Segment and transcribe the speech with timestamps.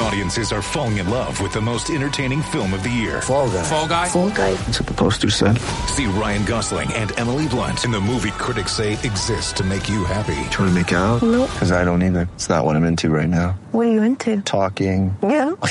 [0.00, 3.22] Audiences are falling in love with the most entertaining film of the year.
[3.22, 3.62] Fall guy.
[3.62, 4.08] Fall Guy.
[4.08, 4.54] Fall guy.
[4.54, 5.58] That's what the poster said.
[5.88, 10.04] See Ryan Gosling and Emily Blunt in the movie critics say exists to make you
[10.04, 10.34] happy.
[10.50, 11.22] Trying to make it out?
[11.22, 11.50] Nope.
[11.52, 12.28] Because I don't either.
[12.34, 13.52] It's not what I'm into right now.
[13.72, 14.40] What are you into?
[14.42, 15.16] Talking.
[15.22, 15.52] Yeah.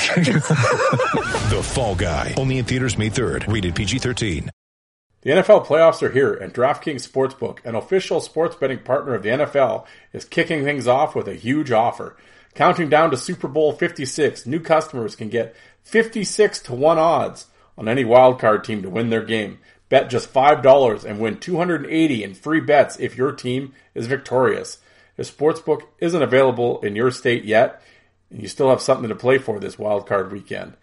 [1.44, 2.34] The Fall Guy.
[2.38, 3.52] Only in theaters May 3rd.
[3.52, 4.48] Rated PG-13.
[5.20, 9.28] The NFL playoffs are here, and DraftKings Sportsbook, an official sports betting partner of the
[9.28, 12.16] NFL, is kicking things off with a huge offer.
[12.54, 17.88] Counting down to Super Bowl 56, new customers can get 56 to 1 odds on
[17.88, 19.58] any wildcard team to win their game.
[19.88, 24.78] Bet just $5 and win 280 in free bets if your team is victorious.
[25.16, 27.82] If Sportsbook isn't available in your state yet,
[28.30, 30.74] and you still have something to play for this wildcard weekend,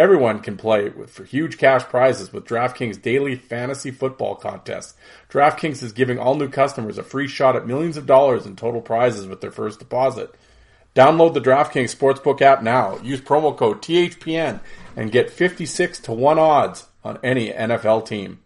[0.00, 4.96] Everyone can play with, for huge cash prizes with DraftKings daily fantasy football contest.
[5.28, 8.80] DraftKings is giving all new customers a free shot at millions of dollars in total
[8.80, 10.34] prizes with their first deposit.
[10.94, 12.98] Download the DraftKings Sportsbook app now.
[12.98, 14.60] Use promo code THPN
[14.96, 18.40] and get 56 to 1 odds on any NFL team.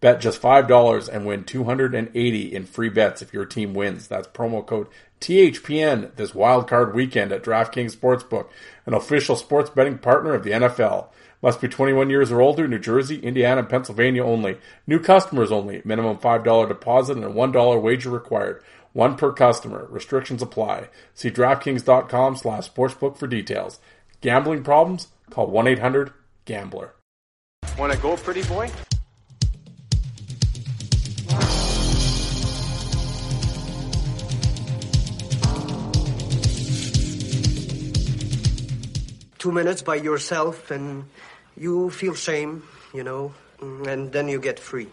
[0.00, 4.08] Bet just $5 and win 280 in free bets if your team wins.
[4.08, 4.86] That's promo code
[5.20, 8.48] THPN this wild card weekend at DraftKings Sportsbook,
[8.86, 11.08] an official sports betting partner of the NFL.
[11.42, 14.58] Must be 21 years or older, New Jersey, Indiana, and Pennsylvania only.
[14.86, 15.80] New customers only.
[15.84, 18.62] Minimum $5 deposit and a $1 wager required.
[18.92, 19.86] One per customer.
[19.90, 20.88] Restrictions apply.
[21.14, 23.78] See DraftKings.com slash sportsbook for details.
[24.20, 25.08] Gambling problems?
[25.30, 26.94] Call 1-800-GAMBLER.
[27.78, 28.70] Want to go, pretty boy?
[39.40, 41.04] two minutes by yourself and
[41.56, 42.62] you feel shame,
[42.92, 44.86] you know, and then you get free.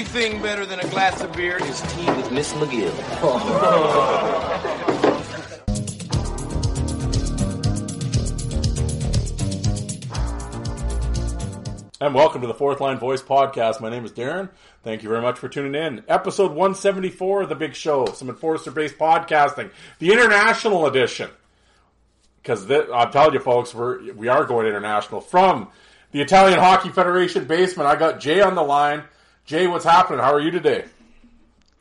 [0.00, 2.94] Only thing better than a glass of beer is tea with Miss McGill.
[12.02, 13.82] And welcome to the Fourth Line Voice Podcast.
[13.82, 14.48] My name is Darren.
[14.82, 16.02] Thank you very much for tuning in.
[16.08, 21.28] Episode 174 of The Big Show, some enforcer based podcasting, the international edition.
[22.40, 25.20] Because I'm telling you, folks, we're, we are going international.
[25.20, 25.68] From
[26.12, 29.02] the Italian Hockey Federation basement, I got Jay on the line.
[29.50, 30.20] Jay, what's happening?
[30.20, 30.84] How are you today?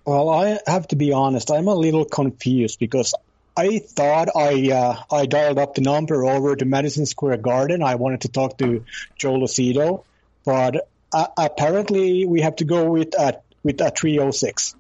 [0.04, 1.52] Well, I have to be honest.
[1.52, 3.14] I'm a little confused because
[3.56, 7.84] I thought I uh, I dialed up the number over to Madison Square Garden.
[7.84, 8.86] I wanted to talk to
[9.18, 10.04] Joe Lucido,
[10.44, 14.76] but uh, apparently we have to go with a with a 306.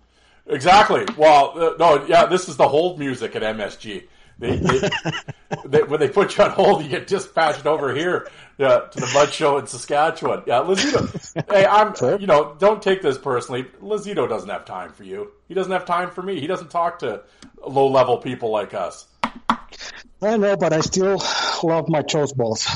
[0.48, 1.06] Exactly.
[1.16, 4.06] Well, uh, no, yeah, this is the hold music at MSG.
[4.40, 4.90] They, they,
[5.66, 9.12] they, when they put you on hold, you get dispatched over here yeah, to the
[9.14, 10.44] Mud Show in Saskatchewan.
[10.48, 11.52] Yeah, Lazito.
[11.52, 12.20] hey, I'm.
[12.20, 13.66] You know, don't take this personally.
[13.82, 15.32] Lazito doesn't have time for you.
[15.48, 16.40] He doesn't have time for me.
[16.40, 17.24] He doesn't talk to
[17.66, 19.08] low level people like us.
[20.22, 21.22] I know, but I still
[21.64, 22.68] love my Joe's balls.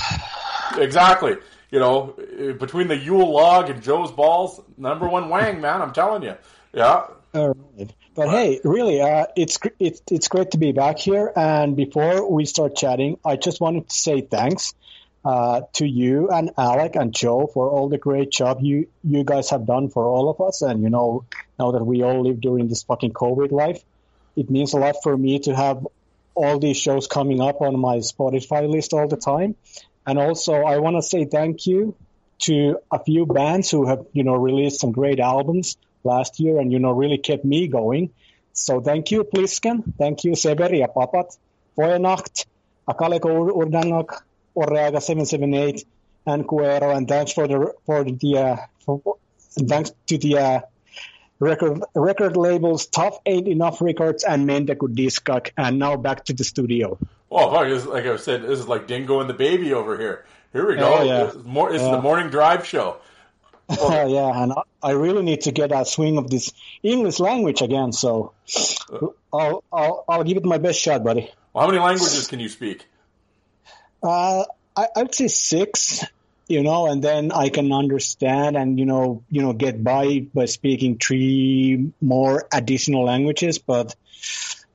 [0.78, 1.35] Exactly.
[1.72, 2.16] You know,
[2.59, 5.81] between the Yule log and Joe's balls, number one wang, man.
[5.81, 6.35] I'm telling you.
[6.74, 7.07] Yeah.
[7.34, 7.94] All right.
[8.16, 11.31] But hey, really, uh, it's it's it's great to be back here.
[11.35, 14.75] And before we start chatting, I just wanted to say thanks
[15.25, 19.50] uh, to you and Alec and Joe for all the great job you you guys
[19.50, 20.62] have done for all of us.
[20.62, 21.25] And you know,
[21.57, 23.81] now that we all live during this fucking COVID life,
[24.36, 25.88] it means a lot for me to have
[26.36, 29.56] all these shows coming up on my Spotify list all the time.
[30.06, 31.95] And also, I want to say thank you
[32.39, 36.71] to a few bands who have you know released some great albums last year and
[36.71, 38.11] you know really kept me going.
[38.53, 39.83] So thank you, Plisken.
[39.97, 41.38] Thank you, Severi ja Papat.
[41.77, 42.45] Voenacht,
[42.88, 44.21] Akaleko Ur- Urdangak,
[44.55, 45.85] Orreaga 778,
[46.27, 46.95] and Cuero.
[46.95, 49.01] And thanks for the for the uh, for,
[49.57, 50.59] thanks to the uh,
[51.39, 55.51] record record labels Tough Ain't Enough Records and Mendeku Diskak.
[55.57, 56.97] And now back to the studio.
[57.29, 59.97] Well, fuck, this is- like I said, this is like Dingo and the Baby over
[59.97, 60.25] here.
[60.51, 60.97] Here we go.
[60.99, 61.23] Oh, yeah.
[61.29, 61.91] It's more, it's Yeah.
[61.95, 62.97] the morning drive show.
[63.79, 67.61] Uh, yeah, and I, I really need to get a swing of this English language
[67.61, 67.91] again.
[67.91, 68.33] So
[69.31, 71.29] I'll I'll, I'll give it my best shot, buddy.
[71.53, 72.85] Well, how many languages can you speak?
[74.01, 76.03] Uh, I, I'd say six,
[76.47, 80.45] you know, and then I can understand and you know, you know, get by by
[80.45, 83.59] speaking three more additional languages.
[83.59, 83.95] But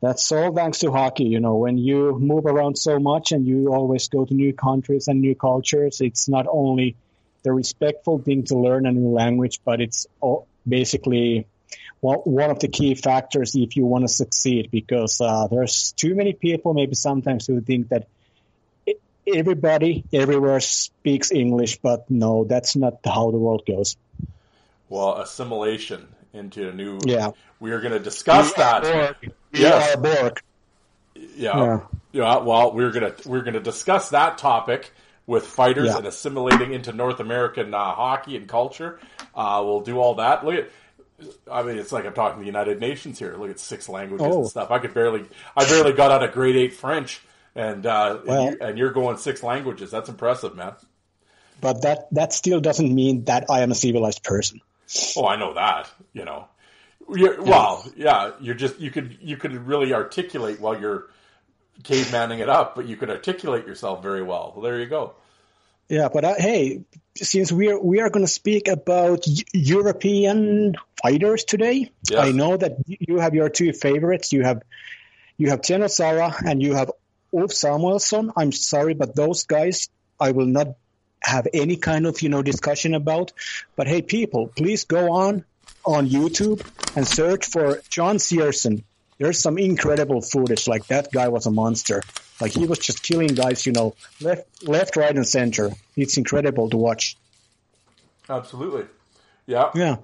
[0.01, 1.25] that's all thanks to hockey.
[1.25, 5.09] You know, when you move around so much and you always go to new countries
[5.09, 6.97] and new cultures, it's not only
[7.43, 11.47] the respectful thing to learn a new language, but it's all basically
[12.01, 16.15] one one of the key factors if you want to succeed because uh, there's too
[16.15, 18.07] many people maybe sometimes who think that
[19.27, 23.97] everybody everywhere speaks English, but no, that's not how the world goes.
[24.89, 26.99] Well, assimilation into a new.
[27.05, 27.33] Yeah.
[27.61, 28.83] We are going to discuss that.
[28.83, 29.33] Borg.
[29.53, 29.97] Yes.
[29.97, 30.43] We are Borg.
[31.15, 31.57] Yeah.
[31.57, 31.81] Yeah.
[32.13, 32.39] Yeah.
[32.39, 34.93] Well, we're gonna we're gonna discuss that topic
[35.29, 35.99] with fighters Yeah.
[35.99, 38.99] and assimilating into North American uh, hockey and culture.
[39.35, 40.45] Uh, we'll do all that.
[40.45, 40.71] Look at.
[41.51, 43.37] I mean, it's like I'm talking to the United Nations here.
[43.37, 44.41] Look at six languages Oh.
[44.41, 44.71] and stuff.
[44.71, 45.25] I could barely,
[45.57, 47.21] I barely got out of grade eight French,
[47.55, 49.91] and uh, Well- and, you, and you're going six languages.
[49.91, 50.73] That's impressive, man.
[51.61, 54.61] But that, that still doesn't mean that I am a civilized person.
[55.17, 55.91] Oh, I know that.
[56.15, 56.47] You know,
[57.13, 58.31] you're, well, yeah.
[58.41, 61.09] You're just you could you could really articulate while you're
[61.83, 64.53] cavemaning it up, but you could articulate yourself very well.
[64.55, 65.15] Well, there you go.
[65.89, 66.83] Yeah, but uh, hey,
[67.17, 72.19] since we are we are going to speak about Eu- European fighters today, Yes.
[72.21, 74.33] I know that you have your two favorites.
[74.33, 74.63] You have
[75.39, 76.91] you have Teno Sara and you have
[77.33, 78.33] Ulf Samuelsson.
[78.37, 79.89] I'm sorry, but those guys
[80.21, 80.77] I will not
[81.21, 83.33] have any kind of you know discussion about.
[83.75, 85.45] But hey, people, please go on
[85.87, 86.61] on YouTube
[86.97, 88.85] and search for John Searson.
[89.19, 90.69] There's some incredible footage.
[90.69, 92.03] Like that guy was a monster.
[92.41, 95.71] Like he was just killing guys, you know, left, left, right, and center.
[95.97, 97.17] It's incredible to watch.
[98.29, 98.87] Absolutely.
[99.47, 99.71] Yeah.
[99.75, 99.97] Yeah.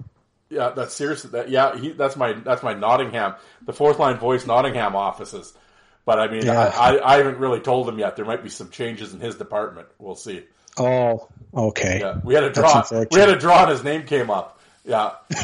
[0.49, 1.49] Yeah, that's seriously that.
[1.49, 3.35] Yeah, he, that's my that's my Nottingham,
[3.65, 5.53] the fourth line voice Nottingham offices.
[6.05, 6.59] But I mean, Yeah.
[6.59, 8.15] I, I, I haven't really told him yet.
[8.15, 9.87] There might be some changes in his department.
[9.97, 10.43] We'll see.
[10.77, 11.99] Oh, okay.
[11.99, 12.83] Yeah, we had a draw.
[13.11, 14.59] We had a draw, and his name came up.
[14.83, 15.13] Yeah.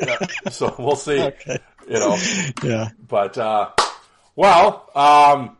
[0.00, 0.18] yeah.
[0.50, 1.20] So we'll see.
[1.20, 1.58] Okay.
[1.90, 2.16] You know,
[2.62, 2.88] Yeah.
[3.06, 3.70] but uh,
[4.36, 5.56] well, um,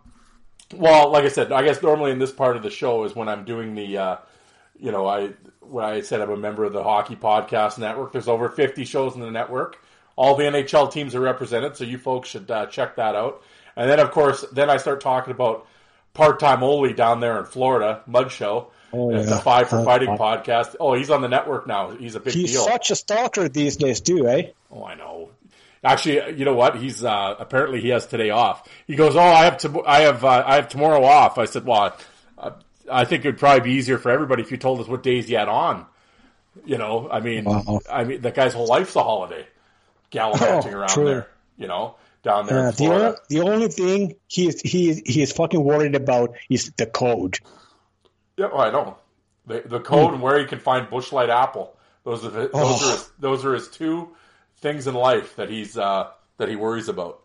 [0.75, 3.29] well, like I said, I guess normally in this part of the show is when
[3.29, 4.17] I'm doing the, uh,
[4.79, 5.31] you know, I
[5.61, 8.13] when I said I'm a member of the Hockey Podcast Network.
[8.13, 9.79] There's over 50 shows in the network.
[10.17, 13.43] All the NHL teams are represented, so you folks should uh, check that out.
[13.77, 15.67] And then, of course, then I start talking about
[16.13, 18.71] part-time Oli down there in Florida, Mud Show.
[18.93, 19.39] Oh, it's yeah.
[19.39, 20.75] a Five for Fighting podcast.
[20.81, 21.91] Oh, he's on the network now.
[21.91, 22.65] He's a big He's deal.
[22.65, 24.51] such a stalker these days, too, eh?
[24.71, 25.31] Oh, I know.
[25.83, 26.77] Actually, you know what?
[26.77, 28.69] He's uh, apparently he has today off.
[28.87, 31.65] He goes, "Oh, I have to, I have, uh, I have tomorrow off." I said,
[31.65, 31.97] "Well,
[32.37, 32.51] uh,
[32.91, 35.39] I think it'd probably be easier for everybody if you told us what days you
[35.39, 35.87] had on."
[36.67, 37.81] You know, I mean, Wow.
[37.91, 39.47] I mean, that guy's whole life's a holiday,
[40.11, 41.05] gallivanting Oh, around true.
[41.07, 41.29] there.
[41.57, 45.23] You know, down there Uh, the, only, the only thing he is, he, is- he
[45.23, 47.39] is fucking worried about is the code.
[48.37, 48.97] Yeah, well, I know
[49.47, 51.75] the the code and where he can find Busch Light Apple.
[52.05, 52.89] Those are the, those Oh.
[52.89, 54.09] are his, those are his two
[54.61, 56.09] things in life that he's uh,
[56.39, 57.21] that he worries about.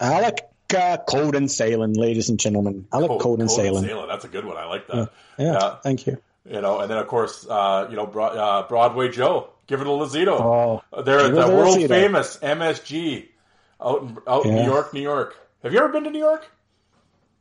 [0.00, 0.38] Alec
[0.74, 2.86] uh, Coden Salen, ladies and gentlemen.
[2.92, 3.84] Alec Oh, Coden Salen.
[3.84, 4.56] Salen, That's a good one.
[4.56, 5.10] I like that.
[5.38, 5.76] Yeah, Yeah.
[5.82, 6.18] thank you.
[6.50, 9.86] You know, and then of course, uh, you know, Bro- uh, Broadway Joe, give it
[9.86, 10.28] a Lazito.
[10.40, 11.88] Oh, Uh, They're at the world Lazito.
[11.88, 13.28] famous MSG
[13.80, 15.36] out in, out in New York, New York.
[15.62, 16.46] Have you ever been to New York?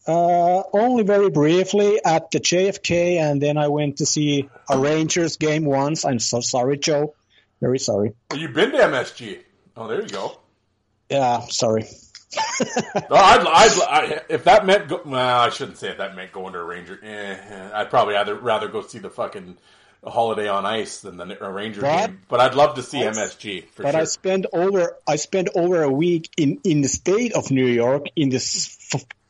[0.05, 5.37] Uh, only very briefly at the JFK, and then I went to see a Rangers
[5.37, 6.03] game once.
[6.05, 7.15] I'm so sorry, Joe.
[7.61, 8.13] Very sorry.
[8.29, 9.39] Well, you've been to MSG.
[9.77, 10.37] Oh, there you go.
[11.09, 11.85] Yeah, sorry.
[13.09, 16.31] Well, I'd, I'd, I, if that meant, go, well, I shouldn't say if that meant
[16.31, 16.99] going to a Ranger.
[17.03, 19.57] Eh, I'd probably either, rather go see the fucking
[20.03, 22.21] Holiday on Ice than the a Ranger But- game.
[22.27, 24.01] But I'd love to see MSG for But sure.
[24.01, 28.07] I spent over I spent over a week in in the state of New York
[28.15, 28.77] in this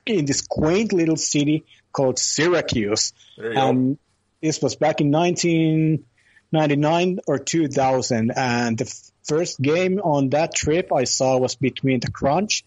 [0.06, 3.14] in this quaint little city called Syracuse.
[3.38, 3.70] There you go.
[3.70, 3.98] And
[4.42, 5.12] this was back in
[6.54, 8.32] 1999 or 2000.
[8.36, 8.86] And the
[9.24, 12.64] first game on that trip I saw was between the Crunch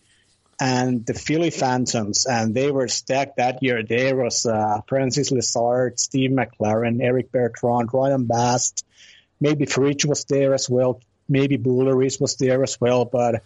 [0.61, 2.27] and the Philly Phantoms.
[2.27, 3.83] And they were stacked that year.
[3.83, 8.85] There was uh, Francis Lessard, Steve McLaren, Eric Bertrand, Ryan Bast.
[9.41, 11.01] Maybe Fritsch was there as well.
[11.29, 13.05] Maybe Bulleris was there as well.
[13.05, 13.43] But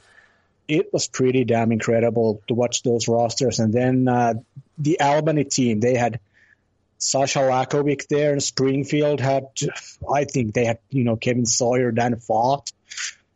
[0.68, 3.59] it was pretty damn incredible to watch those rosters.
[3.59, 4.35] And then uh,
[4.78, 6.20] the Albany team, they had
[7.00, 9.47] Sasha Lakovic there, in Springfield had,
[10.12, 12.73] I think they had, you know, Kevin Sawyer, Dan Fott.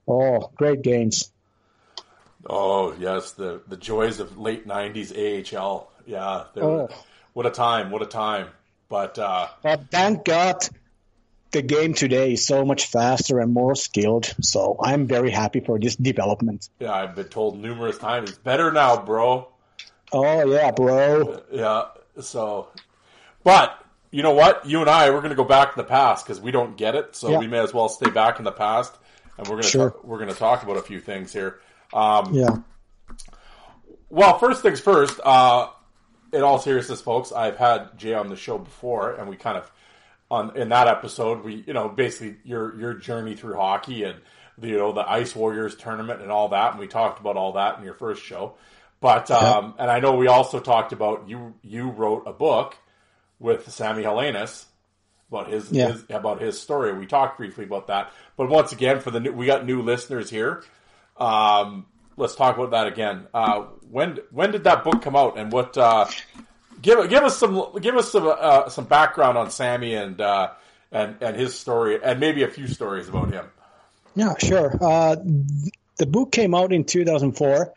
[0.07, 1.33] Oh, great games.
[2.47, 5.91] Oh yes, the the joys of late '90s AHL.
[6.07, 6.89] Yeah, Oh.
[7.33, 7.91] what a time!
[7.91, 8.49] What a time!
[8.91, 10.57] But uh, But thank God
[11.53, 14.27] the game today is so much faster and more skilled.
[14.43, 16.69] So I'm very happy for this development.
[16.79, 19.49] yeah, I've been told numerous times it's better now, bro.
[20.13, 21.41] Oh yeah, bro.
[21.51, 21.85] Yeah.
[22.21, 22.69] So,
[23.45, 23.79] but
[24.11, 24.67] you know what?
[24.67, 26.95] You and I, we're going to go back in the past because we don't get
[26.95, 27.15] it.
[27.17, 27.39] So Yeah.
[27.39, 28.93] we may as well stay back in the past,
[29.39, 29.97] and we're going to Sure.
[30.03, 31.61] we're going to talk about a few things here.
[31.93, 32.57] Um, Yeah.
[34.11, 35.21] Well, first things first.
[35.25, 35.69] Uh,
[36.33, 39.71] in all seriousness, folks, I've had Jay on the show before, and we kind of
[40.31, 44.17] on in that episode, we you know basically your your journey through hockey and
[44.59, 47.53] the, you know the Ice Warriors tournament and all that, and we talked about all
[47.53, 48.55] that in your first show.
[49.01, 52.77] But um, and I know we also talked about you you wrote a book
[53.39, 54.65] with Sammy Helenius
[55.31, 55.89] about his, Yeah.
[55.93, 56.93] his about his story.
[56.93, 60.31] We talked briefly about that, but once again, for the new, we got new listeners
[60.31, 60.63] here.
[61.17, 61.87] Um,
[62.17, 63.27] let's talk about that again.
[63.35, 65.77] Uh, when when did that book come out, and what?
[65.77, 66.07] Uh,
[66.83, 70.51] give give us some give us some uh, some background on Sammy and uh,
[70.93, 73.47] and and his story, and maybe a few stories about him.
[74.17, 74.77] Yeah, sure.
[74.81, 75.17] Uh,
[75.97, 77.73] the book came out in 2004,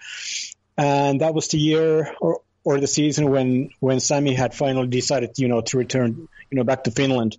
[0.77, 5.39] and that was the year or, or the season when, when Sammy had finally decided,
[5.39, 7.37] you know, to return, you know, back to Finland.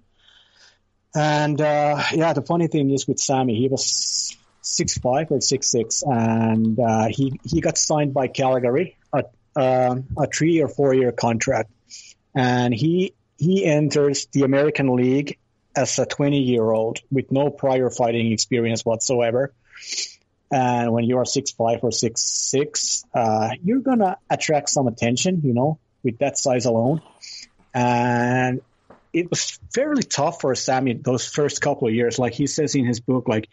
[1.15, 5.71] And uh, yeah, the funny thing is with Sammy, he was six five or six
[5.71, 10.95] six, and uh, he he got signed by Calgary a um a three or four
[10.95, 11.71] year contract,
[12.35, 15.39] and he he enters the American League
[15.77, 19.53] as a 20 year old with no prior fighting experience whatsoever.
[20.51, 25.43] And when you are six five or six six, uh, you're gonna attract some attention,
[25.45, 27.03] you know, with that size alone.
[27.75, 28.63] And
[29.13, 32.19] it was fairly tough for Sammy those first couple of years.
[32.19, 33.49] Like he says in his book, like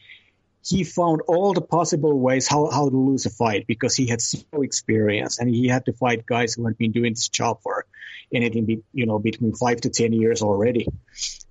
[0.65, 4.19] he found all the possible ways how, how to lose a fight because he had
[4.19, 7.85] zero experience and he had to fight guys who had been doing this job for
[8.33, 10.87] anything, be, you know, between five to 10 years already.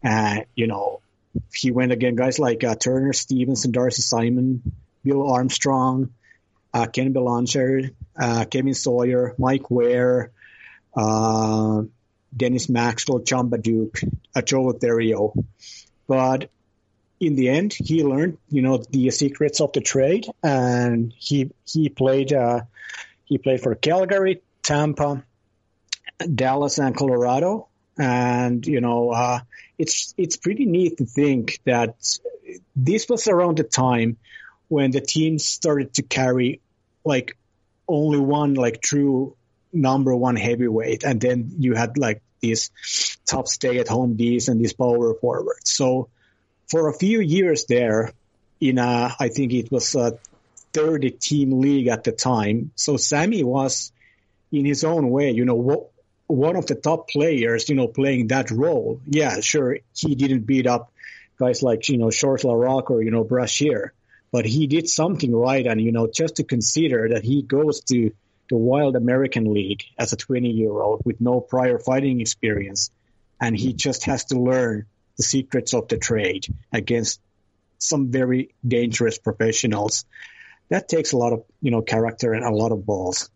[0.03, 1.01] And, you know,
[1.53, 4.63] he went against guys like uh, Turner Stevenson, Darcy Simon,
[5.05, 6.11] Bill Armstrong,
[6.73, 10.33] uh, Ken Belanger, uh, Kevin Sawyer, Mike Ware,
[10.97, 11.83] uh,
[12.37, 14.01] Dennis Maxwell, Chamba Duke,
[14.45, 15.35] Joe Lothario.
[16.09, 16.51] But
[17.21, 21.89] in the end, he learned, you know, the secrets of the trade, and he he
[21.89, 22.63] played uh,
[23.25, 25.25] he played for Calgary, Tampa,
[26.19, 27.69] Dallas, and Colorado.
[27.97, 29.41] And you know, uh,
[29.79, 31.97] it's it's pretty neat to think that
[32.75, 34.17] this was around the time
[34.75, 36.61] when the team started to carry
[37.05, 37.37] like
[37.87, 39.37] only one like true
[39.73, 42.71] number one heavyweight, and then you had like these
[43.25, 45.71] top stay at home D's and these power forwards.
[45.71, 46.09] So
[46.67, 48.13] for a few years there,
[48.61, 50.19] in a, I think it was a
[50.73, 52.73] 30 team league at the time.
[52.75, 53.93] So Sammy was
[54.51, 55.91] in his own way, you know, what,
[56.27, 59.01] one of the top players, you know, playing that role.
[59.07, 60.91] Yeah, sure, he didn't beat up
[61.39, 63.93] guys like, you know, Short Laraque or, you know, Brashear,
[64.35, 65.65] but he did something right.
[65.65, 68.11] And, you know, just to consider that he goes to
[68.51, 72.91] the Wild American League as a 20 year old with no prior fighting experience,
[73.41, 74.87] and he just has to learn
[75.17, 77.21] the secrets of the trade against
[77.79, 80.05] some very dangerous professionals.
[80.69, 83.31] That takes a lot of, you know, character and a lot of balls.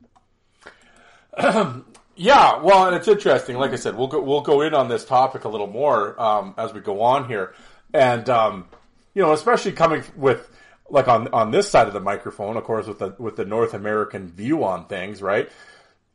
[2.20, 3.56] Yeah, well, and it's interesting.
[3.58, 6.52] Like I said, we'll go we'll go in on this topic a little more um,
[6.58, 7.54] as we go on here,
[7.94, 8.66] and um,
[9.14, 10.50] you know, especially coming with
[10.90, 13.74] like on on this side of the microphone, of course, with the with the North
[13.74, 15.50] American view on things, right?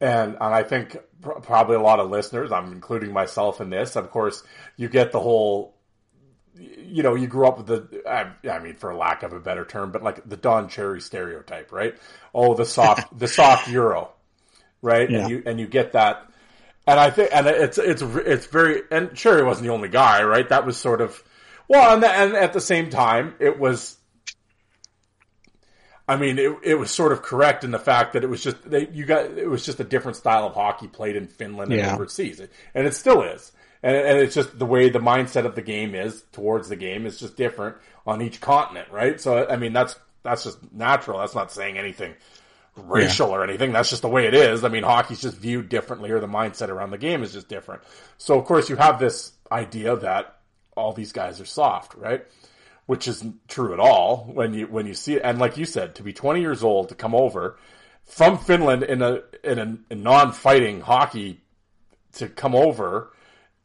[0.01, 3.95] And and I think pr- probably a lot of listeners, I'm including myself in this.
[3.95, 4.43] Of course,
[4.77, 5.75] you get the whole
[6.55, 9.65] you know, you grew up with the, I, I mean, for lack of a better
[9.65, 11.95] term, but like the Don Cherry stereotype, right?
[12.33, 14.11] Oh, the soft, the soft Euro,
[14.81, 15.09] right?
[15.09, 15.19] Yeah.
[15.19, 16.27] And you, and you get that.
[16.85, 20.47] And I think, and it's, it's, it's very, and Cherry wasn't the only guy, right?
[20.49, 21.23] That was sort of,
[21.67, 23.97] well, and, and at the same time, it was,
[26.07, 28.69] I mean, it, it was sort of correct in the fact that it was just,
[28.69, 31.81] they, you got, it was just a different style of hockey played in Finland and
[31.81, 31.93] Yeah.
[31.93, 32.41] overseas.
[32.73, 33.51] And it still is.
[33.81, 37.05] And, and it's just the way the mindset of the game is towards the game
[37.05, 39.19] is just different on each continent, right?
[39.19, 41.19] So, I mean, that's, that's just natural.
[41.19, 42.15] That's not saying anything
[42.75, 43.71] racial or anything.
[43.71, 44.63] That's just the way it is.
[44.63, 47.81] I mean, hockey's just viewed differently or the mindset around the game is just different.
[48.17, 50.37] So, of course, you have this idea that
[50.75, 52.25] all these guys are soft, right?
[52.85, 55.21] Which isn't true at all when you, when you see it.
[55.23, 57.57] And like you said, to be 20 years old, to come over
[58.03, 61.39] from Finland in a, in a, a non-fighting hockey
[62.13, 63.13] to come over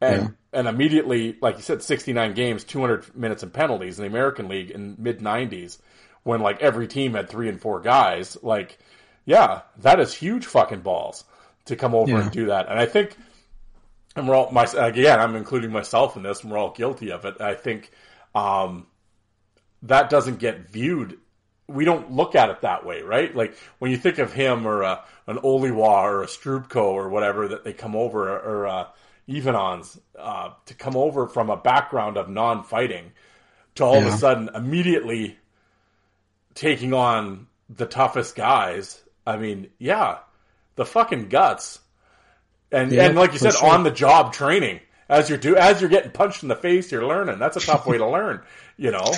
[0.01, 4.47] and and immediately, like you said, 69 games, 200 minutes and penalties in the American
[4.47, 5.77] League in mid 90s,
[6.23, 8.37] when like every team had three and four guys.
[8.41, 8.79] Like,
[9.25, 11.25] yeah, that is huge fucking balls
[11.65, 12.21] to come over Yeah.
[12.21, 12.67] and do that.
[12.69, 13.15] And I think,
[14.15, 15.19] and we're all my again.
[15.19, 17.39] I'm including myself in this, and we're all guilty of it.
[17.41, 17.91] I think
[18.33, 18.87] um,
[19.83, 21.17] that doesn't get viewed.
[21.67, 23.35] We don't look at it that way, right?
[23.35, 27.49] Like when you think of him or a, an Oliwa or a Srubko or whatever
[27.49, 28.87] that they come over or uh,
[29.27, 33.11] Evenons uh, to come over from a background of non-fighting
[33.75, 35.37] to all of a sudden immediately
[36.55, 38.99] taking on the toughest guys.
[39.25, 40.17] I mean, yeah,
[40.75, 41.79] the fucking guts,
[42.71, 43.69] and Yeah, and like you said, sure.
[43.69, 47.05] on the job training as you're do as you're getting punched in the face, you're
[47.05, 47.39] learning.
[47.39, 48.41] That's a tough way to learn,
[48.77, 49.11] you know.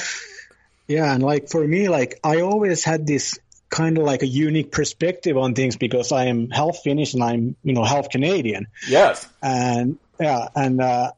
[0.91, 4.71] Yeah, and like for me, like I always had this kind of like a unique
[4.73, 9.25] perspective on things because I am half Finnish and I'm you know half Canadian, Yes,
[9.41, 11.11] and yeah, and uh,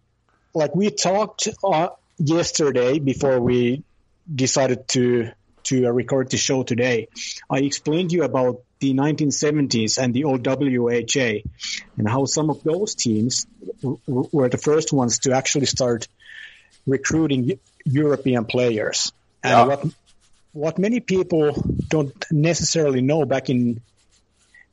[0.53, 1.89] like we talked uh,
[2.19, 3.83] yesterday before we
[4.33, 5.31] decided to
[5.63, 7.07] to uh, record the show today.
[7.49, 11.41] I explained to you about the 1970s and the old WHA
[11.97, 13.47] and how some of those teams
[13.81, 16.07] w- were the first ones to actually start
[16.85, 19.13] recruiting European players.
[19.43, 19.65] And Yeah.
[19.65, 19.85] what
[20.53, 21.51] what many people
[21.87, 23.81] don't necessarily know back in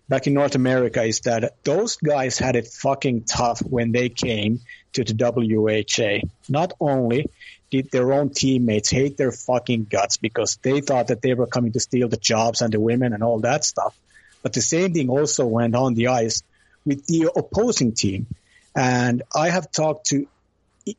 [0.09, 4.61] back in North America is that those guys had it fucking tough when they came
[4.93, 6.29] to the WHA.
[6.49, 7.31] Not only
[7.71, 11.73] did their own teammates hate their fucking guts because they thought that they were coming
[11.73, 13.95] to steal the jobs and the women and all that stuff,
[14.43, 16.43] but the same thing also went on the ice
[16.85, 18.27] with the opposing team.
[18.75, 20.27] And I have talked to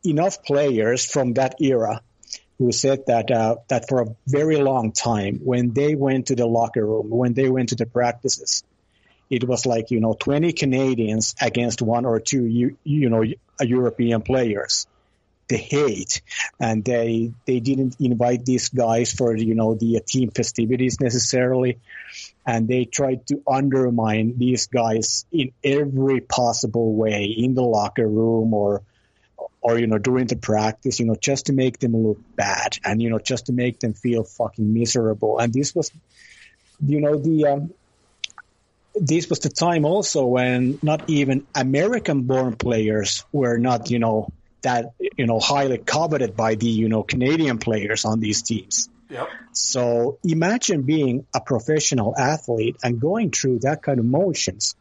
[0.06, 2.02] enough players from that era
[2.62, 6.46] who said that uh, that for a very long time, when they went to the
[6.46, 8.64] locker room, when they went to the practices,
[9.32, 13.24] it was like you know 20 Canadians against one or two you, you know
[13.60, 14.86] European players.
[15.48, 16.22] The hate,
[16.60, 21.80] and they they didn't invite these guys for you know the team festivities necessarily,
[22.46, 28.54] and they tried to undermine these guys in every possible way in the locker room
[28.54, 28.84] or
[29.62, 33.02] or you know during the practice you know just to make them look bad and
[33.02, 35.40] you know just to make them feel fucking miserable.
[35.40, 35.92] And this was
[36.86, 37.74] you know the um,
[38.96, 44.32] this was the time also when not even American born players were not you know
[44.64, 48.90] that you know highly coveted by the you know Canadian players on these teams.
[49.10, 49.28] Yep.
[49.52, 54.74] so imagine being a professional athlete and going through that kind of motions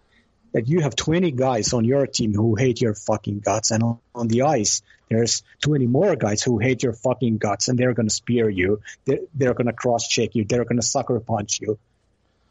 [0.52, 3.98] that you have 20 guys on your team who hate your fucking guts and on,
[4.14, 8.08] on the ice there's 20 more guys who hate your fucking guts and they're going
[8.08, 8.80] to spear you.
[9.04, 10.44] They're, they're going to cross check you.
[10.44, 11.78] They're going to sucker punch you.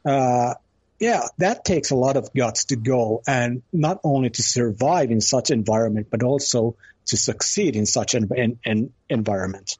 [0.05, 0.55] Uh,
[0.99, 5.21] yeah that takes a lot of guts to go and not only to survive in
[5.21, 9.77] such environment but also to succeed in such an, an, an environment.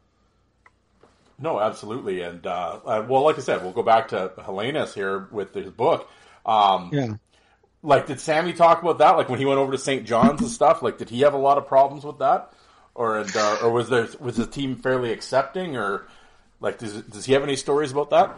[1.41, 5.27] No, absolutely, and uh, uh, well, like I said, we'll go back to Helenius here
[5.31, 6.09] with his book.
[6.45, 7.13] Um, yeah
[7.81, 9.17] Like, did Sammy talk about that?
[9.17, 10.05] Like when he went over to St.
[10.05, 10.81] John's and stuff.
[10.81, 12.51] Like, did he have a lot of problems with that,
[12.93, 16.07] or uh, or was there was the team fairly accepting, or
[16.59, 18.37] like does does he have any stories about that?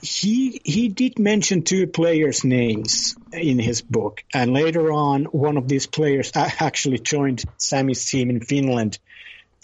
[0.00, 5.66] he he did mention two players' names in his book, and later on, one of
[5.68, 8.98] these players actually joined Sammy's team in Finland,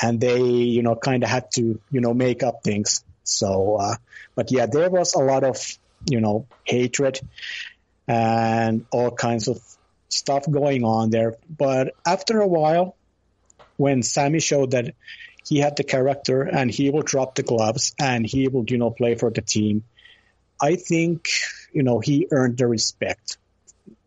[0.01, 3.05] and they, you know, kind of had to, you know, make up things.
[3.23, 3.97] So, uh,
[4.35, 7.21] but yeah, there was a lot of, you know, hatred
[8.07, 9.61] and all kinds of
[10.09, 11.37] stuff going on there.
[11.49, 12.97] But after a while,
[13.77, 14.95] when Sammy showed that
[15.47, 18.91] he had the character and he will drop the gloves and he will, you know,
[18.91, 19.85] play for the team.
[20.61, 21.29] I think,
[21.73, 23.37] you know, he earned the respect,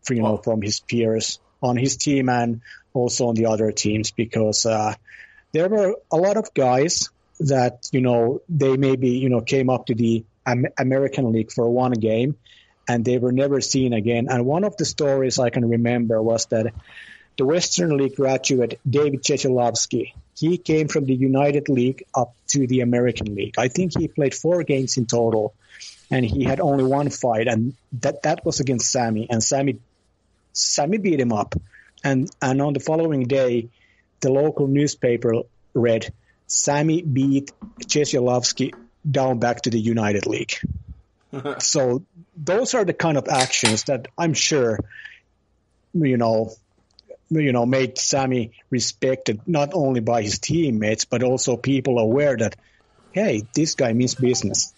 [0.02, 4.10] for, you know, from his peers on his team and also on the other teams
[4.10, 4.94] because uh,
[5.52, 9.86] there were a lot of guys that, you know, they maybe, you know, came up
[9.86, 10.24] to the
[10.78, 12.36] American League for one game
[12.88, 14.26] and they were never seen again.
[14.30, 16.72] And one of the stories I can remember was that
[17.36, 22.80] the Western League graduate David Chechelovsky, he came from the United League up to the
[22.80, 23.54] American League.
[23.58, 25.54] I think he played four games in total,
[26.10, 29.78] and he had only one fight, and that that was against Sammy, and Sammy
[30.52, 31.54] Sammy beat him up,
[32.02, 33.68] and and on the following day,
[34.20, 35.42] the local newspaper
[35.74, 36.12] read
[36.48, 38.74] Sammy beat Chechelovsky
[39.08, 40.54] down back to the United League.
[41.58, 42.04] so
[42.36, 44.78] those are the kind of actions that I'm sure,
[45.94, 46.52] you know,
[47.30, 52.56] you know, made Sammy respected not only by his teammates but also people aware that,
[53.12, 54.72] hey, this guy means business.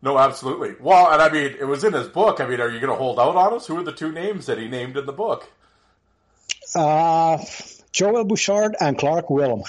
[0.00, 0.76] No, absolutely.
[0.78, 2.40] Well, and I mean, it was in his book.
[2.40, 3.66] I mean, are you going to hold out on us?
[3.66, 5.50] Who are the two names that he named in the book?
[6.74, 7.38] Uh,
[7.90, 9.64] Joel Bouchard and Clarke Wilm.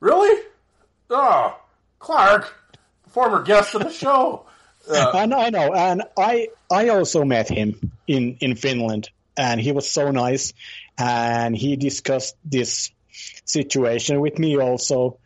[0.00, 0.42] Really?
[1.10, 1.56] Oh,
[2.00, 2.54] Clark,
[3.14, 4.46] former guest of the show.
[4.86, 9.58] Uh, I know, I know, and I I also met him in in Finland, and
[9.58, 10.52] he was so nice.
[10.98, 12.90] and he discussed this
[13.46, 15.16] situation with me also.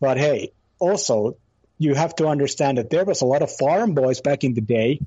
[0.00, 1.36] But hey, also
[1.76, 4.62] you have to understand that there was a lot of farm boys back in the
[4.62, 5.00] day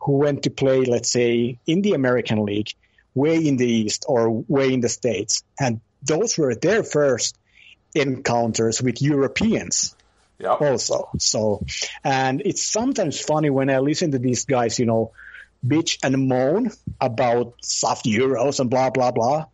[0.00, 2.68] who went to play, let's say, in the American League,
[3.14, 7.38] way in the East or way in the States, and those were their first
[7.94, 9.95] encounters with Europeans
[10.54, 11.08] Also.
[11.18, 11.64] So,
[12.04, 15.12] and it's sometimes funny when I listen to these guys, you know,
[15.66, 16.70] bitch and moan
[17.00, 19.46] about soft euros and blah, blah, blah.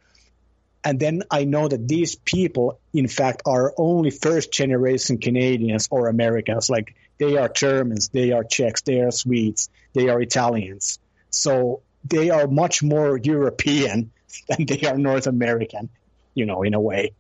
[0.85, 6.09] And then I know that these people, in fact, are only first generation Canadians or
[6.09, 6.69] Americans.
[6.69, 10.99] Like they are Germans, they are Czechs, they are Swedes, they are Italians.
[11.31, 14.11] So they are much more European
[14.49, 15.89] than they are North American,
[16.35, 17.13] you know, in a way.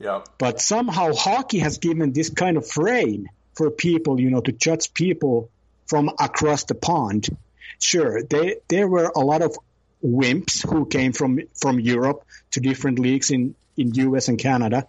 [0.00, 0.28] Yep.
[0.38, 4.94] But somehow hockey has given this kind of frame for people, you know, to judge
[4.94, 5.50] people
[5.86, 7.28] from across the pond.
[7.78, 9.56] Sure, they, there were a lot of
[10.02, 14.88] wimps who came from, from Europe to different leagues in, in US and Canada.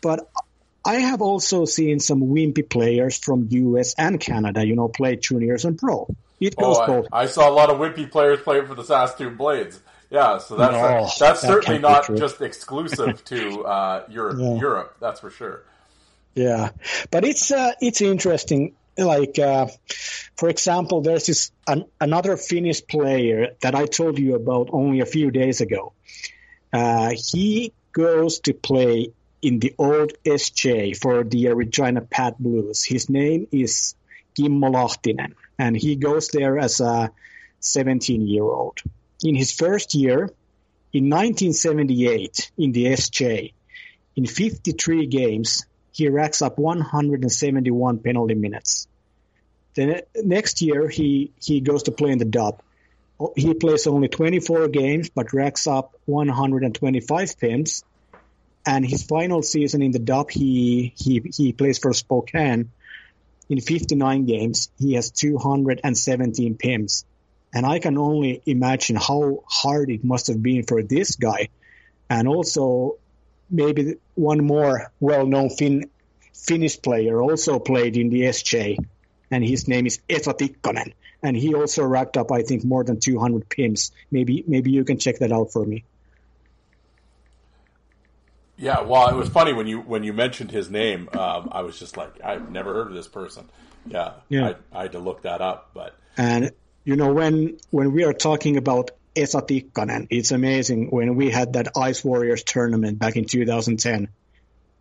[0.00, 0.28] But
[0.84, 5.64] I have also seen some wimpy players from US and Canada, you know, play juniors
[5.64, 6.14] and pro.
[6.40, 7.08] It goes Oh, I, both.
[7.12, 9.80] I saw a lot of wimpy players playing for the Saskatoon Blades.
[10.10, 14.38] Yeah, so that's No, that's that certainly not just exclusive to uh, Europe.
[14.40, 14.54] Yeah.
[14.56, 15.62] Europe, that's for sure.
[16.34, 16.70] Yeah,
[17.10, 18.74] but it's uh, it's interesting.
[18.96, 19.66] Like, uh,
[20.36, 25.06] for example, there's this an, another Finnish player that I told you about only a
[25.06, 25.92] few days ago.
[26.72, 29.12] Uh, he goes to play
[29.42, 32.84] in the old SJ for the Regina Pat Blues.
[32.84, 33.94] His name is
[34.36, 37.10] Kimmo Lahtinen, and he goes there as a
[37.60, 38.80] 17 year old.
[39.24, 40.30] In his first year,
[40.92, 43.54] in 1978, in the SJ,
[44.16, 48.86] in 53 games, he racks up 171 penalty minutes.
[49.74, 52.60] The ne- next year, he, he goes to play in the dub.
[53.18, 57.82] Oh, he plays only 24 games, but racks up 125 pins.
[58.66, 62.70] And his final season in the dub, he, he, he plays for Spokane.
[63.48, 67.04] In 59 games, he has 217 pims.
[67.54, 71.48] And I can only imagine how hard it must have been for this guy.
[72.10, 72.98] And also,
[73.48, 75.88] maybe one more well-known Fin-
[76.34, 78.76] Finnish player also played in the SJ,
[79.30, 80.94] and his name is Esa Tikkanen.
[81.22, 83.92] And he also racked up, I think, more than 200 pims.
[84.10, 85.84] Maybe, maybe you can check that out for me.
[88.56, 91.08] Yeah, well, it was funny when you when you mentioned his name.
[91.12, 93.48] Um, I was just like, I've never heard of this person.
[93.86, 94.54] Yeah, Yeah.
[94.72, 95.70] I, I had to look that up.
[95.74, 96.52] But And
[96.84, 100.90] you know, when when we are talking about Esa Tikkanen, it's amazing.
[100.90, 104.08] When we had that Ice Warriors tournament back in 2010,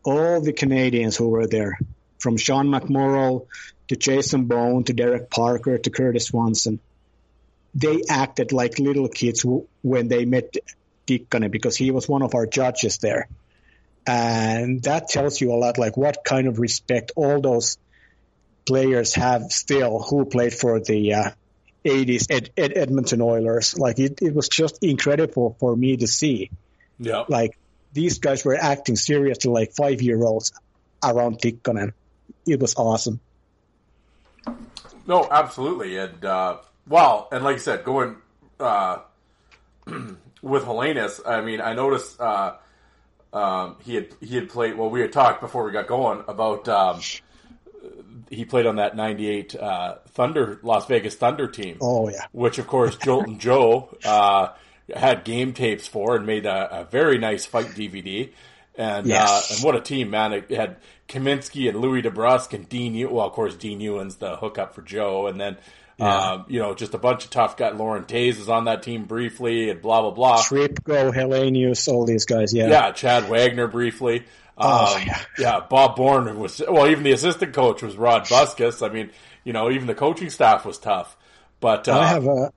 [0.03, 1.79] all the Canadians who were there,
[2.19, 3.47] from Sean McMorrow
[3.87, 6.79] to Jason Bone to Derek Parker to Curtis Swanson,
[7.73, 9.45] they acted like little kids
[9.81, 10.55] when they met
[11.07, 13.27] Tikkanen because he was one of our judges there.
[14.05, 17.77] And that tells you a lot, like what kind of respect all those
[18.65, 21.31] players have still who played for the uh,
[21.83, 23.77] 80s Ed, Ed, Edmonton Oilers.
[23.77, 26.51] Like it, it was just incredible for me to see.
[26.99, 27.57] yeah, Like
[27.93, 30.51] these guys were acting seriously like five year olds
[31.03, 31.93] around Tikkanen.
[32.47, 33.19] It was awesome.
[35.07, 38.15] no, absolutely, and uh, well, and like I said, going
[38.59, 38.99] uh,
[39.85, 42.55] with Helenius, I mean, I noticed uh,
[43.31, 44.77] um, he had he had played.
[44.77, 47.01] Well, we had talked before we got going about um,
[48.29, 51.77] he played on that '98 uh, Thunder Las Vegas Thunder team.
[51.81, 52.25] Oh yeah.
[52.31, 54.49] which of course Jolton Joe uh,
[54.93, 58.31] had game tapes for and made a, a very nice fight DVD.
[58.75, 59.51] And Yes.
[59.51, 60.33] uh, and what a team, man!
[60.33, 62.95] It had Kaminski and Louie DeBrusk and Dean.
[62.95, 65.57] Ew- well, of course, Dean Ewen's the hookup for Joe, and then
[65.99, 67.75] um, you know just a bunch of tough guys.
[67.75, 70.37] Lauren Taze is on that team briefly, and blah blah blah.
[70.41, 72.51] Tripko, Helenius, all these guys.
[72.51, 72.67] Yeah.
[72.67, 74.25] Yeah, Chad Wagner briefly.
[74.57, 75.19] Oh, Um, yeah.
[75.39, 76.87] yeah, Bob Bourne was well.
[76.87, 78.87] Even the assistant coach was Rod Buskas.
[78.87, 79.09] I mean,
[79.43, 81.15] you know, even the coaching staff was tough.
[81.59, 82.51] But uh, I have a,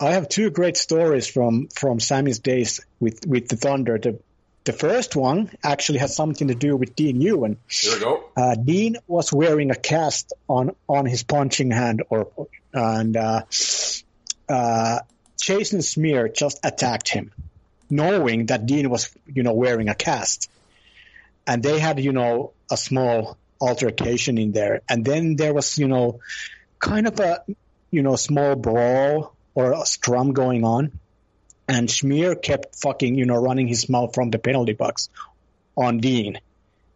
[0.00, 3.98] I have two great stories from from Sammy's days with with the Thunder.
[3.98, 4.18] The
[4.64, 7.56] the first one actually has something to do with Dean Ewen.
[7.68, 8.24] here we go.
[8.36, 12.28] Uh, Dean was wearing a cast on on his punching hand, or
[12.74, 13.42] and uh,
[14.48, 14.98] uh,
[15.40, 17.32] Jason Smear just attacked him,
[17.88, 20.50] knowing that Dean was you know wearing a cast,
[21.48, 25.88] and they had you know a small altercation in there, and then there was you
[25.88, 26.20] know
[26.78, 27.42] kind of a
[27.90, 30.92] you know small brawl or a scrum going on,
[31.66, 35.08] and Smear kept fucking you know running his mouth from the penalty box
[35.76, 36.38] on Dean.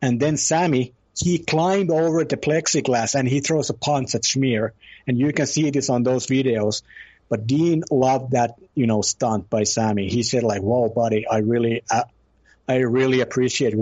[0.03, 4.71] And then Sammy, he climbed over the plexiglass and he throws a punch at Schmier.
[5.07, 6.83] And you can see this on those videos.
[7.29, 10.09] But Dean loved that, you know, stunt by Sammy.
[10.09, 12.05] He said like, "Whoa, buddy, I really, uh,
[12.69, 13.75] I really appreciate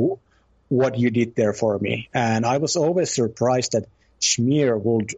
[0.70, 3.85] what you did there for me." And I was always surprised that
[4.20, 5.14] Schmier would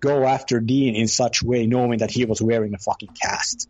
[0.00, 3.68] go after Dean in such a way, knowing that he was wearing a fucking cast.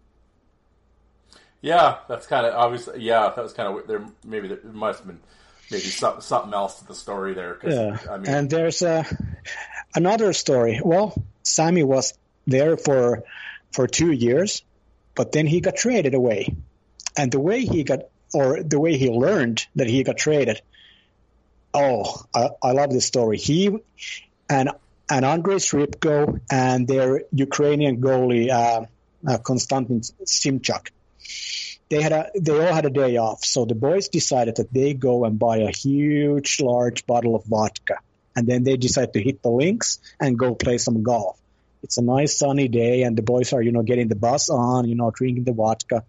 [1.61, 3.01] Yeah, that's kind of obviously.
[3.01, 4.05] Yeah, that was kind of there.
[4.25, 5.21] Maybe there must have been
[5.71, 7.59] maybe something something else to the story there.
[7.65, 9.05] Yeah, I mean, and there's uh,
[9.95, 10.81] another story.
[10.85, 12.13] Well, Sammy was
[12.47, 13.25] there for
[13.73, 14.63] for two years,
[15.15, 16.55] but then he got traded away,
[17.17, 18.01] and the way he got
[18.35, 20.61] or the way he learned that he got traded.
[21.75, 23.37] Oh, I, I love this story.
[23.37, 23.77] He
[24.49, 24.71] and
[25.11, 28.87] and Andrei Srubko and their Ukrainian goalie uh,
[29.29, 30.89] uh, Konstantin Simchuk
[31.89, 34.95] they had a they all had a day off, so the boys decided that they
[34.95, 37.99] go and buy a huge, large bottle of vodka,
[38.35, 41.39] and then they decide to hit the links and go play some golf.
[41.83, 44.89] It's a nice sunny day, and the boys are you know getting the bus on,
[44.89, 46.05] you know drinking the vodka,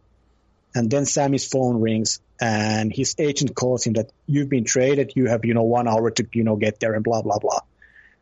[0.74, 5.28] and then Sammy's phone rings, and his agent calls him that you've been traded, you
[5.28, 7.60] have you know one hour to you know get there, and blah blah blah.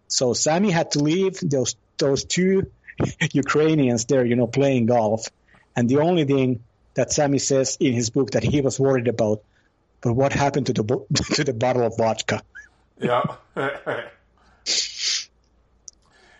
[0.08, 2.71] So Sammy had to leave those those two
[3.32, 5.28] Ukrainians there, you know, playing golf,
[5.76, 9.41] and the only thing that Sammy says in his book that he was worried about.
[10.02, 10.84] But what happened to the
[11.36, 12.43] to the bottle of vodka?
[12.99, 13.23] yeah,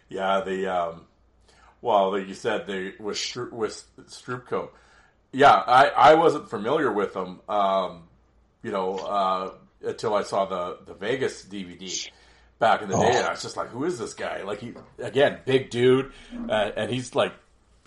[0.10, 0.42] yeah.
[0.42, 1.02] The um,
[1.82, 4.70] well, like you said, they with with Srubko.
[5.34, 7.41] Yeah, I, I wasn't familiar with them.
[7.50, 8.04] Um,
[8.62, 9.52] you know, uh,
[9.84, 12.10] until I saw the the Vegas DVD
[12.60, 14.74] back in the day, and I was just like, "Who is this guy?" Like he
[15.00, 16.12] again, big dude,
[16.50, 17.34] uh, and he's like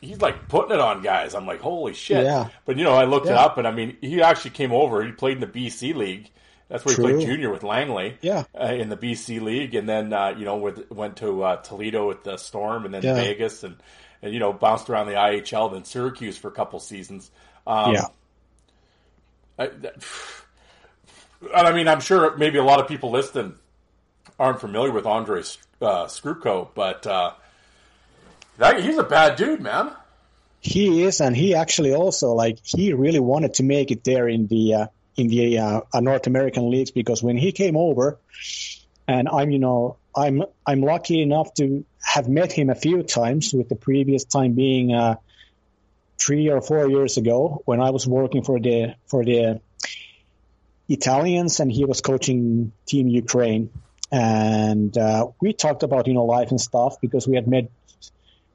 [0.00, 1.34] he's like putting it on guys.
[1.34, 2.24] I'm like, holy shit!
[2.24, 2.48] Yeah.
[2.66, 5.02] But you know, I looked it up, and I mean, he actually came over.
[5.04, 6.30] He played in the BC league.
[6.68, 7.06] That's where True.
[7.06, 8.18] he played junior with Langley.
[8.22, 8.42] Yeah.
[8.60, 12.08] uh, in the BC league, and then uh, you know with, went to uh, Toledo
[12.08, 13.14] with the Storm, and then Yeah.
[13.14, 13.76] Vegas, and
[14.22, 17.30] and you know bounced around the IHL, then Syracuse for a couple seasons.
[17.66, 18.06] Um, yeah,
[19.58, 20.04] I, that,
[21.54, 23.54] I mean, I'm sure maybe a lot of people listening
[24.38, 27.32] aren't familiar with Andre uh, Srubko, but uh,
[28.58, 29.92] that, he's a bad dude, man.
[30.60, 34.46] he is, and he actually also like he really wanted to make it there in
[34.46, 38.18] the uh, in the uh, North American leagues because when he came over,
[39.08, 43.52] and I'm you know I'm I'm lucky enough to have met him a few times.
[43.52, 45.16] With the previous time being uh,
[46.18, 49.60] three or four years ago when I was working for the for the
[50.88, 53.70] Italians, and he was coaching Team Ukraine.
[54.12, 57.70] And uh, we talked about you know life and stuff because we had met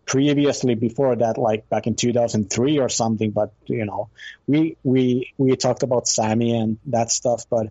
[0.06, 3.32] previously before that, like back in 2003 or something.
[3.32, 4.10] But you know,
[4.48, 7.46] we we we talked about Sammy and that stuff.
[7.50, 7.68] But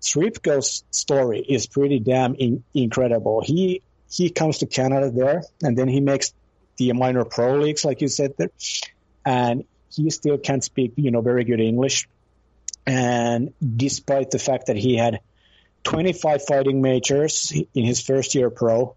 [0.00, 3.42] Srubko's story is pretty damn in, incredible.
[3.42, 6.32] He he comes to Canada there, and then he makes
[6.76, 8.50] the minor pro leagues, like you said there,
[9.24, 12.08] and he still can't speak you know very good English.
[12.86, 15.20] And despite the fact that he had
[15.84, 18.96] 25 fighting majors in his first year pro,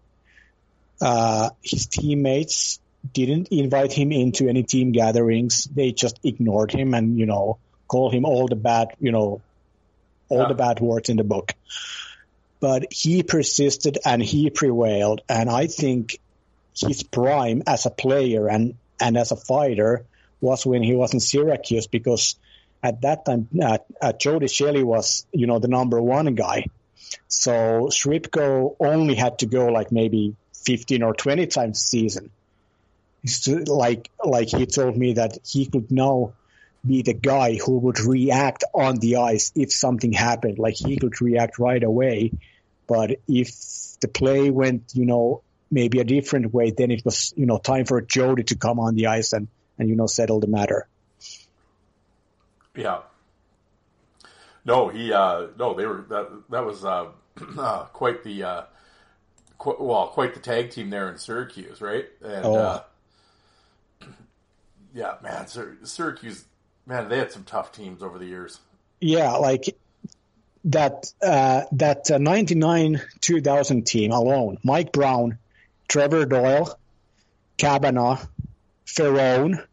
[1.00, 2.80] uh, his teammates
[3.12, 5.64] didn't invite him into any team gatherings.
[5.64, 9.42] They just ignored him and, you know, called him all the bad, you know,
[10.34, 10.48] all Yeah.
[10.48, 11.54] the bad words in the book.
[12.60, 15.20] But he persisted and he prevailed.
[15.28, 16.18] And I think
[16.76, 20.04] his prime as a player and, and as a fighter
[20.40, 22.36] was when he was in Syracuse because
[22.82, 26.66] at that time, uh, uh, Jody Shelley was, you know, the number one guy.
[27.28, 32.30] So Srubko only had to go like maybe 15 or 20 times a season.
[33.66, 36.32] Like, like he told me that he could now
[36.86, 40.58] be the guy who would react on the ice if something happened.
[40.58, 42.32] Like he could react right away.
[42.86, 43.50] But if
[44.00, 47.86] the play went, you know, maybe a different way, then it was, you know, time
[47.86, 50.86] for Jody to come on the ice and, and, you know, settle the matter.
[52.76, 53.00] Yeah.
[54.64, 55.12] No, he.
[55.12, 56.04] Uh, no, they were.
[56.08, 57.06] That that was uh,
[57.58, 58.42] uh, quite the.
[58.42, 58.62] Uh,
[59.58, 62.06] qu- well, quite the tag team there in Syracuse, right?
[62.22, 62.54] And Oh.
[62.56, 62.82] uh,
[64.94, 66.44] yeah, man, Syr- Syracuse.
[66.86, 68.58] Man, they had some tough teams over the years.
[69.00, 69.76] Yeah, like
[70.64, 74.58] that uh, that uh, 99 2000 team alone.
[74.62, 75.38] Mike Brown,
[75.88, 76.78] Trevor Doyle,
[77.56, 78.18] Kavanaugh,
[78.86, 79.64] Ferrone,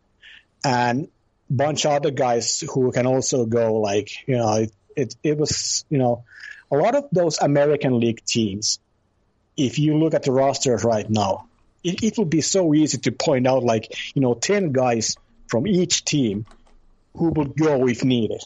[0.63, 1.07] and
[1.49, 3.75] bunch of other guys who can also go.
[3.75, 6.23] Like you know, it, it it was you know
[6.71, 8.79] a lot of those American League teams.
[9.57, 11.49] If you look at the rosters right now,
[11.83, 15.67] it, it would be so easy to point out like you know ten guys from
[15.67, 16.45] each team
[17.15, 18.41] who would go if needed.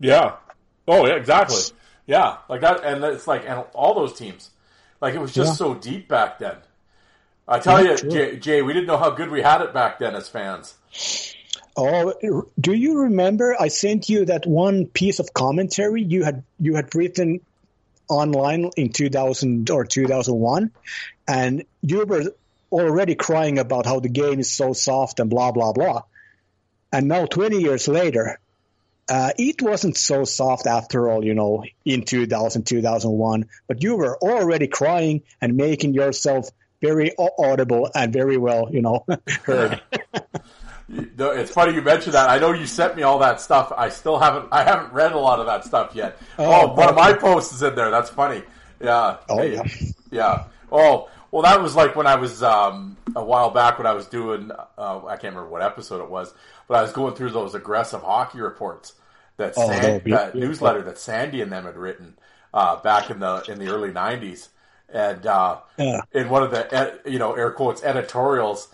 [0.00, 0.36] Yeah.
[0.86, 1.60] Oh, yeah, exactly.
[2.06, 4.50] Yeah, like that, and it's like, and all those teams,
[5.00, 5.54] like it was just Yeah.
[5.54, 6.56] so deep back then.
[7.46, 8.10] I tell Yeah, you.
[8.10, 10.74] Jay, Jay, we didn't know how good we had it back then as fans.
[11.76, 12.12] Oh,
[12.60, 13.56] do you remember?
[13.58, 17.40] I sent you that one piece of commentary you had you had written
[18.10, 20.70] online in 2000 or 2001,
[21.26, 22.24] and you were
[22.72, 26.02] already crying about how the game is so soft and blah blah blah.
[26.92, 28.38] And now, 20 years later,
[29.08, 33.46] uh, it wasn't so soft after all, you know, in 2000 2001.
[33.66, 39.06] But you were already crying and making yourself very audible and very well, you know,
[39.44, 39.80] heard.
[40.94, 42.28] It's funny you mentioned that.
[42.28, 43.72] I know you sent me all that stuff.
[43.74, 44.48] I still haven't.
[44.52, 46.18] I haven't read a lot of that stuff yet.
[46.38, 47.90] Oh, Oh, one of my posts is in there.
[47.90, 48.42] That's funny.
[48.78, 49.16] Yeah.
[49.28, 49.62] Oh, yeah.
[50.10, 50.44] Yeah.
[50.70, 54.06] Oh, well, that was like when I was um, a while back when I was
[54.06, 54.50] doing.
[54.78, 56.32] Uh, I can't remember what episode it was,
[56.68, 58.92] but I was going through those aggressive hockey reports
[59.38, 62.16] that, Oh, San- that be- that newsletter that Sandy and them had written
[62.54, 64.48] uh, back in the in the early '90s,
[64.92, 66.02] and uh, Yeah.
[66.12, 68.68] in one of the you know air quotes editorials.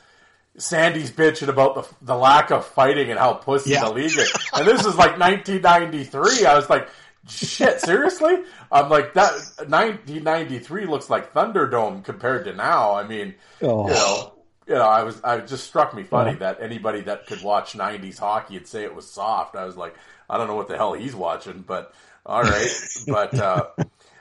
[0.57, 3.85] Sandy's bitching about the the lack of fighting and how pussy Yeah.
[3.85, 4.33] the league is.
[4.53, 6.47] And this is like 1993.
[6.47, 6.89] I was like,
[7.29, 8.37] shit, seriously?
[8.71, 12.95] I'm like, that 1993 looks like Thunderdome compared to now.
[12.95, 13.87] I mean, Oh.
[13.89, 14.33] you know,
[14.67, 18.19] you know, I was, I just struck me funny that anybody that could watch 90s
[18.19, 19.57] hockey and say it was soft.
[19.57, 19.95] I was like,
[20.29, 21.95] I don't know what the hell he's watching, but
[22.27, 22.69] all right.
[23.07, 23.67] but, uh,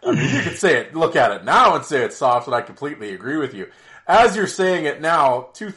[0.05, 2.55] I mean, you could say it, look at it now and say it's soft, and
[2.55, 3.67] I completely agree with you.
[4.07, 5.73] As you're saying it now, two,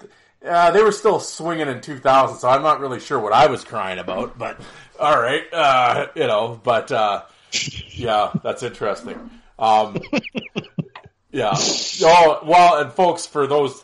[0.47, 3.65] uh, they were still swinging in 2000, so I'm not really sure what I was
[3.65, 4.61] crying about, but
[5.01, 7.23] all right, uh, you know, but uh,
[7.93, 9.31] yeah, that's interesting.
[9.59, 9.97] Um,
[11.33, 11.55] yeah.
[12.03, 13.83] Oh, well, and folks, for those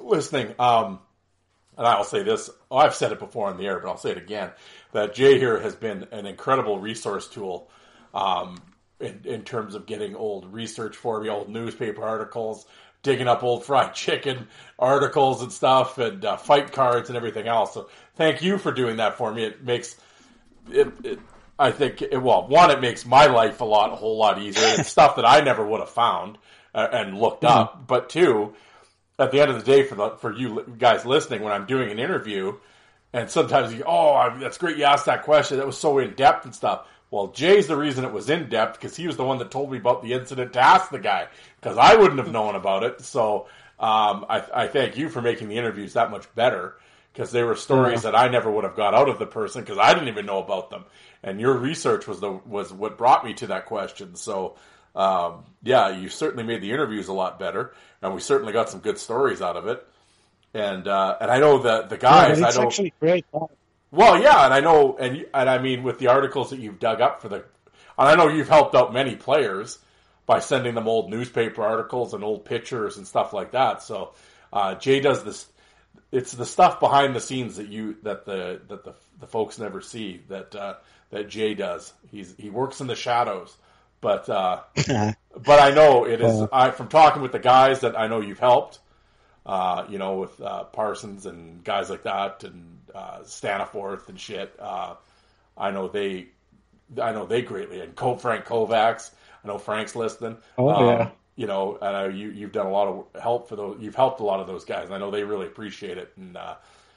[0.00, 0.98] listening, um,
[1.78, 4.10] and I'll say this, oh, I've said it before on the air, but I'll say
[4.10, 4.50] it again,
[4.92, 7.70] that Jay here has been an incredible resource tool
[8.12, 8.60] um,
[8.98, 12.66] in, in terms of getting old research for me, old newspaper articles,
[13.02, 14.48] digging up old fried chicken
[14.80, 17.74] articles and stuff, and uh, fight cards and everything else.
[17.74, 19.44] So thank you for doing that for me.
[19.44, 19.94] It makes
[20.70, 21.18] it, it
[21.58, 24.74] I think it, well, one, it makes my life a lot, a whole lot easier.
[24.78, 26.38] It's stuff that I never would have found
[26.74, 27.86] uh, and looked up.
[27.86, 28.54] But two,
[29.18, 31.90] at the end of the day, for the for you guys listening, when I'm doing
[31.90, 32.54] an interview,
[33.12, 35.58] and sometimes you, oh, I, that's great, you asked that question.
[35.58, 36.88] That was so in depth and stuff.
[37.10, 39.70] Well, Jay's the reason it was in depth because he was the one that told
[39.70, 41.28] me about the incident to ask the guy
[41.60, 43.00] because I wouldn't have known about it.
[43.02, 43.46] So
[43.78, 46.74] um, I, I thank you for making the interviews that much better
[47.14, 49.78] because they were stories that I never would have got out of the person because
[49.78, 50.84] I didn't even know about them.
[51.22, 54.16] And your research was the was what brought me to that question.
[54.16, 54.56] So
[54.94, 57.72] um, yeah, you certainly made the interviews a lot better,
[58.02, 59.86] and we certainly got some good stories out of it.
[60.52, 62.62] And uh, and I know that the Yeah, guys, but I know.
[62.62, 63.24] actually great.
[63.90, 67.00] Well, yeah, and I know, and and I mean, with the articles that you've dug
[67.00, 67.44] up for the, and
[68.08, 69.78] I know you've helped out many players
[70.26, 73.82] by sending them old newspaper articles and old pictures and stuff like that.
[73.82, 74.14] So
[74.52, 75.46] uh, Jay does this.
[76.14, 79.80] It's the stuff behind the scenes that you that the that the the folks never
[79.80, 80.74] see that uh,
[81.10, 81.92] that Jay does.
[82.10, 83.56] He's he works in the shadows,
[84.00, 86.48] but uh, but I know it is.
[86.52, 88.78] I from talking with the guys that I know you've helped
[89.46, 94.54] uh, you know, with uh, Parsons and guys like that, and uh, Staniforth and shit.
[94.58, 94.94] Uh,
[95.56, 96.28] I know they,
[97.00, 99.10] I know they greatly, and Co- Frank Kovacs.
[99.44, 100.38] I know Frank's listening.
[100.56, 101.10] Oh, Um, yeah.
[101.36, 103.78] You know, and I, you you've done a lot of help for those.
[103.80, 104.86] You've helped a lot of those guys.
[104.86, 106.12] and I know they really appreciate it.
[106.16, 106.54] And uh,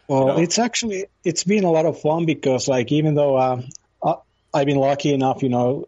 [0.08, 0.38] Well, know?
[0.38, 3.62] it's actually it's been a lot of fun because like even though uh,
[4.54, 5.88] I've been lucky enough, you know,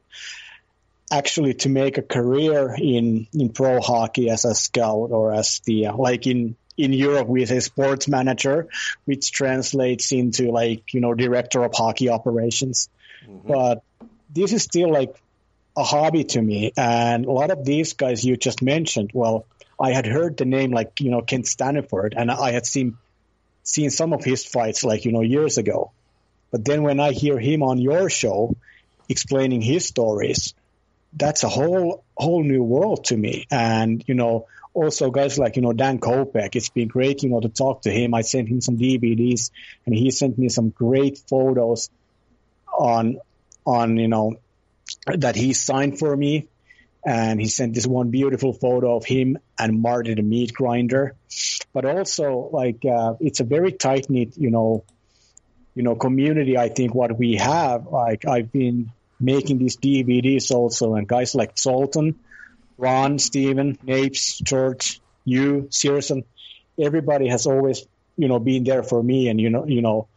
[1.12, 5.88] actually to make a career in in pro hockey as a scout or as the
[5.88, 8.68] uh, like in in Europe we say sports manager,
[9.06, 12.90] which translates into like you know director of hockey operations.
[13.46, 13.84] But
[14.30, 15.16] this is still like
[15.80, 19.12] a hobby to me, and a lot of these guys you just mentioned.
[19.14, 19.46] Well,
[19.80, 22.98] I had heard the name like you know Kent Staniford, and I had seen
[23.64, 25.92] seen some of his fights like you know years ago.
[26.52, 28.56] But then when i hear him on your show
[29.08, 30.54] explaining his stories
[31.14, 33.46] that's a whole whole new world to me.
[33.50, 37.40] And you know also guys like you know dan kopek it's been great you know
[37.40, 38.14] to talk to him.
[38.14, 39.52] I sent him some dvds
[39.86, 41.90] and he sent me some great photos
[42.68, 43.20] on
[43.66, 44.36] on you know
[45.18, 46.48] that he signed for me
[47.06, 51.16] and he sent this one beautiful photo of him and Marty the meat grinder.
[51.74, 54.84] But also, like, uh, it's a very tight knit, you know,
[55.76, 56.58] you know, community.
[56.58, 61.58] I think what we have, like, I've been making these DVDs also, and guys like
[61.58, 62.20] Sultan,
[62.78, 66.24] Ron, Steven, Napes, George, you, Searson,
[66.78, 67.86] everybody has always,
[68.18, 70.08] you know, been there for me, and you know, you know,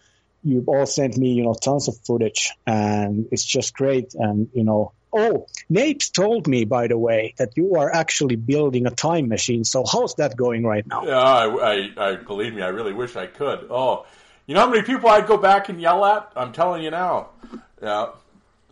[0.45, 4.65] you've all sent me, you know, tons of footage, and it's just great, and you
[4.65, 9.29] know oh, Napes told me, by the way, that you are actually building a time
[9.29, 9.65] machine.
[9.65, 11.05] So how's that going right now?
[11.05, 12.63] Yeah, I, I, I believe me.
[12.63, 13.67] I really wish I could.
[13.71, 14.07] Oh,
[14.47, 16.33] you know how many people I'd go back and yell at?
[16.35, 17.31] I'm telling you now.
[17.81, 18.09] Yeah.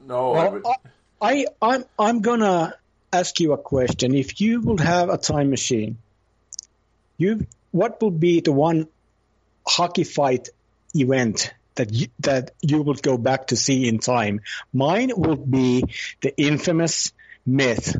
[0.06, 0.32] No.
[0.32, 0.74] Well, I,
[1.20, 2.74] I, I'm, I'm gonna
[3.12, 4.14] ask you a question.
[4.14, 5.98] If you would have a time machine,
[7.18, 8.88] you, what would be the one
[9.66, 10.48] hockey fight
[10.94, 14.40] event that you, that you would go back to see in time?
[14.72, 15.84] Mine would be
[16.20, 17.12] the infamous
[17.46, 17.96] myth,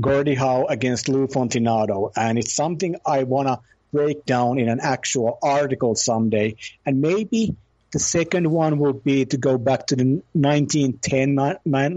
[0.00, 3.60] Gordie Howe against Lou Fontinato, and it's something I wanna
[3.92, 7.54] break down in an actual article someday, and maybe
[7.92, 11.94] the second one will be to go back to the 1910, ni- ni-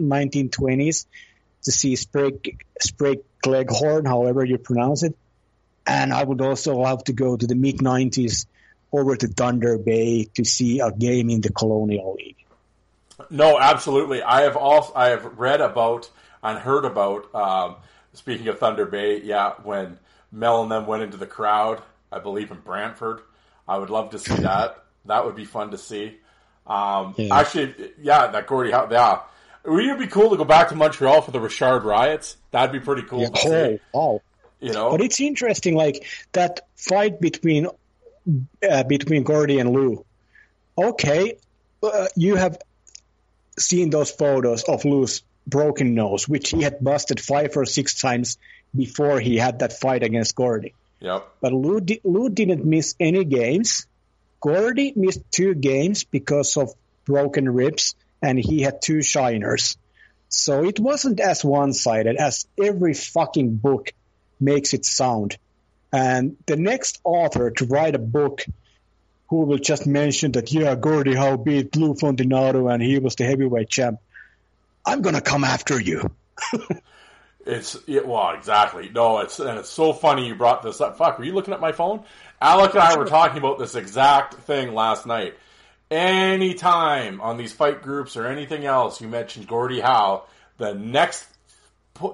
[0.47, 1.07] 1920s
[1.63, 5.17] to see Sprague, Sprague Cleghorn, however you pronounce it.
[5.87, 8.45] And I would also love to go to the mid 90s
[8.91, 12.35] over to Thunder Bay to see a game in the Colonial League.
[13.29, 14.21] No, absolutely.
[14.21, 16.09] I have also I have read about
[16.43, 17.33] and heard about.
[17.33, 17.75] Um,
[18.13, 19.97] speaking of Thunder Bay, yeah, when
[20.31, 21.81] Mel and them went into the crowd,
[22.11, 23.21] I believe in Brantford.
[23.67, 24.83] I would love to see that.
[25.05, 26.17] That would be fun to see.
[26.65, 27.35] Um, Yeah.
[27.39, 28.87] Actually, yeah, that Gordie Howe.
[28.91, 29.21] Yeah,
[29.65, 32.37] would it be cool to go back to Montreal for the Richard riots?
[32.51, 33.79] That'd be pretty cool to Oh, see.
[33.93, 34.21] oh.
[34.59, 37.67] You know, But it's interesting, like that fight between
[38.67, 40.05] uh, between Gordie and Lou.
[40.77, 41.37] Okay,
[41.81, 42.57] uh, you have
[43.57, 48.37] seen those photos of Lou's broken nose, which he had busted five or six times
[48.75, 50.75] before he had that fight against Gordie.
[50.99, 51.27] yep.
[51.41, 53.87] But Lou, di- Lou didn't miss any games.
[54.41, 56.73] Gordie missed two games because of
[57.05, 59.77] broken ribs, and he had two shiners.
[60.29, 63.93] So it wasn't as one-sided as every fucking book
[64.39, 65.37] makes it sound.
[65.91, 68.43] And the next author to write a book
[69.29, 73.25] who will just mention that, yeah, Gordie Howe beat Lou Fontinato and he was the
[73.25, 73.99] heavyweight champ,
[74.85, 76.09] I'm gonna come after you.
[77.47, 78.89] It's it, well, exactly.
[78.89, 80.97] No, it's and it's so funny you brought this up.
[80.97, 82.03] Fuck, were you looking at my phone?
[82.41, 85.35] Alec and I were talking about this exact thing last night.
[85.89, 90.25] Anytime on these fight groups or anything else you mentioned Gordie Howe,
[90.57, 91.25] the next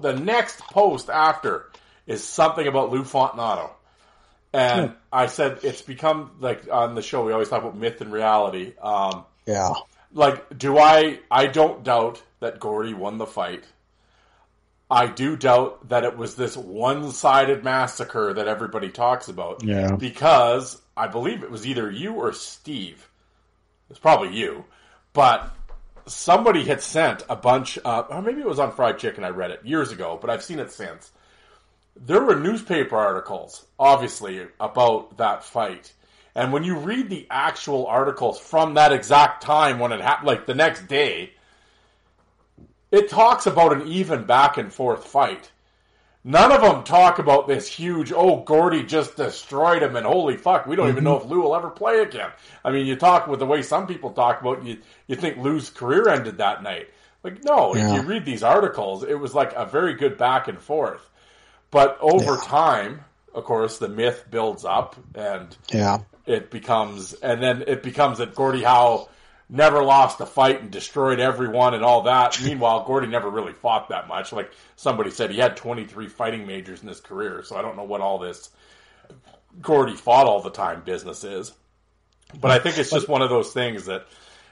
[0.02, 1.72] the next post after
[2.08, 3.70] is something about Lou Fontinato.
[4.54, 8.12] And I said it's become like on the show we always talk about myth and
[8.12, 8.74] reality.
[8.82, 9.74] Um, Yeah.
[10.14, 11.20] like, do I?
[11.32, 13.64] I don't doubt that Gordie won the fight.
[14.92, 19.64] I do doubt that it was this one-sided massacre that everybody talks about.
[19.64, 19.96] Yeah.
[19.96, 23.10] Because I believe it was either you or Steve.
[23.90, 24.66] It's probably you,
[25.14, 25.52] but
[26.06, 27.80] somebody had sent a bunch.
[27.80, 29.24] Of, or maybe it was on Fried Chicken.
[29.24, 31.12] I read it years ago, but I've seen it since.
[31.96, 35.94] There were newspaper articles, obviously, about that fight.
[36.36, 40.46] And when you read the actual articles from that exact time when it happened, like
[40.46, 41.32] the next day,
[42.92, 45.52] it talks about an even back and forth fight.
[46.24, 50.66] None of them talk about this huge, oh, Gordie just destroyed him and holy fuck,
[50.66, 51.26] we don't even know mm-hmm.
[51.26, 52.32] if Lou will ever play again.
[52.64, 54.78] I mean, you talk with the way some people talk about you,
[55.08, 56.90] you think Lou's career ended that night.
[57.24, 60.60] Like, no, if you read these articles, it was like a very good back and
[60.60, 61.10] forth.
[61.74, 63.04] But over time,
[63.34, 66.02] of course, the myth builds up and Yeah.
[66.28, 69.10] it becomes, and then it becomes that Gordie Howe
[69.50, 72.40] never lost a fight and destroyed everyone and all that.
[72.46, 74.32] Meanwhile, Gordie never really fought that much.
[74.32, 77.84] Like somebody said, he had 23 fighting majors in his career, so I don't know
[77.84, 78.52] what all this
[79.60, 81.54] Gordie fought all the time business is.
[82.40, 84.06] But I think it's just one of those things that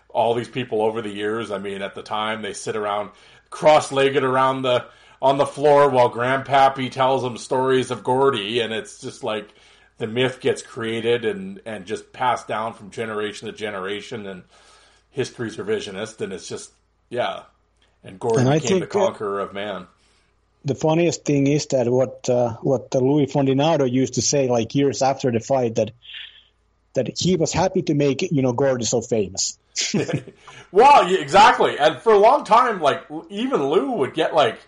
[0.09, 3.11] all these people over the years, I mean, at the time, they sit around
[3.51, 4.85] cross-legged around the
[5.21, 9.53] on the floor while Grandpappy tells them stories of Gordie, and it's just like
[9.97, 14.43] the myth gets created and and just passed down from generation to generation, and
[15.11, 16.71] history's revisionist, and it's just
[17.09, 17.43] yeah.
[18.03, 19.87] And Gordie And became the uh, conqueror of man.
[20.65, 25.01] the funniest thing is that what uh, what Louis Fontinato used to say like years
[25.03, 25.91] after the fight that
[26.93, 29.57] that he was happy to make you know Gordie so famous.
[30.71, 31.77] Well, exactly.
[31.77, 34.59] And for a long time, like even Lou would get like,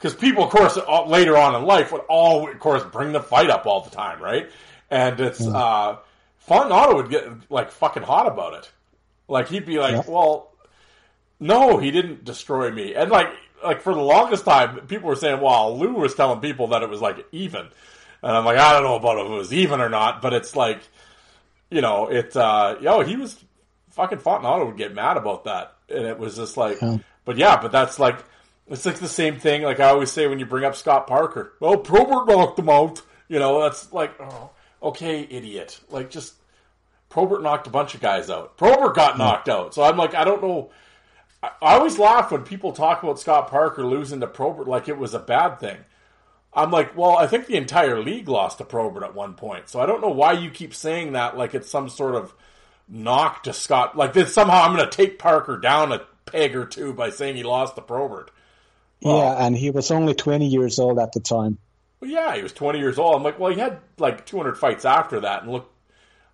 [0.00, 3.20] because people, of course, uh, later on in life would all, of course, bring the
[3.20, 4.50] fight up all the time, right?
[4.90, 5.98] And it's uh,
[6.48, 8.70] Fontinato would get like fucking hot about it.
[9.28, 10.02] Like he'd be like, Yeah.
[10.08, 10.50] "Well,
[11.38, 13.28] no, he didn't destroy me," and like,
[13.62, 16.88] like for the longest time, people were saying, "Well, Lou was telling people that it
[16.88, 17.68] was like even,"
[18.22, 20.56] and I'm like, I don't know about if it was even or not, but it's
[20.56, 20.80] like,
[21.70, 23.38] you know, it, uh, yo, he was
[23.90, 26.78] fucking Fontinato would get mad about that, and it was just like,
[27.24, 28.18] but yeah, but that's like,
[28.70, 29.62] it's like the same thing.
[29.62, 33.02] Like I always say when you bring up Scott Parker, well, Probert knocked him out.
[33.28, 34.50] You know, that's like, oh,
[34.82, 35.80] okay, idiot.
[35.90, 36.34] Like just
[37.08, 38.56] Probert knocked a bunch of guys out.
[38.56, 39.18] Probert got hmm.
[39.18, 39.74] knocked out.
[39.74, 40.70] So I'm like, I don't know.
[41.42, 44.98] I, I always laugh when people talk about Scott Parker losing to Probert like it
[44.98, 45.78] was a bad thing.
[46.52, 49.78] I'm like, well, I think the entire league lost to Probert at one point, so
[49.80, 52.34] I don't know why you keep saying that like it's some sort of
[52.88, 53.96] knock to Scott.
[53.96, 57.36] Like that somehow I'm going to take Parker down a peg or two by saying
[57.36, 58.30] he lost to Probert.
[59.00, 61.58] Yeah, and he was only 20 years old at the time.
[62.00, 63.16] Well, yeah, he was 20 years old.
[63.16, 65.70] I'm like, well, he had like 200 fights after that, and look,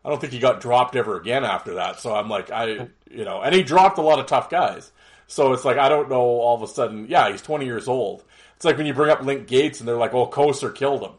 [0.04, 2.00] I don't think he got dropped ever again after that.
[2.00, 4.92] So I'm like, I, you know, and he dropped a lot of tough guys.
[5.26, 6.20] So it's like I don't know.
[6.20, 8.22] All of a sudden, yeah, he's 20 years old.
[8.54, 11.12] It's like when you bring up Link Gaetz and they're like, "Oh, Kocur killed him."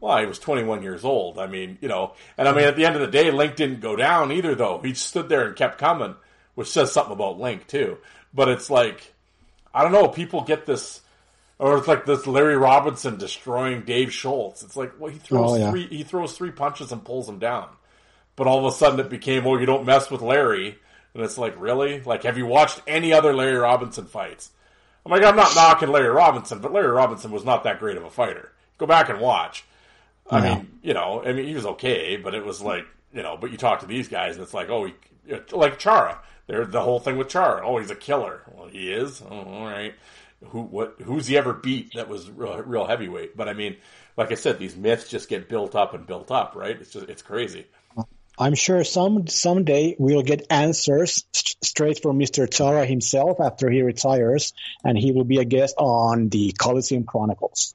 [0.00, 1.38] Well, he was 21 years old.
[1.38, 3.80] I mean, you know, and I mean, at the end of the day, Link didn't
[3.80, 4.80] go down either, though.
[4.82, 6.14] He stood there and kept coming,
[6.54, 7.98] which says something about Link too.
[8.32, 9.13] But it's like,
[9.74, 10.08] I don't know.
[10.08, 11.00] People get this,
[11.58, 14.62] or it's like this Larry Robinson destroying Dave Schultz.
[14.62, 15.70] It's like, well, he throws Oh, yeah.
[15.70, 17.68] three, he throws three punches and pulls him down.
[18.36, 20.78] But all of a sudden, it became, oh, you don't mess with Larry.
[21.14, 22.00] And it's like, really?
[22.02, 24.50] Like, have you watched any other Larry Robinson fights?
[25.06, 28.04] I'm like, I'm not knocking Larry Robinson, but Larry Robinson was not that great of
[28.04, 28.50] a fighter.
[28.78, 29.64] Go back and watch.
[30.30, 30.54] I Yeah.
[30.56, 33.50] mean, you know, I mean, he was okay, but it was like, you know, but
[33.52, 34.94] you talk to these guys, and it's like, oh, he,
[35.52, 36.18] like Chara.
[36.46, 37.64] They're the whole thing with Char.
[37.64, 38.42] Oh, he's a killer.
[38.54, 39.22] Well, he is.
[39.22, 39.94] Oh, all right.
[40.48, 43.36] Who, what, who's he ever beat that was real, real heavyweight?
[43.36, 43.76] But I mean,
[44.16, 46.78] like I said, these myths just get built up and built up, right?
[46.78, 47.66] It's just, it's crazy.
[48.36, 52.50] I'm sure some someday we'll get answers st- straight from Mr.
[52.50, 57.74] Chara himself after he retires, and he will be a guest on the Coliseum Chronicles.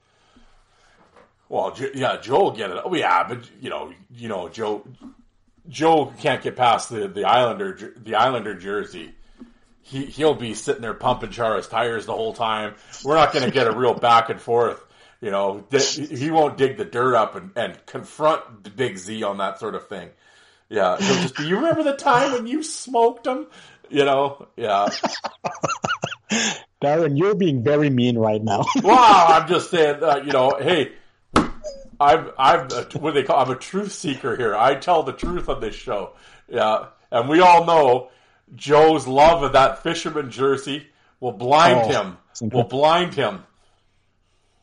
[1.48, 2.76] Well, yeah, Joe will get it.
[2.84, 4.84] Oh, yeah, but you know, you know, Joe,
[5.70, 9.14] Joe can't get past the the Islander the Islander jersey.
[9.82, 12.74] He he'll be sitting there pumping Chara's tires the whole time.
[13.04, 14.84] We're not going to get a real back and forth.
[15.20, 19.38] You know, he won't dig the dirt up and, and confront the Big Z on
[19.38, 20.08] that sort of thing.
[20.70, 23.46] Yeah, just you remember the time when you smoked him?
[23.90, 24.88] You know, yeah.
[26.82, 28.64] Darren, you're being very mean right now.
[28.82, 30.92] Wow, I'm just saying, uh, you know, hey,
[32.00, 33.44] I'm I'm a, what they call?
[33.44, 34.56] I'm a truth seeker here.
[34.56, 36.14] I tell the truth on this show.
[36.48, 38.08] Yeah, and we all know
[38.54, 40.86] Joe's love of that fisherman jersey
[41.20, 42.16] will blind Oh, him.
[42.50, 43.44] Will blind him.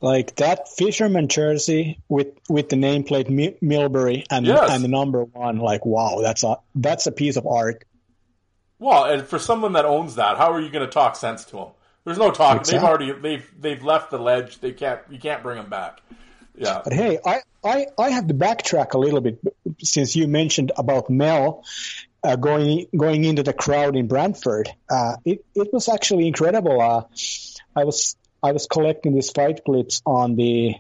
[0.01, 4.69] like that fisherman jersey with with the nameplate Mi- Milbury and Yes.
[4.71, 5.57] and the number one.
[5.59, 7.83] Like, wow, that's a that's a piece of art.
[8.79, 11.57] Well, and for someone that owns that, how are you going to talk sense to
[11.57, 11.67] him?
[12.03, 12.63] There's no talk.
[12.65, 14.59] They've already they've they've left the ledge.
[14.59, 15.99] They can't you can't bring them back.
[16.57, 16.81] Yeah.
[16.83, 19.39] But hey, I, I, I have to backtrack a little bit
[19.81, 21.63] since you mentioned about Mel
[22.23, 24.69] uh, going going into the crowd in Brantford.
[24.89, 26.81] Uh, it it was actually incredible.
[26.81, 27.03] Uh,
[27.75, 30.75] I was I was collecting these fight clips on the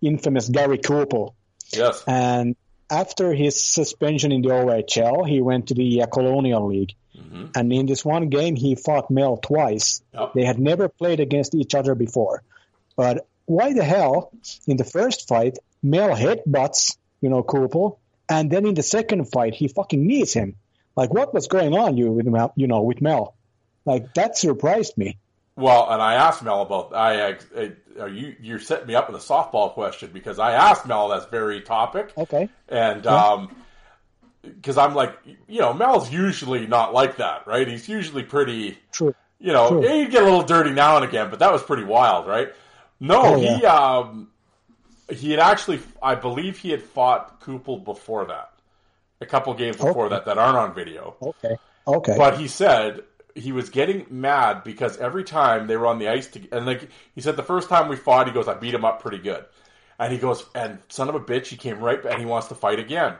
[0.00, 1.26] infamous Gary Cooper,
[1.72, 2.02] Yes.
[2.06, 2.56] and
[2.90, 6.94] after his suspension in the OHL, he went to the uh, Colonial League.
[7.54, 10.02] And in this one game, he fought Mel twice.
[10.14, 10.32] Yep.
[10.34, 12.42] They had never played against each other before.
[12.96, 14.30] But why the hell,
[14.66, 19.54] in the first fight, Mel headbutts, you know, Kupel, and then in the second fight,
[19.54, 20.56] he fucking knees him.
[20.96, 22.52] Like, what was going on, you with Mel?
[22.56, 23.34] You know, with Mel?
[23.84, 25.16] Like that surprised me.
[25.56, 29.20] Well, and I asked Mel about I, I are you you're setting me up with
[29.20, 32.12] a softball question because I asked Mel that very topic.
[32.16, 32.48] Okay.
[32.68, 33.56] And um
[34.42, 35.16] because I'm like,
[35.48, 37.66] you know, Mel's usually not like that, right?
[37.66, 39.14] He's usually pretty, True.
[39.40, 39.80] you know, True.
[39.82, 42.48] he'd get a little dirty now and again, but that was pretty wild, right?
[43.00, 44.28] No, Oh, he um
[45.10, 48.52] he had actually I believe he had fought Kupel before that.
[49.20, 50.14] A couple games before Okay.
[50.14, 51.16] that that aren't on video.
[51.22, 51.56] Okay.
[51.86, 52.16] Okay.
[52.16, 53.02] But he said
[53.34, 56.88] he was getting mad because every time they were on the ice, to, and like
[57.14, 59.44] he said, the first time we fought, he goes, "I beat him up pretty good,"
[59.98, 62.48] and he goes, "And son of a bitch, he came right back and he wants
[62.48, 63.14] to fight again,"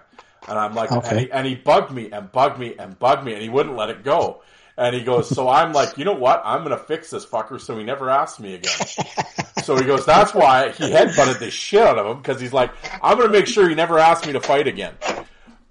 [0.48, 1.08] and I'm like, Okay.
[1.08, 3.76] and, he, and he bugged me and bugged me and bugged me, and he wouldn't
[3.76, 4.42] let it go.
[4.78, 6.40] And he goes, so I'm like, you know what?
[6.44, 8.72] I'm gonna fix this fucker so he never asks me again.
[9.64, 12.70] so he goes, that's why he headbutted the shit out of him because he's like,
[13.02, 14.94] I'm gonna make sure he never asks me to fight again.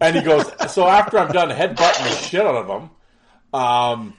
[0.01, 2.89] And he goes, so after I'm done headbutting the shit out of him,
[3.57, 4.13] um,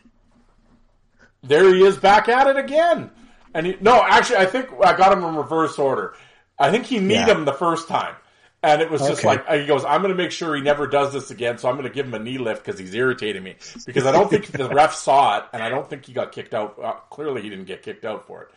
[1.43, 3.11] there he is back at it again.
[3.55, 6.15] And he, no, actually, I think I got him in reverse order.
[6.59, 7.27] I think he kneed Yeah.
[7.29, 8.15] him the first time.
[8.63, 9.29] And it was just Okay.
[9.29, 11.77] like, he goes, I'm going to make sure he never does this again, so I'm
[11.77, 13.55] going to give him a knee lift because he's irritating me.
[13.87, 16.55] Because I don't think the ref saw it, and I don't think he got kicked
[16.55, 16.77] out.
[16.83, 18.49] Uh, clearly, he didn't get kicked out for it.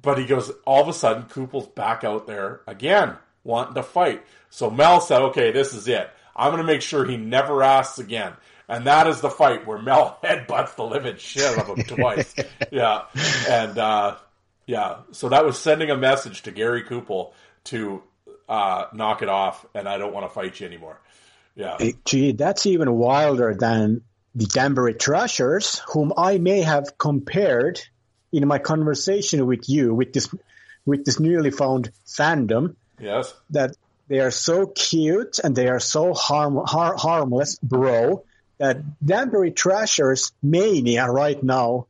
[0.00, 4.22] But he goes, all of a sudden, Kupel's back out there again, wanting to fight.
[4.50, 6.08] So Mel said, okay, this is it.
[6.36, 8.34] I'm going to make sure he never asks again.
[8.68, 12.32] And that is the fight where Mel headbutts the living shit out of him twice.
[12.70, 13.02] Yeah.
[13.48, 14.16] And, uh,
[14.66, 14.98] yeah.
[15.12, 17.32] So that was sending a message to Gary Kupel
[17.64, 18.02] to,
[18.48, 21.00] uh, knock it off and I don't want to fight you anymore.
[21.54, 21.76] Yeah.
[21.78, 24.02] Hey, Gee, that's even wilder than
[24.34, 27.80] the Danbury Trashers, whom I may have compared
[28.32, 30.28] in my conversation with you with this
[30.84, 33.34] with this newly found fandom Yes.
[33.50, 33.76] that
[34.08, 38.24] they are so cute and they are so harm, har, harmless, bro,
[38.58, 41.88] that Danbury Trashers mania right now,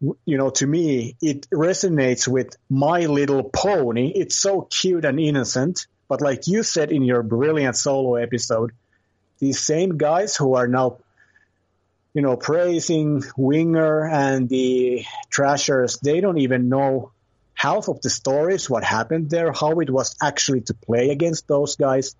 [0.00, 4.12] you know, to me, it resonates with My Little Pony.
[4.14, 5.86] It's so cute and innocent.
[6.08, 8.72] But like you said in your brilliant solo episode,
[9.38, 10.98] these same guys who are now,
[12.14, 17.12] you know, praising Winger and the Trashers, they don't even know
[17.54, 21.76] half of the stories, what happened there, how it was actually to play against those
[21.76, 22.16] guys.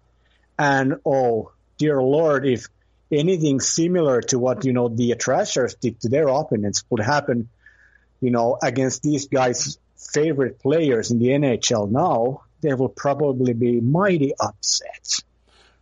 [0.59, 2.67] And oh, dear Lord, if
[3.11, 7.49] anything similar to what, you know, the Trashers did to their opponents would happen,
[8.21, 13.81] you know, against these guys' favorite players in the NHL now, they will probably be
[13.81, 15.21] mighty upset.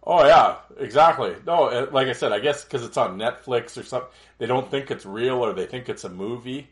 [0.03, 1.35] Oh yeah, exactly.
[1.47, 4.09] No, like I said, I guess because it's on Netflix or something,
[4.39, 6.69] they don't think it's real or they think it's a movie,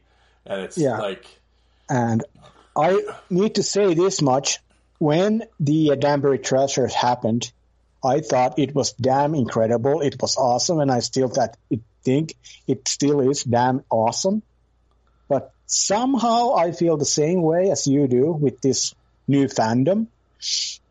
[0.47, 0.99] and it's Yeah.
[0.99, 1.27] like,
[1.89, 2.25] And
[2.75, 4.61] I need to say this much.
[4.99, 7.53] When the Danbury Trashers happened,
[8.03, 10.01] I thought it was damn incredible.
[10.01, 12.35] It was awesome, and I still that it, think
[12.67, 14.43] it still is damn awesome.
[15.29, 18.95] But somehow I feel the same way as you do with this
[19.29, 20.07] new fandom.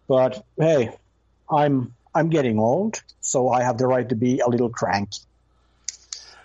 [0.08, 0.96] But hey,
[1.50, 5.20] I'm I'm getting old, so I have the right to be a little cranky.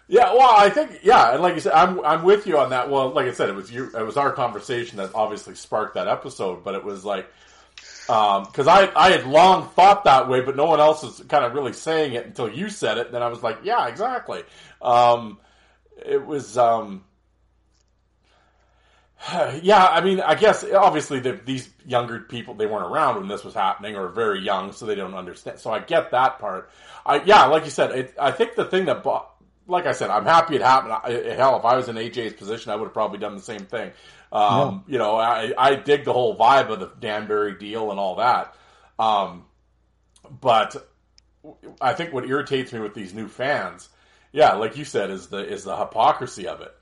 [0.09, 0.33] yeah.
[0.33, 2.91] Well, I think yeah, and like you said, I'm I'm with you on that.
[2.91, 6.09] Well, like I said, it was you, it was our conversation that obviously sparked that
[6.09, 7.29] episode, but it was like.
[8.07, 11.55] Because I, I had long thought that way, but no one else was kind of
[11.55, 13.13] really saying it until you said it.
[13.13, 14.43] Then I was like, yeah, exactly.
[14.83, 15.39] Um,
[16.05, 17.05] it was, um,
[19.63, 23.45] yeah, I mean, I guess obviously the, these younger people they weren't around when this
[23.45, 25.59] was happening or very young, so they don't understand.
[25.59, 26.71] So I get that part.
[27.05, 29.05] I yeah, like you said, it, I think the thing that,
[29.67, 30.93] like I said, I'm happy it happened.
[30.93, 33.67] I, hell, if I was in AJ's position, I would have probably done the same
[33.67, 33.93] thing.
[34.33, 38.17] Um, You know, I, I dig the whole vibe of the Danbury deal and all
[38.17, 38.55] that.
[38.99, 39.45] Um,
[40.41, 40.89] but
[41.81, 43.89] I think what irritates me with these new fans,
[44.33, 46.75] yeah, like you said, is the is the hypocrisy of it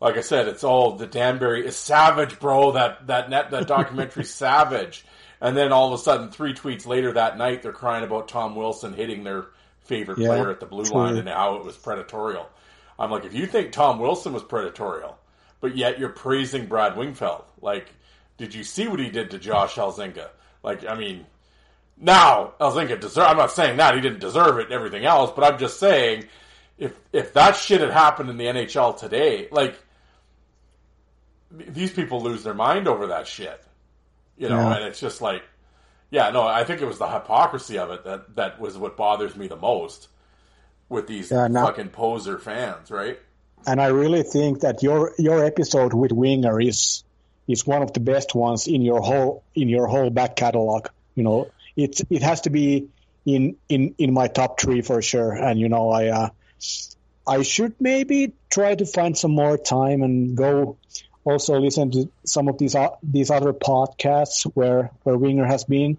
[0.00, 2.72] like I said, it's all the Danbury is savage, bro.
[2.72, 5.04] That that net that documentary savage.
[5.40, 8.56] And then all of a sudden, three tweets later that night, they're crying about Tom
[8.56, 9.46] Wilson hitting their
[9.82, 10.96] favorite Yeah, player at the blue true.
[10.96, 12.46] line and how it was predatorial.
[12.98, 15.14] I'm like, if you think Tom Wilson was predatorial,
[15.60, 17.88] but yet you're praising Brad Wingfield, like,
[18.36, 20.28] did you see what he did to Josh Elzinga?
[20.64, 21.24] Like, I mean,
[21.96, 23.26] now Elzinga deserve.
[23.28, 26.24] I'm not saying that he didn't deserve it and everything else, but I'm just saying
[26.78, 29.78] if if that shit had happened in the NHL today, like
[31.50, 33.60] these people lose their mind over that shit,
[34.36, 34.76] you know, Yeah.
[34.76, 35.42] and it's just like,
[36.10, 39.34] yeah, no, I think it was the hypocrisy of it that that was what bothers
[39.36, 40.08] me the most
[40.88, 43.18] with these Yeah, now- fucking poser fans, right?
[43.66, 47.02] and I really think that your your episode with Winger is
[47.48, 50.86] is one of the best ones in your whole in your whole back catalog.
[51.16, 52.88] You know, it it has to be
[53.26, 55.32] in in in my top three for sure.
[55.32, 56.28] And you know, I uh,
[57.26, 60.76] I should maybe try to find some more time and go
[61.28, 65.98] also listen to some of these o- these other podcasts where where Winger has been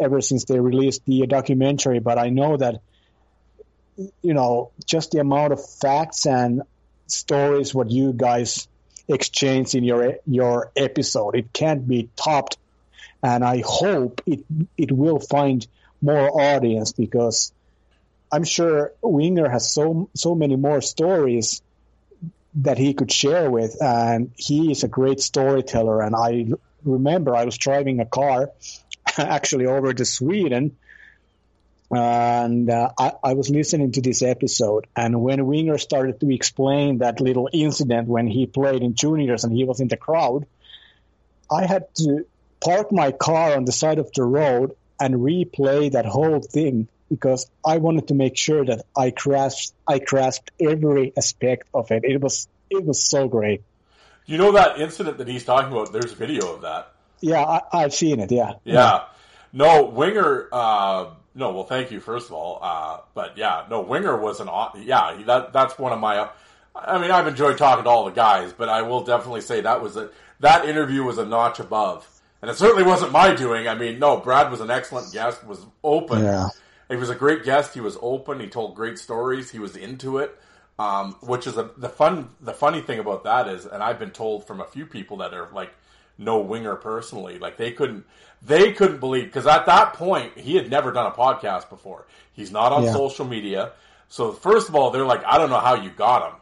[0.00, 2.00] ever since they released the documentary.
[2.00, 2.80] But I know that
[4.22, 6.62] you know just the amount of facts and
[7.06, 8.68] stories what you guys
[9.08, 12.56] exchange in your your episode it can't be topped
[13.22, 14.40] and i hope it
[14.78, 15.66] it will find
[16.00, 17.52] more audience because
[18.32, 21.62] i'm sure winger has so so many more stories
[22.56, 26.02] that he could share with and he is a great storyteller.
[26.02, 26.46] And i
[26.84, 28.50] remember i was driving a car
[29.18, 30.76] actually over to sweden
[31.90, 36.98] and uh, I, I was listening to this episode, and when Winger started to explain
[36.98, 40.46] that little incident when he played in juniors and he was in the crowd,
[41.50, 42.26] I had to
[42.60, 47.48] park my car on the side of the road and replay that whole thing because
[47.64, 52.04] I wanted to make sure that I grasped I grasped every aspect of it.
[52.04, 53.62] It was it was so great.
[54.26, 55.92] You know that incident that he's talking about?
[55.92, 56.92] There's a video of that.
[57.20, 58.32] Yeah, I, I've seen it.
[58.32, 59.04] Yeah, Yeah.
[59.52, 60.48] No, Winger.
[60.50, 62.58] Uh, no, well, thank you first of all.
[62.60, 64.48] Uh, but yeah, no, Winger was an.
[64.82, 66.28] Yeah, that that's one of my.
[66.74, 69.80] I mean, I've enjoyed talking to all the guys, but I will definitely say that
[69.80, 70.10] was a
[70.40, 72.08] that interview was a notch above,
[72.42, 73.68] and it certainly wasn't my doing.
[73.68, 75.44] I mean, no, Brad was an excellent guest.
[75.44, 76.24] Was open.
[76.24, 76.48] Yeah.
[76.88, 77.74] He was a great guest.
[77.74, 78.40] He was open.
[78.40, 79.50] He told great stories.
[79.50, 80.38] He was into it.
[80.78, 82.30] Um, which is a, the fun.
[82.40, 85.32] The funny thing about that is, and I've been told from a few people that
[85.32, 85.72] are like
[86.18, 88.04] no winger personally, like they couldn't,
[88.42, 92.06] they couldn't believe because at that point he had never done a podcast before.
[92.32, 92.92] He's not on Yeah.
[92.92, 93.72] social media,
[94.08, 96.36] So first of all, they're like, I don't know how you got him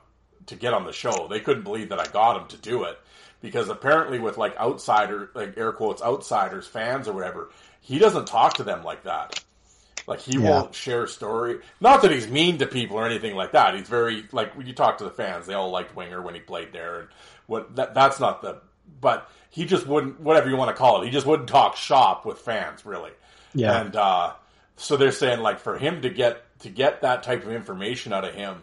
[0.46, 1.26] to get on the show.
[1.28, 2.98] They couldn't believe that I got him to do it
[3.42, 7.50] because apparently with like outsider, like air quotes, outsiders, fans or whatever,
[7.82, 9.42] he doesn't talk to them like that.
[10.06, 10.50] Like he Yeah.
[10.50, 11.60] won't share a story.
[11.80, 13.74] Not that he's mean to people or anything like that.
[13.74, 16.40] He's very like when you talk to the fans, they all liked Winger when he
[16.40, 17.08] played there, and
[17.46, 18.56] what that that's not the.
[19.00, 22.24] But he just wouldn't, whatever you want to call it, he just wouldn't talk shop
[22.26, 23.10] with fans really.
[23.54, 23.80] Yeah.
[23.80, 24.32] And uh,
[24.76, 28.24] so they're saying like for him to get to get that type of information out
[28.24, 28.62] of him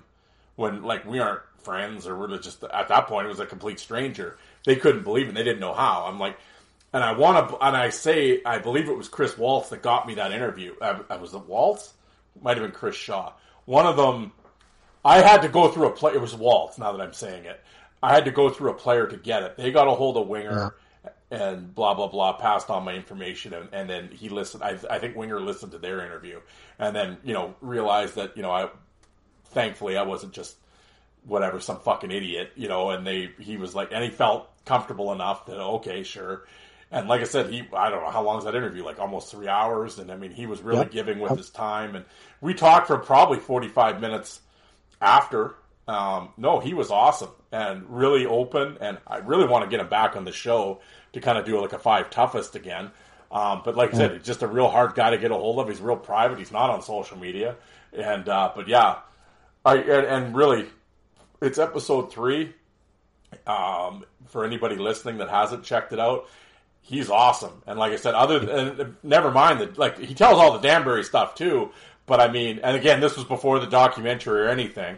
[0.55, 3.79] when like we aren't friends or we're just at that point it was a complete
[3.79, 4.37] stranger.
[4.65, 5.35] They couldn't believe it.
[5.35, 6.05] They didn't know how.
[6.07, 6.37] I'm like,
[6.93, 10.07] and I want to, and I say I believe it was Chris Waltz that got
[10.07, 10.75] me that interview.
[10.81, 11.93] I, I was it Waltz,
[12.41, 13.33] might have been Chris Shaw.
[13.65, 14.31] One of them,
[15.05, 16.13] I had to go through a play.
[16.13, 16.77] It was Waltz.
[16.77, 17.61] Now that I'm saying it,
[18.01, 19.57] I had to go through a player to get it.
[19.57, 20.75] They got a hold of Winger.
[21.31, 24.63] And blah blah blah passed on my information and, and then he listened.
[24.63, 26.39] I, I think Winger listened to their interview
[26.79, 28.69] and then you know realized that you know I
[29.51, 30.55] thankfully I wasn't just
[31.25, 35.11] whatever some fucking idiot you know and they he was like and he felt comfortable
[35.11, 36.45] enough that okay sure
[36.91, 39.31] and like I said he I don't know how long was that interview like almost
[39.31, 40.91] three hours and I mean he was really Yep.
[40.91, 42.05] giving with his time and
[42.41, 44.39] we talked for probably forty five minutes
[45.01, 45.55] after.
[45.87, 49.89] Um, no, he was awesome and really open, and I really want to get him
[49.89, 50.81] back on the show
[51.13, 52.91] to kind of do like a five toughest again.
[53.31, 55.57] Um, but like I said, he's just a real hard guy to get a hold
[55.59, 55.67] of.
[55.67, 56.37] He's real private.
[56.37, 57.55] He's not on social media,
[57.91, 58.97] and uh, but yeah,
[59.65, 60.67] I and, and really,
[61.41, 62.53] it's episode three.
[63.47, 66.27] Um, for anybody listening that hasn't checked it out,
[66.89, 67.61] he's awesome.
[67.67, 71.03] And like I said, other than, never mind that, like he tells all the Danbury
[71.03, 71.71] stuff too.
[72.07, 74.97] But I mean, and again, this was before the documentary or anything.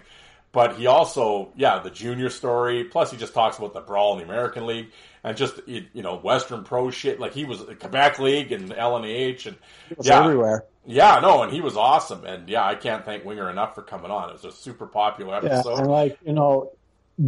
[0.53, 2.83] But he also, yeah, the junior story.
[2.85, 4.91] Plus, he just talks about the brawl in the American League
[5.23, 7.19] and just you know Western Pro shit.
[7.19, 9.57] Like he was Quebec League and LNH and
[10.01, 10.65] yeah, everywhere.
[10.85, 12.25] Yeah, no, and he was awesome.
[12.25, 14.29] And yeah, I can't thank Winger enough for coming on.
[14.29, 15.79] It was a super popular Yeah, episode.
[15.79, 16.71] and like you know,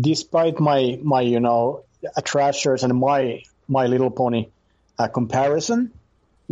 [0.01, 4.47] despite my my you know uh, trashers and my my Little Pony
[5.03, 5.91] uh, comparison,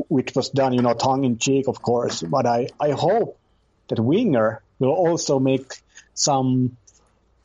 [0.10, 3.38] which was done you know tongue in cheek, of course, but I I hope
[3.90, 5.74] that Winger will also make
[6.14, 6.78] some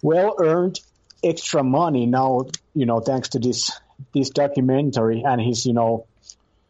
[0.02, 0.80] well earned
[1.24, 3.70] extra money now you know thanks to this
[4.14, 6.06] this documentary and his you know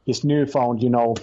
[0.06, 1.16] his newfound you know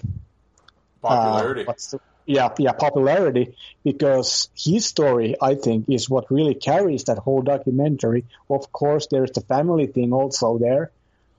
[1.02, 1.66] Popularity.
[1.68, 7.18] uh, the- yeah, yeah, popularity because his story, I think, is what really carries that
[7.18, 8.24] whole documentary.
[8.50, 10.92] Of course, there's the family thing also there,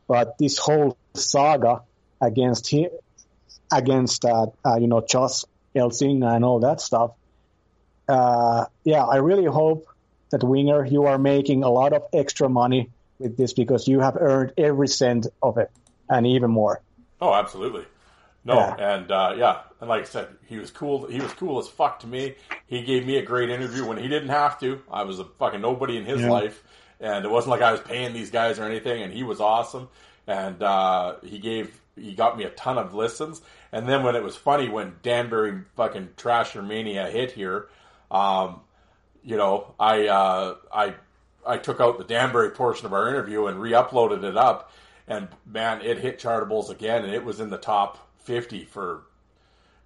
[0.06, 1.82] but this whole saga
[2.20, 2.90] against him,
[3.72, 5.42] against uh, uh, you know Josh
[5.76, 7.12] Elzinga and all that stuff.
[8.08, 9.86] Uh, yeah, I really hope
[10.30, 14.16] that Winger, you are making a lot of extra money with this because you have
[14.18, 15.70] earned every cent of it
[16.08, 16.82] and even more.
[17.20, 17.84] Oh, absolutely.
[18.44, 18.74] No, Yeah.
[18.96, 21.06] and uh, yeah, and like I said, he was cool.
[21.06, 22.34] He was cool as fuck to me.
[22.66, 24.82] He gave me a great interview when he didn't have to.
[24.90, 26.28] I was a fucking nobody in his Yeah.
[26.30, 26.62] life,
[27.00, 29.02] and it wasn't like I was paying these guys or anything.
[29.02, 29.88] And he was awesome,
[30.26, 33.40] and uh, he gave he got me a ton of listens.
[33.72, 37.68] And then when it was funny when Danbury fucking Trasher Mania hit here,
[38.10, 38.60] um,
[39.22, 40.94] you know, I uh, I
[41.46, 44.72] I took out the Danbury portion of our interview and re-uploaded it up,
[45.06, 49.02] and man, it hit chartables again, and it was in the top fifty for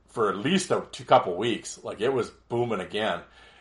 [0.09, 1.79] for at least a two couple weeks.
[1.83, 3.21] Like it was booming again,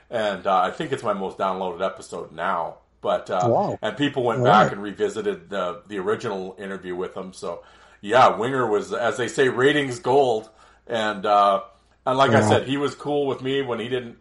[0.10, 2.78] and uh, I think it's my most downloaded episode now.
[3.08, 3.80] But uh, Wow.
[3.82, 7.32] and people went back and revisited the the original interview with him.
[7.32, 7.64] So
[8.02, 10.50] yeah, Winger was, as they say, ratings gold,
[10.88, 11.62] and uh,
[12.06, 14.18] and like I said, he was cool with me when he didn't,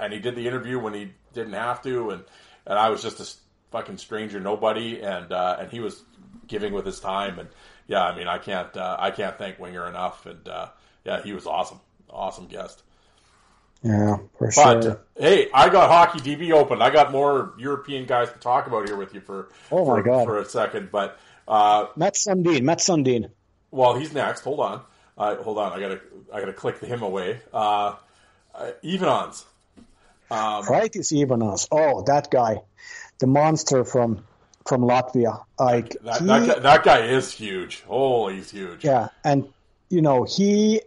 [0.00, 2.24] and he did the interview when he didn't have to, and
[2.64, 3.26] and I was just a
[3.72, 6.02] fucking stranger, nobody, and uh, and he was
[6.46, 7.48] giving with his time, and
[7.88, 10.68] yeah, I mean, I can't uh, I can't thank Winger enough, and uh,
[11.04, 12.82] yeah, he was awesome, awesome guest.
[13.82, 15.00] Yeah, for But sure.
[15.18, 16.82] hey, I got Hockey DB open.
[16.82, 20.02] I got more European guys to talk about here with you for Oh my for,
[20.02, 20.24] God.
[20.26, 20.90] for a second.
[20.92, 21.18] But
[21.48, 23.30] uh, Matt Sundin, Matt Sundin.
[23.70, 24.42] well, he's next.
[24.42, 24.80] Hold on,
[25.16, 25.72] uh, hold on.
[25.72, 26.00] I gotta
[26.32, 27.40] I gotta click him away.
[27.54, 27.94] Uh,
[28.54, 29.44] uh, Ivanans.
[30.30, 31.66] Um, Raitis Ivanans.
[31.72, 32.58] Oh, that guy,
[33.18, 34.24] the monster from
[34.66, 35.42] from Latvia.
[35.58, 37.80] Like that, he, that, guy, that guy is huge.
[37.82, 38.84] Holy, he's huge.
[38.84, 39.48] yeah, and
[39.88, 40.82] you know he.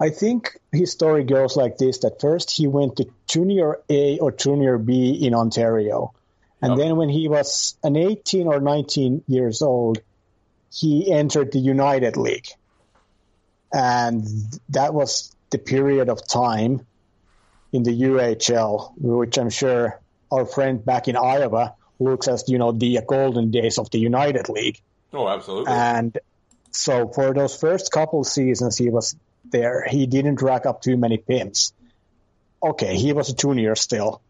[0.00, 4.32] I think his story goes like this: that first he went to Junior A or
[4.32, 6.12] Junior B in Ontario,
[6.60, 10.00] and then when he was an 18 or 19 years old,
[10.72, 12.48] he entered the United League,
[13.72, 14.26] and
[14.70, 16.86] that was the period of time
[17.72, 22.72] in the UHL, which I'm sure our friend back in Iowa looks as you know
[22.72, 24.80] the golden days of the United League.
[25.12, 25.72] Oh, absolutely.
[25.72, 26.18] And
[26.72, 29.14] so for those first couple seasons he was
[29.50, 31.72] there, he didn't rack up too many pins.
[32.62, 34.22] okay, he was a junior still.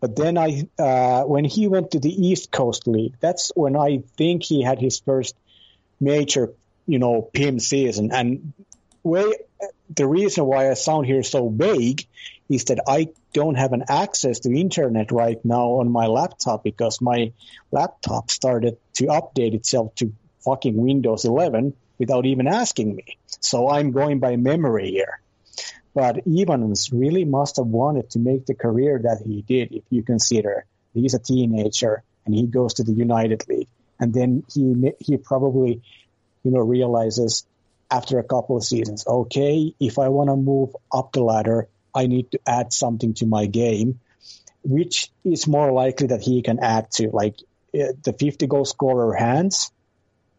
[0.00, 4.02] But then I, uh, when he went to the East Coast League, that's when I
[4.16, 5.36] think he had his first
[6.00, 6.52] major,
[6.86, 8.10] you know, PIM season.
[8.12, 8.52] And
[9.02, 9.32] way,
[9.94, 12.06] the reason why I sound here so vague
[12.48, 17.00] is that I don't have an access to internet right now on my laptop because
[17.00, 17.32] my
[17.70, 20.12] laptop started to update itself to
[20.44, 23.16] fucking Windows 11 without even asking me.
[23.38, 25.20] So I'm going by memory here.
[25.94, 30.02] But Evans really must have wanted to make the career that he did if you
[30.02, 33.68] consider he's a teenager and he goes to the United League.
[34.00, 35.80] And then he, he probably,
[36.42, 37.46] you know, realizes
[37.88, 42.08] after a couple of seasons, okay, if I want to move up the ladder, I
[42.08, 44.00] need to add something to my game,
[44.64, 47.36] which is more likely that he can add to like
[47.72, 49.70] uh, the 50 goal scorer hands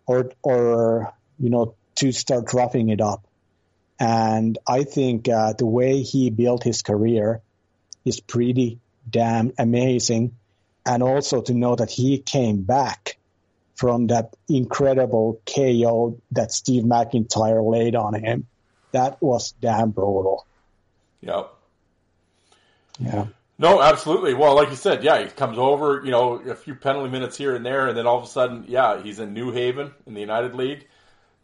[0.05, 1.13] or, or,
[1.43, 3.27] you know, to start roughing it up.
[3.99, 7.41] And I think uh, the way he built his career
[8.05, 8.79] is pretty
[9.09, 10.37] damn amazing.
[10.85, 13.17] And also to know that he came back
[13.75, 18.47] from that incredible KO that Steve McIntyre laid on him.
[18.93, 20.45] That was damn brutal.
[21.21, 21.53] Yep.
[22.99, 23.25] Yeah.
[23.57, 24.33] No, absolutely.
[24.33, 27.53] Well, like you said, yeah, he comes over, you know, a few penalty minutes here
[27.55, 30.21] and there, and then all of a sudden, yeah, he's in New Haven in the
[30.21, 30.87] United League,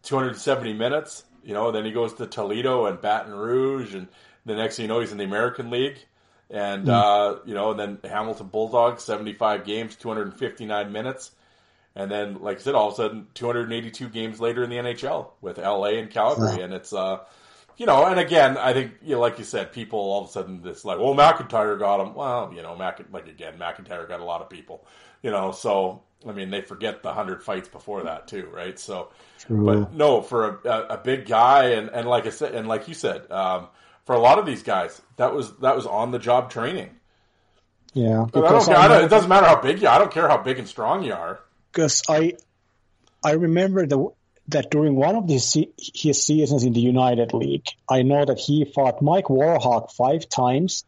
[0.04, 4.08] 270 minutes, you know, then he goes to Toledo and Baton Rouge, and
[4.46, 5.98] the next thing you know, he's in the American League,
[6.50, 6.92] and, mm.
[6.92, 11.32] uh, you know, and then Hamilton Bulldogs, 75 games, 259 minutes.
[11.96, 15.32] And then, like I said, all of a sudden, 282 games later in the NHL
[15.42, 17.20] with LA and Calgary, and it's, uh,
[17.80, 20.32] you know, and again, I think, you know, like you said, people all of a
[20.32, 22.14] sudden it's like, well, McIntyre got him.
[22.14, 24.86] Well, you know, Mac, like again, McIntyre got a lot of people,
[25.24, 28.78] you know, so I mean, they forget the hundred fights before that too, right?
[28.78, 29.10] So,
[29.40, 29.66] True.
[29.66, 32.94] but no, for a, a, big guy, and, and like I said, and like you
[32.94, 33.68] said, um,
[34.06, 36.90] for a lot of these guys, that was that was on the job training.
[37.94, 39.88] Yeah, I don't, I don't, it doesn't matter how big you.
[39.88, 39.96] are.
[39.96, 41.40] I don't care how big and strong you are.
[41.72, 42.34] Because I,
[43.24, 44.10] I remember the
[44.50, 48.66] that during one of his, his seasons in the United League, I know that he
[48.66, 50.86] fought Mike Warhawk five times.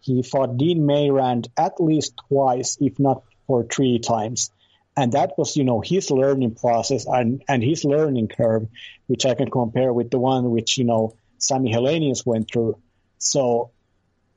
[0.00, 4.50] He fought Dean Mayrand at least twice, if not for three times.
[4.96, 8.68] And that was, you know, his learning process and, and his learning curve,
[9.06, 12.78] which I can compare with the one which, you know, Sami Helenius went through.
[13.18, 13.72] So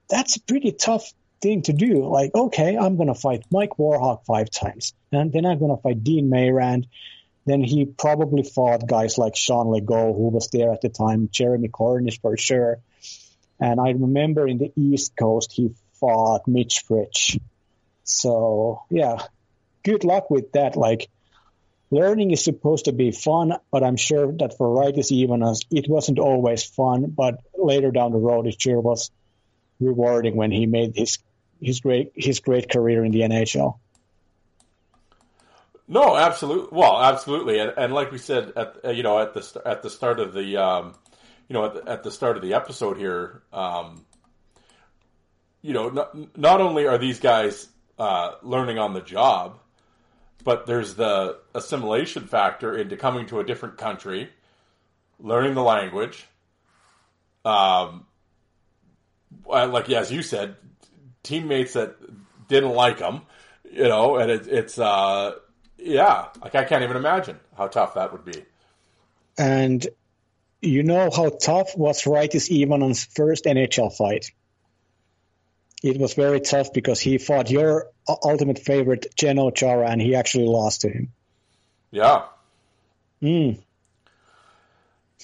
[0.10, 2.08] that's a pretty tough thing to do.
[2.08, 4.94] Like, okay, I'm going to fight Mike Warhawk five times.
[5.12, 6.86] And then I'm going to fight Dean Meyrand
[7.48, 11.70] then he probably fought guys like Sean Legault, who was there at the time, Jeremy
[11.70, 12.80] Cornish for sure.
[13.58, 17.38] And I remember in the East Coast, he fought Mitch Fritz.
[18.04, 19.24] So, yeah,
[19.88, 20.76] good luck with that.
[20.76, 21.10] Like,
[21.90, 26.20] learning is supposed to be fun, but I'm sure that for Raitis Ivanans, it wasn't
[26.20, 29.12] always fun, but later down the road, it sure was
[29.80, 31.20] rewarding when he made his,
[31.62, 33.80] his great, his great career in the NHL.
[35.88, 36.78] No, absolutely.
[36.78, 39.90] Well, absolutely, and, and like we said at uh, you know at the at the
[39.90, 40.96] start of the um,
[41.48, 44.06] you know at the, at the start of the episode here, um,
[45.62, 49.60] you know, not, not only are these guys uh, learning on the job,
[50.44, 54.30] but there's the assimilation factor into coming to a different country,
[55.20, 56.26] learning the language.
[57.46, 58.06] Um,
[59.46, 60.56] like as you said,
[61.24, 61.96] teammates that
[62.48, 63.22] didn't like him,
[63.72, 65.34] you know, and it, it's uh,
[65.78, 68.44] yeah, like I can't even imagine how tough that would be.
[69.38, 69.86] And
[70.62, 74.32] you know how tough was Raitis even on his first NHL fight?
[75.84, 80.48] It was very tough because he fought your ultimate favorite, Zdeno Chara, and he actually
[80.48, 81.12] lost to him.
[81.92, 82.26] Yeah.
[83.22, 83.52] Hmm.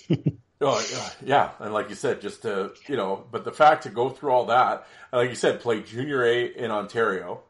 [0.62, 4.10] oh, yeah, and like you said, just to you know, but the fact to go
[4.10, 7.42] through all that, like you said, play junior A in Ontario.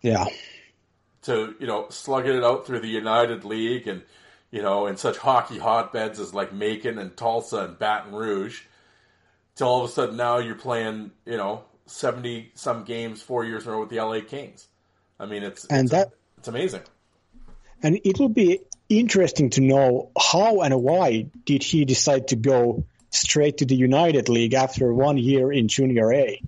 [0.00, 0.26] Yeah
[1.28, 4.02] to you know slugging it out through the United League and
[4.50, 8.62] you know in such hockey hotbeds as like Macon and Tulsa and Baton Rouge,
[9.56, 13.64] to all of a sudden now you're playing you know seventy some games four years
[13.64, 14.66] in a row with the LA Kings.
[15.18, 16.82] I mean it's and it's, that it's amazing.
[17.82, 22.84] And it will be interesting to know how and why did he decide to go
[23.10, 26.42] straight to the United League after one year in Junior A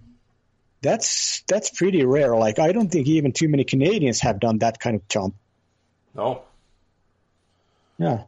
[0.82, 2.36] that's that's pretty rare.
[2.36, 5.34] Like I don't think even too many Canadians have done that kind of jump.
[6.14, 6.42] No.
[7.98, 8.24] Yeah.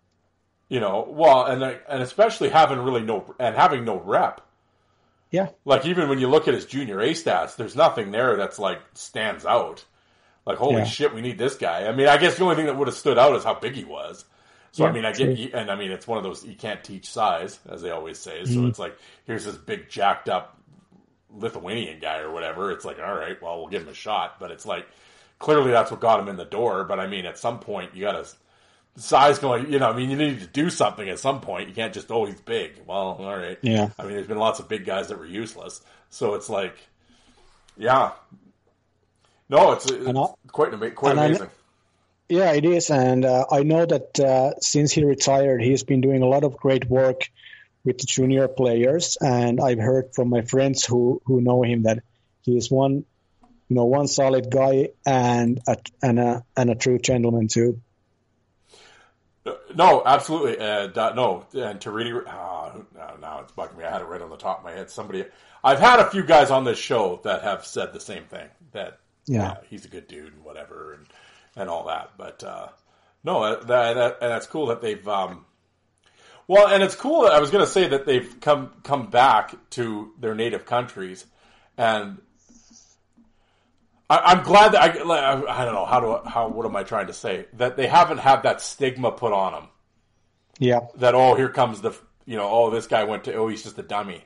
[0.69, 4.41] You know, well, and and especially having really no and having no rep.
[5.33, 5.49] Yeah.
[5.65, 8.81] Like even when you look at his junior A stats, there's nothing there that's like
[8.95, 9.85] stands out.
[10.47, 10.85] Like holy yeah.
[10.85, 11.87] shit, we need this guy.
[11.87, 13.75] I mean, I guess the only thing that would have stood out is how big
[13.75, 14.25] he was.
[14.73, 16.83] So yeah, I mean, I get, and I mean, it's one of those you can't
[16.83, 18.45] teach size, as they always say.
[18.45, 18.69] So mm-hmm.
[18.69, 20.59] it's like here's this big jacked up
[21.35, 22.71] Lithuanian guy or whatever.
[22.71, 24.39] It's like, all right, well, we'll give him a shot.
[24.39, 24.87] But it's like,
[25.39, 26.85] clearly that's what got him in the door.
[26.85, 28.31] But I mean, at some point, you got to
[28.97, 29.73] size going.
[29.73, 31.69] You know, I mean, you need to do something at some point.
[31.69, 32.73] You can't just oh he's big.
[32.87, 33.59] Well, all right.
[33.63, 33.91] Yeah.
[33.99, 35.81] I mean, there's been lots of big guys that were useless.
[36.11, 36.77] So it's like,
[37.77, 38.13] yeah.
[39.49, 41.51] No, it's, it's I- quite ama- quite and I- amazing.
[42.29, 46.23] Yeah, it is, and uh, I know that uh, since he retired, he's been doing
[46.23, 47.29] a lot of great work
[47.85, 51.99] with the junior players, and I've heard from my friends who who know him that
[52.41, 53.05] he is one,
[53.69, 57.83] you know, one solid guy and a and a and a true gentleman too.
[59.75, 60.59] No, absolutely.
[60.59, 63.85] Uh, no, and to really, uh, now, now it's bugging me.
[63.85, 64.89] I had it right on the top of my head.
[64.91, 65.25] Somebody,
[65.65, 68.99] I've had a few guys on this show that have said the same thing that
[69.27, 69.57] Yeah.
[69.69, 71.07] he's a good dude and whatever and
[71.57, 72.13] and all that.
[72.17, 72.69] But uh,
[73.25, 75.07] no, that, that and that's cool that they've.
[75.09, 75.45] Um,
[76.47, 77.23] well, and it's cool.
[77.23, 81.25] That I was going to say that they've come come back to their native countries,
[81.77, 82.19] and
[84.13, 86.67] I, I'm glad that I, like, I I don't know how do I, how what
[86.67, 87.47] am I trying to say?
[87.55, 89.69] That they haven't had that stigma put on them
[90.59, 91.93] Yeah, that oh here comes the
[92.27, 94.25] you know oh this guy went to oh he's just a dummy.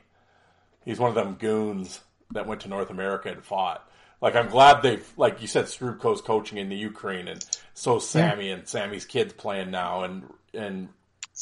[0.85, 1.99] He's one of them goons
[2.31, 3.89] that went to North America and fought.
[4.21, 8.49] Like I'm glad they've like you said Srubko's coaching in the Ukraine and so Sammy
[8.49, 10.23] and Sammy's kids playing now and
[10.53, 10.89] and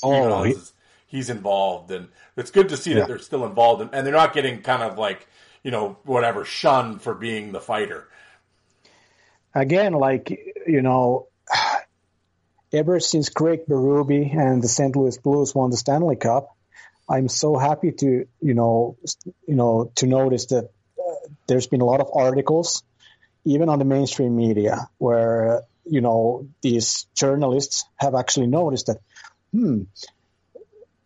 [0.04, 0.56] Oh, he-
[1.08, 3.00] he's involved and it's good to see Yeah.
[3.00, 5.28] that they're still involved and, and they're not getting kind of like
[5.64, 8.08] you know whatever shunned for being the fighter
[9.56, 10.30] again, like
[10.68, 11.28] you know,
[12.74, 14.96] ever since Craig Berube and the St.
[14.96, 16.56] Louis Blues won the Stanley Cup,
[17.10, 18.98] I'm so happy to you know
[19.48, 20.66] you know to notice that
[21.00, 22.84] uh, there's been a lot of articles,
[23.46, 28.98] even on the mainstream media, where you know these journalists have actually noticed that,
[29.52, 29.84] hmm,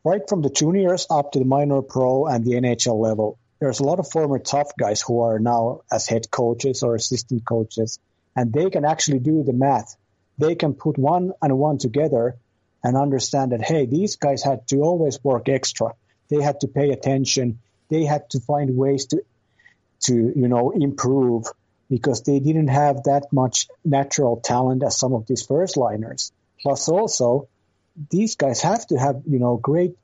[0.03, 3.83] right from the juniors up to the minor pro and the NHL level, there's a
[3.83, 7.99] lot of former tough guys who are now as head coaches or assistant coaches,
[8.39, 9.97] and they can actually do the math.
[10.37, 12.37] They can put one and one together
[12.81, 15.87] and understand that, hey, these guys had to always work extra.
[16.29, 17.59] They had to pay attention.
[17.89, 19.23] They had to find ways to,
[20.05, 21.47] to, you know, improve
[21.89, 26.31] because they didn't have that much natural talent as some of these first liners.
[26.61, 27.49] Plus also,
[28.09, 29.97] these guys have to have, you know, great,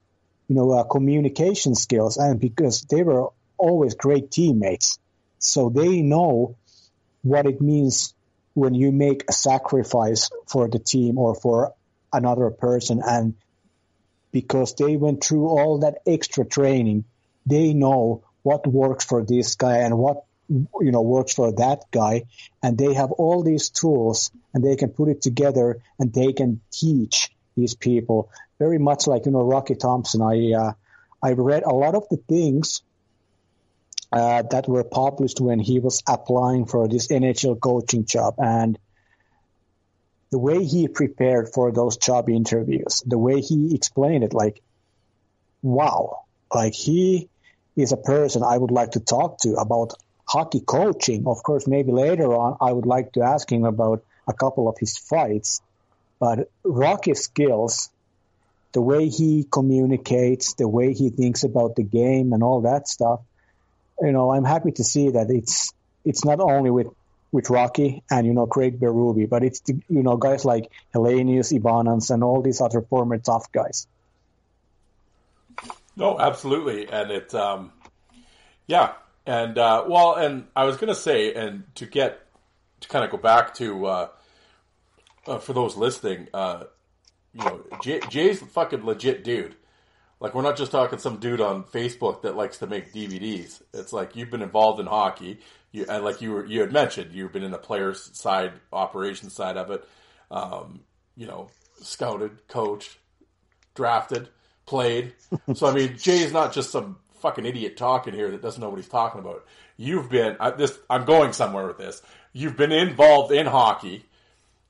[0.50, 5.00] you know, uh, communication skills and because they were always great teammates.
[5.40, 6.58] So they know
[7.22, 8.15] what it means
[8.56, 11.74] when you make a sacrifice for the team or for
[12.12, 13.36] another person and
[14.32, 17.06] because they went through all that extra training
[17.46, 22.24] they know what works for this guy and what you know works for that guy
[22.62, 26.62] and they have all these tools and they can put it together and they can
[26.72, 28.30] teach these people.
[28.60, 30.74] Very much like you know Rocky Thompson I uh,
[31.24, 32.82] I read a lot of the things
[34.16, 38.36] uh, that were published when he was applying for this NHL coaching job.
[38.38, 38.80] And
[40.32, 44.62] the way he prepared for those job interviews, the way he explained it, like,
[45.62, 46.22] wow,
[46.54, 47.28] like he
[47.76, 49.92] is a person I would like to talk to about
[50.26, 51.28] hockey coaching.
[51.28, 54.78] Of course, maybe later on, I would like to ask him about a couple of
[54.80, 55.62] his fights.
[56.20, 57.90] But Rocky skills,
[58.72, 63.20] the way he communicates, the way he thinks about the game and all that stuff,
[64.02, 65.74] you know, I'm happy to see that it's
[66.04, 66.88] it's not only with
[67.32, 72.10] with Rocky and you know Craig Berube, but it's you know guys like Helenius Ivanans
[72.10, 73.88] and all these other former tough guys.
[75.98, 77.72] No, absolutely, and it, um,
[78.68, 78.94] yeah,
[79.26, 82.26] and uh, well, and I was gonna say, and to get
[82.82, 84.08] to kind of go back to uh,
[85.28, 86.66] uh, for those listening, uh,
[87.34, 89.56] you know, Jay, Jay's a fucking legit dude.
[90.26, 93.62] Like we're not just talking some dude on Facebook that likes to make DVDs.
[93.76, 95.38] It's like you've been involved in hockey,
[95.72, 99.34] you and like you were you had mentioned, you've been in the players side, operations
[99.34, 99.88] side of it.
[100.32, 100.80] Um,
[101.16, 102.98] you know, scouted, coached,
[103.76, 104.30] drafted,
[104.66, 105.14] played.
[105.54, 108.70] So I mean, Jay is not just some fucking idiot talking here that doesn't know
[108.70, 109.46] what he's talking about.
[109.78, 110.76] You've been I, this.
[110.90, 112.02] I'm going somewhere with this.
[112.34, 114.06] You've been involved in hockey,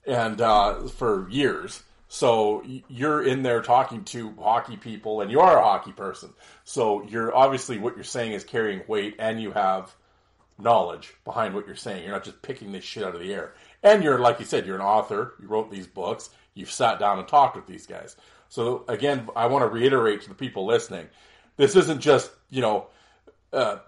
[0.06, 1.82] and uh, for years.
[2.16, 6.30] So you're in there talking to hockey people, and you are a hockey person.
[6.64, 9.94] So you're obviously what you're saying is carrying weight, and you have
[10.58, 12.04] knowledge behind what you're saying.
[12.04, 13.54] You're not just picking this shit out of the air.
[13.84, 15.34] And you're, like you said, you're an author.
[15.42, 16.30] You wrote these books.
[16.54, 18.16] You've sat down and talked with these guys.
[18.48, 21.10] So again, I want to reiterate to the people listening,
[21.58, 22.88] this isn't just you know,
[23.52, 23.80] uh,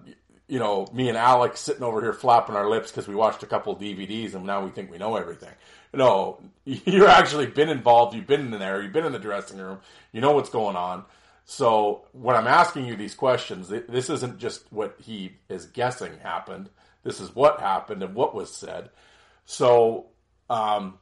[0.47, 3.47] you know, me and Alex sitting over here flapping our lips because we watched a
[3.47, 5.51] couple DVDs and now we think we know everything.
[5.93, 8.15] No, you've actually been involved.
[8.15, 8.81] You've been in there.
[8.81, 9.79] You've been in the dressing room.
[10.11, 11.03] You know what's going on.
[11.45, 16.69] So when I'm asking you these questions, this isn't just what he is guessing happened.
[17.03, 18.89] This is what happened and what was said.
[19.45, 20.07] So,
[20.49, 20.97] um,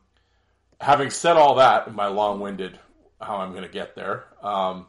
[0.79, 2.79] having said all that in my long-winded
[3.19, 4.85] how I'm going to get there, um,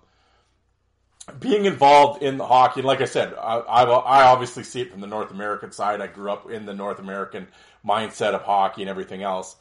[1.40, 5.00] being involved in the hockey, like I said, I, I, I obviously see it from
[5.00, 6.00] the North American side.
[6.00, 7.48] I grew up in the North American
[7.84, 9.56] mindset of hockey and everything else.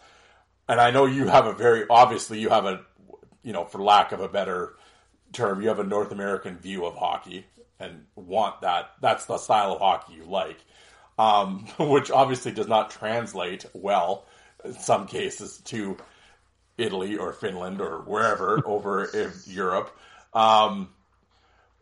[0.68, 2.82] And I know you have a very, obviously, you have a,
[3.43, 4.76] you know, for lack of a better
[5.34, 7.45] term, you have a North American view of hockey
[7.80, 8.91] and want that.
[9.01, 10.57] That's the style of hockey you like,
[11.18, 14.26] um, which obviously does not translate well
[14.63, 15.97] in some cases to
[16.78, 19.97] Italy or Finland or wherever over in Europe.
[20.34, 20.89] Um,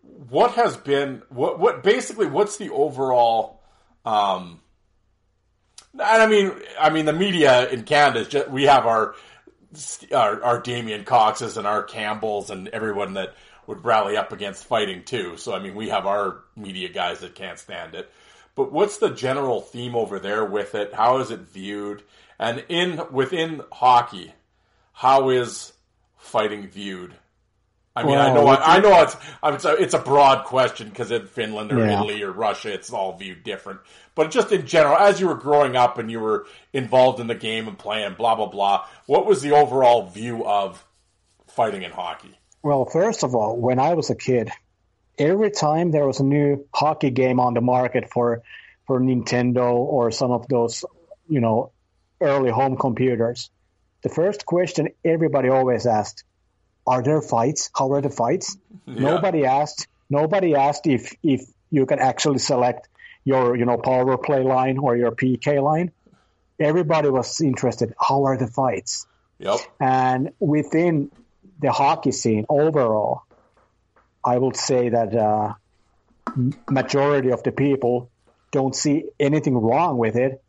[0.04, 3.62] what has been what what basically what's the overall
[4.06, 4.60] um
[5.94, 9.16] and I mean I mean the media in Canada just we have our
[10.12, 13.36] our, our Damien Coxes and our Campbells and everyone that
[13.66, 15.38] would rally up against fighting too.
[15.38, 18.12] So I mean we have our media guys that can't stand it.
[18.56, 20.94] But what's the general theme over there with it?
[20.94, 22.04] How is it viewed?
[22.38, 24.34] And in within hockey,
[24.92, 25.74] how is
[26.18, 27.14] fighting viewed?
[27.96, 31.12] I mean, I know, I, I know it's, it's a, it's a broad question because
[31.12, 31.94] in Finland or Yeah.
[31.94, 33.82] Italy or Russia, it's all viewed different.
[34.16, 37.36] But just in general, as you were growing up and you were involved in the
[37.36, 40.84] game and playing, blah blah blah, what was the overall view of
[41.48, 42.36] fighting in hockey?
[42.64, 44.50] Well, first of all, when I was a kid,
[45.20, 48.42] every time there was a new hockey game on the market for
[48.88, 50.84] for Nintendo or some of those,
[51.28, 51.72] you know,
[52.20, 53.52] early home computers,
[54.02, 56.24] the first question everybody always asked,
[56.86, 57.70] "Are there fights?
[57.78, 58.58] How are the fights?"
[58.88, 59.88] Nobody asked.
[60.10, 62.88] Nobody asked if if you can actually select
[63.24, 65.92] your you know power play line or your PK line.
[66.60, 67.94] Everybody was interested.
[68.00, 69.08] How are the fights?
[69.40, 69.60] Yep.
[69.80, 71.12] And within
[71.60, 73.24] the hockey scene overall,
[74.24, 75.54] I would say that uh,
[76.70, 78.10] majority of the people
[78.52, 80.42] don't see anything wrong with it.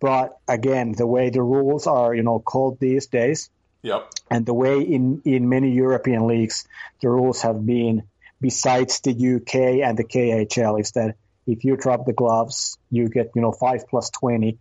[0.00, 3.50] But again, the way the rules are, you know, called these days,
[3.82, 4.10] Yep.
[4.30, 6.66] and the way in, in many European leagues
[7.00, 8.02] the rules have been,
[8.40, 11.16] besides the UK and the KHL, is that
[11.46, 14.58] if you drop the gloves, you get you know five plus twenty,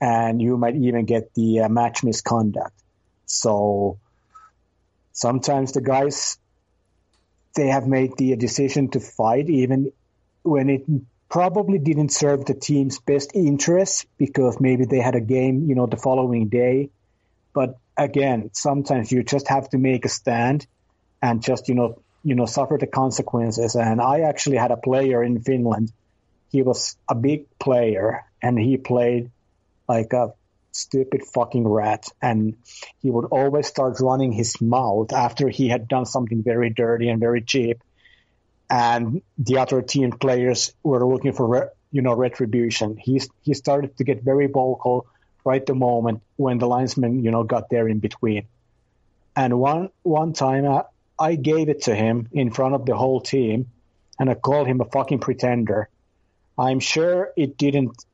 [0.00, 2.74] and you might even get the uh, match misconduct.
[3.26, 3.98] So
[5.12, 6.38] sometimes the guys
[7.54, 9.92] they have made the decision to fight even
[10.42, 10.82] when it
[11.28, 15.86] probably didn't serve the team's best interests because maybe they had a game you know
[15.86, 16.90] the following day
[17.54, 20.66] but again sometimes you just have to make a stand
[21.22, 23.74] and just you know you know suffer the consequences.
[23.74, 25.92] And i actually had a player in finland.
[26.50, 29.30] He was a big player and he played
[29.88, 30.32] like a
[30.72, 32.06] stupid fucking rat.
[32.20, 32.56] And
[33.00, 37.20] he would always start running his mouth after he had done something very dirty and
[37.20, 37.82] very cheap.
[38.70, 42.96] And the other team players were looking for re- you know retribution.
[42.96, 45.06] He he started to get very vocal
[45.44, 48.46] right the moment when the linesman you know got there in between
[49.36, 50.82] and one one time I,
[51.18, 53.70] I gave it to him in front of the whole team
[54.18, 55.88] and I called him a fucking pretender
[56.58, 58.04] I'm sure it didn't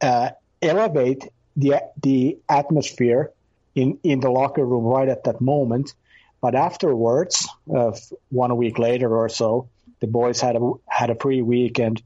[0.00, 0.30] uh,
[0.62, 3.30] elevate the the atmosphere
[3.74, 5.94] in in the locker room right at that moment.
[6.40, 7.92] But afterwards, uh,
[8.30, 9.68] one week later or so,
[10.00, 12.02] the boys had a had a free weekend,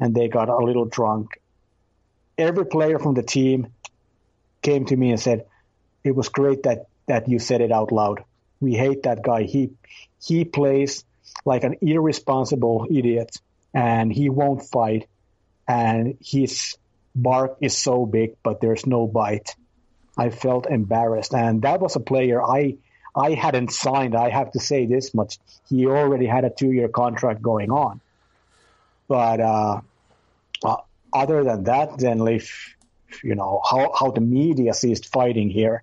[0.00, 1.40] and they got a little drunk.
[2.38, 3.66] Every player from the team
[4.62, 5.46] came to me and said,
[6.04, 8.22] "It was great that that you said it out loud.
[8.60, 9.42] We hate that guy.
[9.42, 9.70] He
[10.24, 11.04] he plays
[11.44, 13.36] like an irresponsible idiot,
[13.74, 15.08] and he won't fight,
[15.66, 16.76] and his
[17.14, 19.54] bark is so big, but there's no bite."
[20.16, 22.76] I felt embarrassed, and that was a player I
[23.14, 24.14] I hadn't signed.
[24.14, 25.38] I have to say this much:
[25.68, 28.00] he already had a two-year contract going on.
[29.06, 29.80] But uh,
[30.64, 30.76] uh,
[31.12, 32.74] other than that, then if
[33.22, 35.82] you know how how the media sees fighting here.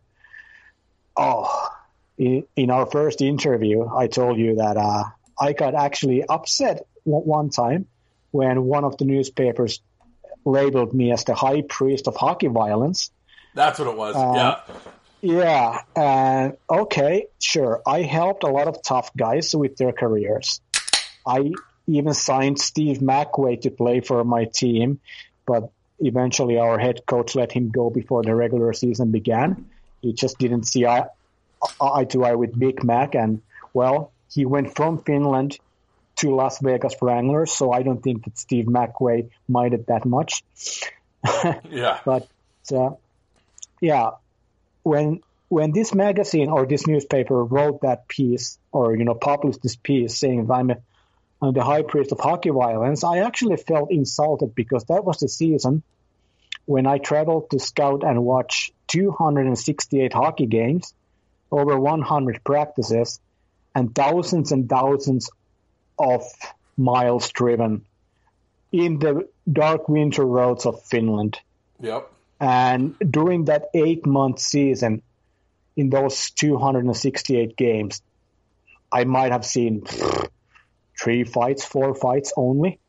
[1.17, 1.69] Oh,
[2.17, 5.03] in, in our first interview, I told you that uh,
[5.39, 7.87] I got actually upset one time
[8.31, 9.81] when one of the newspapers
[10.43, 13.11] labeled me as the high priest of hockey violence.
[13.53, 14.15] That's what it was.
[14.15, 14.75] Uh, yeah.
[15.21, 17.81] Yeah, and okay, sure.
[17.87, 20.61] I helped a lot of tough guys with their careers.
[21.25, 21.51] I
[21.87, 24.99] even signed Steve McWay to play for my team,
[25.45, 29.69] but eventually our head coach let him go before the regular season began.
[30.01, 31.07] He just didn't see eye,
[31.79, 33.41] eye to eye with Big Mac, and
[33.73, 35.57] well, he went from Finland
[36.17, 40.43] to Las Vegas Wranglers, so I don't think that Steve McWay minded that much.
[41.71, 41.99] Yeah.
[42.05, 42.27] But
[42.71, 42.91] uh,
[43.81, 44.11] yeah,
[44.83, 49.75] when when this magazine or this newspaper wrote that piece or you know published this
[49.75, 50.77] piece saying I'm, a,
[51.51, 55.83] the high priest of hockey violence, I actually felt insulted because that was the season
[56.65, 60.93] when I traveled to scout and watch 268 hockey games,
[61.51, 63.19] over 100 practices,
[63.73, 65.29] and thousands and thousands
[65.99, 66.23] of
[66.77, 67.85] miles driven
[68.71, 71.39] in the dark winter roads of Finland.
[71.79, 72.11] Yep.
[72.39, 75.01] And during that eight month season,
[75.77, 78.01] in those 268 games,
[78.91, 79.83] I might have seen
[80.99, 82.79] three fights, four fights only.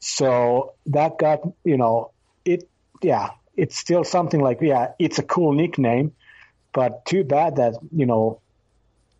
[0.00, 2.12] So that got, you know,
[2.44, 2.68] it,
[3.02, 6.12] yeah, it's still something like, yeah, it's a cool nickname,
[6.72, 8.40] but too bad that, you know,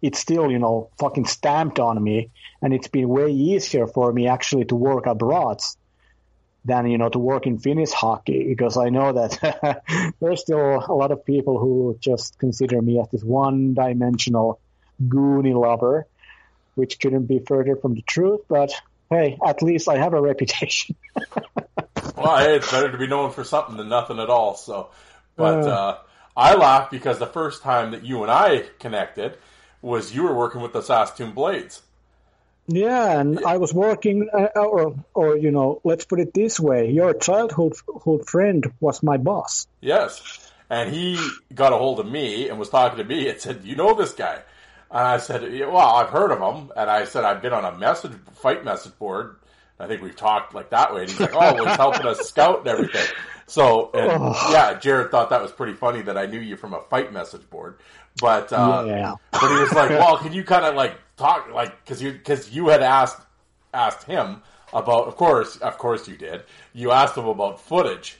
[0.02, 2.30] it's still, you know, fucking stamped on me.
[2.60, 5.62] And it's been way easier for me actually to work abroad
[6.64, 9.82] than, you know, to work in Finnish hockey because I know that
[10.20, 14.60] there's still a lot of people who just consider me as this one dimensional
[15.02, 16.06] goonie lover,
[16.74, 18.40] which couldn't be further from the truth.
[18.48, 18.72] But
[19.10, 20.96] hey, at least I have a reputation.
[22.16, 24.54] well, hey, it's better to be known for something than nothing at all.
[24.54, 24.90] So,
[25.36, 25.98] but uh,
[26.36, 29.36] I laugh because the first time that you and I connected
[29.82, 31.82] was you were working with the Saskatoon Blades.
[32.66, 36.90] Yeah, and I was working, uh, or or you know, let's put it this way:
[36.90, 37.74] your childhood
[38.26, 39.66] friend was my boss.
[39.82, 41.18] Yes, and he
[41.54, 44.14] got a hold of me and was talking to me and said, "You know this
[44.14, 44.40] guy?"
[44.94, 47.76] And I said, "Well, I've heard of him." And I said, "I've been on a
[47.76, 49.34] message fight message board."
[49.80, 51.00] I think we've talked like that way.
[51.00, 53.04] And he's like, "Oh, well, he's helping us scout and everything."
[53.46, 56.80] So, and, yeah, Jared thought that was pretty funny that I knew you from a
[56.88, 57.78] fight message board.
[58.20, 59.14] But uh, yeah.
[59.32, 62.54] but he was like, "Well, can you kind of like talk like because you because
[62.54, 63.20] you had asked
[63.74, 64.42] asked him
[64.72, 68.16] about of course of course you did you asked him about footage."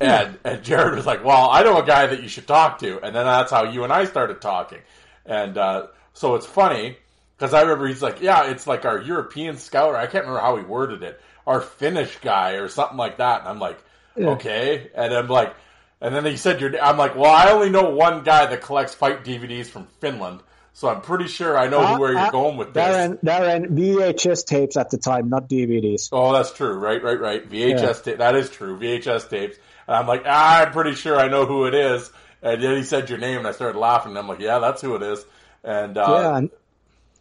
[0.00, 3.00] And and Jared was like, "Well, I know a guy that you should talk to,"
[3.00, 4.80] and then that's how you and I started talking.
[5.26, 6.96] And uh, so it's funny
[7.36, 10.56] because I remember he's like, "Yeah, it's like our European scout." I can't remember how
[10.56, 13.40] he worded it, our Finnish guy or something like that.
[13.40, 13.82] And I'm like,
[14.16, 14.28] Yeah.
[14.30, 15.54] "Okay," and I'm like,
[16.00, 18.94] and then he said, "Your," I'm like, "Well, I only know one guy that collects
[18.94, 20.40] fight DVDs from Finland."
[20.76, 22.84] So I'm pretty sure I know Uh, where you're uh, going with this.
[22.84, 26.08] Darren, Darren, VHS tapes at the time, not DVDs.
[26.10, 26.74] Oh, that's true.
[26.74, 27.48] Right, right, right.
[27.48, 28.18] VHS tape.
[28.18, 28.76] That is true.
[28.76, 29.56] VHS tapes.
[29.86, 32.10] And I'm like, ah, I'm pretty sure I know who it is.
[32.44, 34.10] And then he said your name, and I started laughing.
[34.10, 35.24] And I'm like, yeah, that's who it is.
[35.64, 36.50] And uh, yeah, and,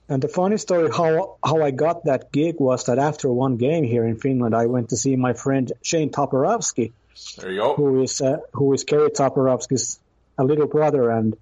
[0.09, 3.85] and the funny story how how I got that gig was that after one game
[3.85, 6.91] here in Finland, I went to see my friend Shane Toporowski,
[7.39, 7.75] there you go.
[7.75, 9.99] who is uh, who is Kerry Toporowski's
[10.37, 11.37] a little brother, and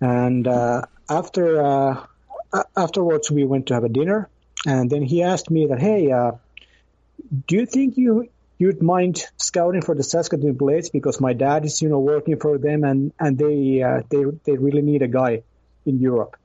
[0.00, 2.06] and uh, after uh,
[2.76, 4.28] afterwards we went to have a dinner,
[4.66, 6.32] and then he asked me that, hey, uh,
[7.46, 8.28] do you think you
[8.58, 12.58] you'd mind scouting for the Saskatoon Blades because my dad is you know working for
[12.58, 15.42] them and and they uh, they they really need a guy
[15.84, 16.36] in Europe.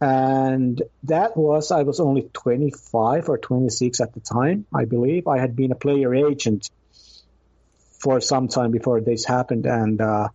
[0.00, 5.28] And that was, I was only 25 or 26 at the time, I believe.
[5.28, 6.68] I had been a player agent
[8.00, 9.64] for some time before this happened.
[9.64, 10.28] And uh,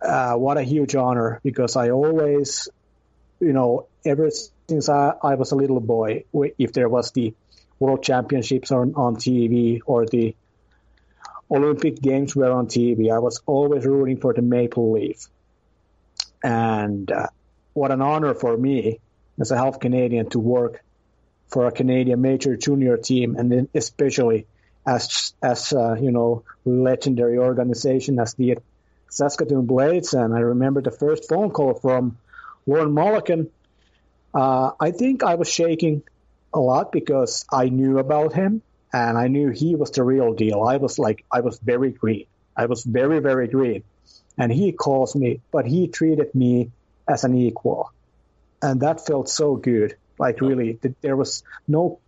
[0.00, 2.68] uh, what a huge honor because I always,
[3.38, 4.30] you know, ever
[4.66, 6.24] since I, I was a little boy,
[6.58, 7.34] if there was the
[7.80, 10.36] World Championships on, on TV or the
[11.50, 15.26] Olympic Games were on TV, I was always rooting for the Maple Leaf.
[16.44, 17.26] And uh,
[17.72, 19.00] what an honor for me
[19.40, 20.84] as a half Canadian to work
[21.48, 24.46] for a Canadian major junior team, and then especially
[24.86, 28.58] as as uh, you know legendary organization as the
[29.08, 30.14] Saskatoon Blades.
[30.14, 32.18] And I remember the first phone call from
[32.66, 33.48] Lorne Molleken.
[34.32, 36.02] Uh, I think I was shaking
[36.52, 38.62] a lot because I knew about him
[38.92, 40.62] and I knew he was the real deal.
[40.62, 42.26] I was like, I was very green.
[42.56, 43.84] I was very, very green.
[44.36, 46.70] And he calls me, but he treated me
[47.08, 47.92] as an equal.
[48.62, 49.96] And that felt so good.
[50.18, 52.00] Like really, th- there was no,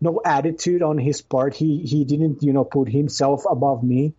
[0.00, 1.54] no attitude on his part.
[1.54, 4.14] He, he didn't, you know, put himself above me.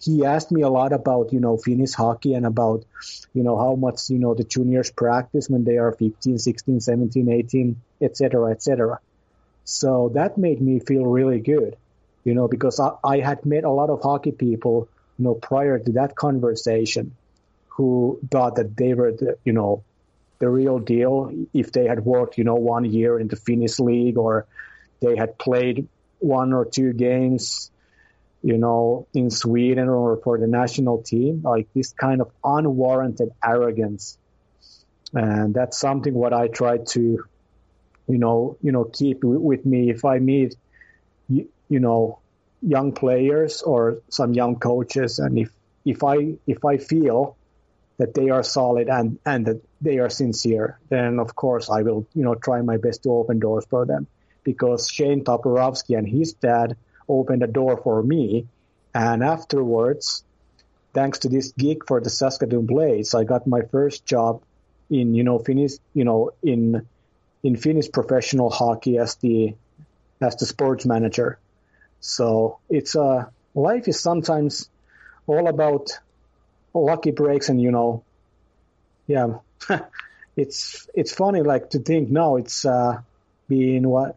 [0.00, 2.84] He asked me a lot about, you know, Finnish hockey and about,
[3.32, 7.28] you know, how much, you know, the juniors practice when they are 15, 16, 17,
[7.30, 9.00] 18, et cetera, et cetera.
[9.64, 11.76] So that made me feel really good,
[12.24, 15.78] you know, because I, I had met a lot of hockey people, you know, prior
[15.78, 17.16] to that conversation
[17.68, 19.82] who thought that they were, the, you know,
[20.38, 24.18] the real deal if they had worked, you know, one year in the Finnish league
[24.18, 24.46] or
[25.00, 27.70] they had played one or two games,
[28.46, 34.18] you know, in Sweden or for the national team, like this kind of unwarranted arrogance.
[35.12, 39.90] And that's something what I try to, you know, you know, keep w- with me
[39.90, 40.54] if I meet,
[41.28, 42.20] you, you know,
[42.62, 45.50] young players or some young coaches, and if
[45.84, 47.36] if I if I feel
[47.98, 52.06] that they are solid and and that they are sincere, then of course I will
[52.14, 54.06] you know try my best to open doors for them
[54.44, 56.76] because Shane Toporowski and his dad
[57.08, 58.46] opened a door for me,
[58.94, 60.24] and afterwards,
[60.92, 64.42] thanks to this gig for the Saskatoon Blades, I got my first job
[64.88, 66.86] in you know Finnish you know in
[67.42, 69.54] in Finnish professional hockey as the
[70.20, 71.38] as the sports manager.
[72.00, 74.68] So it's uh life is sometimes
[75.26, 75.90] all about
[76.74, 78.04] lucky breaks and you know
[79.06, 79.38] yeah
[80.36, 83.00] it's it's funny like to think now it's uh
[83.48, 84.16] been what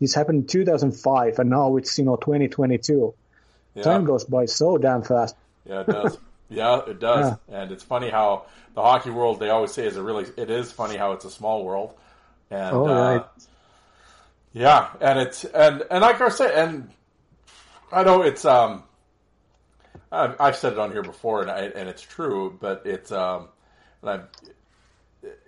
[0.00, 3.14] this happened in 2005 and now it's you know 2022
[3.74, 3.82] Yeah.
[3.84, 5.36] time goes by so damn fast
[5.66, 6.18] Yeah, it does.
[6.48, 7.32] yeah, it does.
[7.48, 10.70] And it's funny how the hockey world they always say is a really it is
[10.72, 11.94] funny how it's a small world.
[12.50, 13.24] And Oh, uh, right.
[14.52, 16.90] yeah, and it's and and like I said, and
[17.92, 18.84] I know it's um
[20.12, 23.48] I've, I've said it on here before, and I, and it's true, but it's um
[24.02, 24.28] and I'm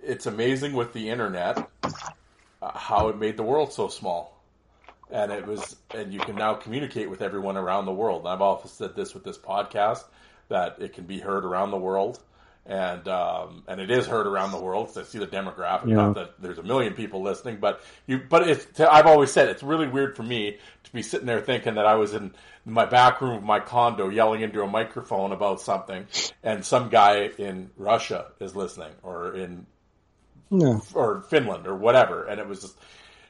[0.02, 1.68] it's amazing with the internet
[2.62, 4.37] uh, how it made the world so small
[5.10, 8.20] and it was and you can now communicate with everyone around the world.
[8.22, 10.04] And I've often said this with this podcast
[10.48, 12.18] that it can be heard around the world,
[12.66, 14.86] and um, and it is heard around the world.
[14.88, 15.88] 'cause I see the demographic.
[15.88, 15.96] Yeah.
[15.96, 18.20] Not that there's a million people listening, but you.
[18.28, 18.80] But it's.
[18.80, 21.96] I've always said it's really weird for me to be sitting there thinking that I
[21.96, 22.32] was in
[22.64, 26.06] my back room of my condo yelling into a microphone about something,
[26.42, 29.66] and some guy in Russia is listening, or in
[30.94, 32.76] or Finland or whatever, and it was just,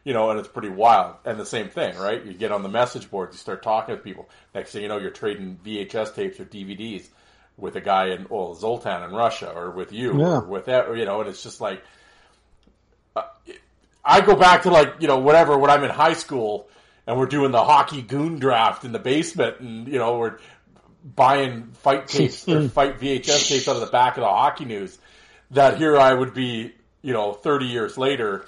[0.04, 1.16] you know, and it's pretty wild.
[1.24, 2.24] And the same thing, right?
[2.24, 4.28] You get on the message boards, you start talking to people.
[4.54, 7.06] Next thing you know, you're trading VHS tapes or DVDs
[7.56, 10.36] with a guy in well Zoltan in Russia, or with you, Yeah.
[10.38, 11.82] or with that, you know, and it's just like.
[13.16, 13.22] uh,
[14.04, 16.68] I go back to like you know whatever when I'm in high school
[17.06, 20.38] and we're doing the hockey goon draft in the basement and you know we're
[21.04, 24.96] buying fight tapes or fight VHS tapes out of the back of the hockey news
[25.50, 26.72] that here I would be
[27.02, 28.46] you know 30 years later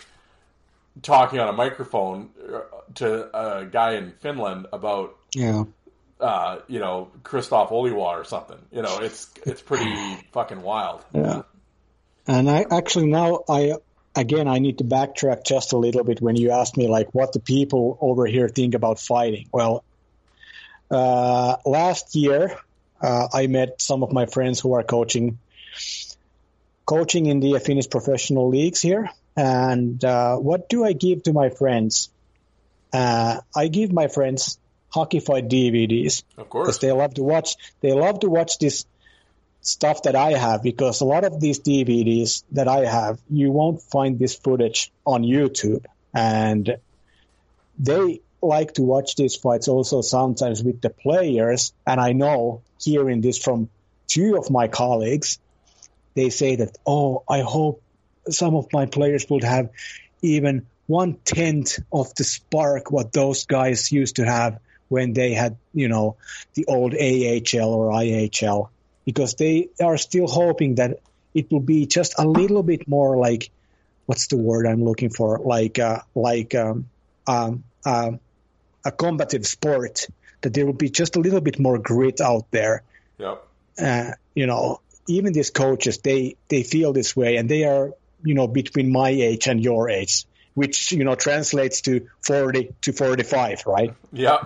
[1.03, 2.61] talking on a microphone uh,
[2.97, 5.65] to a guy in Finland about yeah
[6.21, 9.95] uh, you know Christoph Oliwa or something you know it's it's pretty
[10.33, 11.43] fucking wild Yeah.
[12.27, 13.75] And I actually now I
[14.15, 17.33] again I need to backtrack just a little bit when you asked me like what
[17.33, 19.49] the people over here think about fighting.
[19.53, 19.85] Well,
[20.91, 22.57] uh, last year
[23.01, 25.39] uh, I met some of my friends who are coaching
[26.85, 29.11] coaching in the Finnish professional leagues here.
[29.37, 32.11] And uh, what do I give to my friends?
[32.93, 34.59] Uh, I give my friends
[34.93, 37.57] hockey fight DVDs of course, because they love to watch.
[37.81, 38.85] They love to watch this
[39.63, 43.83] stuff that I have because a lot of these DVDs that I have, you won't
[43.83, 46.79] find this footage on YouTube, and
[47.79, 51.73] they like to watch these fights also sometimes with the players.
[51.87, 53.69] And I know hearing this from
[54.07, 55.39] two of my colleagues,
[56.15, 57.83] they say that, oh, I hope
[58.29, 59.71] some of my players would have
[60.23, 65.57] even one tenth of the spark what those guys used to have when they had,
[65.73, 66.17] you know,
[66.55, 68.71] the old AHL or IHL,
[69.05, 70.99] because they are still hoping that
[71.33, 73.51] it will be just a little bit more like,
[74.07, 75.39] what's the word I'm looking for?
[75.39, 76.89] Like, uh, like, um,
[77.27, 78.19] um, um,
[78.85, 80.09] a combative sport,
[80.41, 82.83] that there will be just a little bit more grit out there.
[83.19, 83.47] Yep.
[83.81, 87.93] Uh, you know, even these coaches, they, they feel this way and they are,
[88.25, 90.25] you know, between my age and your age,
[90.55, 93.95] which, you know, translates to 40 to 45, right?
[94.13, 94.45] Yeah.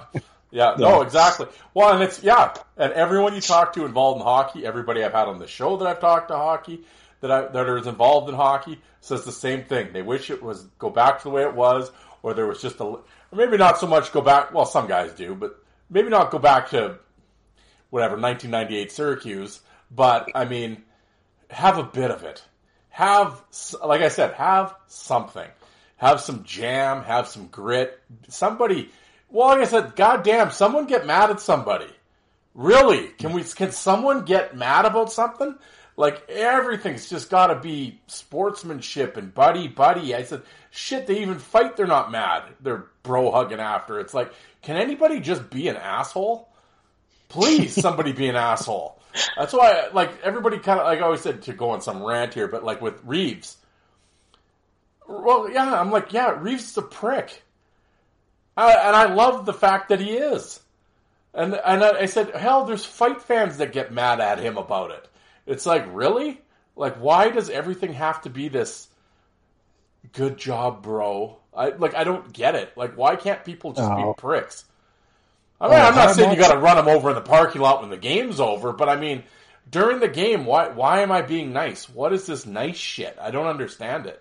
[0.51, 1.47] Yeah, no, exactly.
[1.75, 5.27] Well, and it's yeah, and everyone you talk to involved in hockey, everybody I've had
[5.27, 6.83] on the show that I've talked to hockey,
[7.21, 9.93] that I that is involved in hockey, says the same thing.
[9.93, 11.91] They wish it was go back to the way it was,
[12.23, 13.03] or there was just a or
[13.33, 14.55] maybe not so much go back.
[14.55, 15.59] Well, some guys do, but
[15.91, 16.99] maybe not go back to
[17.91, 19.61] whatever 1998 Syracuse.
[19.91, 20.83] But I mean,
[21.51, 22.43] have a bit of it.
[22.95, 23.43] Have
[23.85, 25.49] like I said, have something.
[25.97, 27.03] Have some jam.
[27.03, 28.01] Have some grit.
[28.29, 28.89] Somebody.
[29.29, 31.91] Well, like I said, goddamn, someone get mad at somebody.
[32.55, 33.09] Really?
[33.19, 33.43] Can we?
[33.43, 35.57] Can someone get mad about something?
[35.97, 40.15] Like everything's just got to be sportsmanship and buddy buddy.
[40.15, 41.09] I said, shit.
[41.09, 41.77] They even fight.
[41.77, 42.45] They're not mad.
[42.61, 43.99] They're bro hugging after.
[43.99, 46.49] It's like, can anybody just be an asshole?
[47.29, 49.01] Please, somebody be an asshole.
[49.37, 52.35] That's why, like everybody, kind of like I always said to go on some rant
[52.35, 53.57] here, but like with Reaves.
[55.07, 57.43] Well, yeah, I'm like, yeah, Reaves is a prick.
[58.57, 60.61] I, and I love the fact that he is.
[61.33, 64.93] And and I I said, hell, there's fight fans that get mad at him about
[64.93, 65.09] it.
[65.47, 66.41] It's like, really?
[66.77, 68.89] Like, why does everything have to be this?
[70.13, 71.39] Good job, bro.
[71.57, 72.77] I like, I don't get it.
[72.77, 74.13] Like, why can't people just Oh.
[74.15, 74.65] be pricks?
[75.61, 77.61] I mean, Uh, I'm not saying you got to run them over in the parking
[77.63, 79.23] lot when the game's over, but I mean,
[79.71, 81.89] during the game, why why am I being nice?
[81.89, 83.17] What is this nice shit?
[83.21, 84.21] I don't understand it.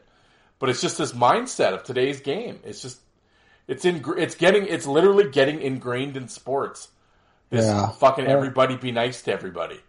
[0.59, 2.59] But it's just this mindset of today's game.
[2.63, 2.99] It's just
[3.67, 6.87] it's in it's getting it's literally getting ingrained in sports.
[7.49, 7.89] This Yeah.
[7.89, 9.79] fucking everybody be nice to everybody.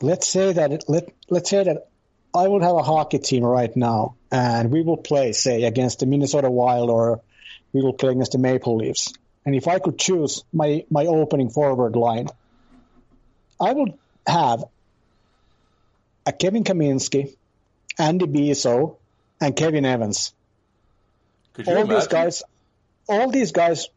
[0.00, 1.88] let's say that it, let let's say that
[2.34, 6.06] I would have a hockey team right now, and we will play, say, against the
[6.06, 7.22] Minnesota Wild, or
[7.72, 9.12] we will play against the Maple Leafs.
[9.46, 12.26] And if I could choose my my opening forward line,
[13.60, 13.94] I would
[14.26, 14.64] have
[16.26, 17.36] a Kevin Kaminski,
[17.96, 18.96] Andy Bezeau,
[19.40, 20.34] and Kevin Evans.
[21.52, 21.94] Could you all imagine?
[21.94, 22.42] these guys,
[23.08, 23.88] all these guys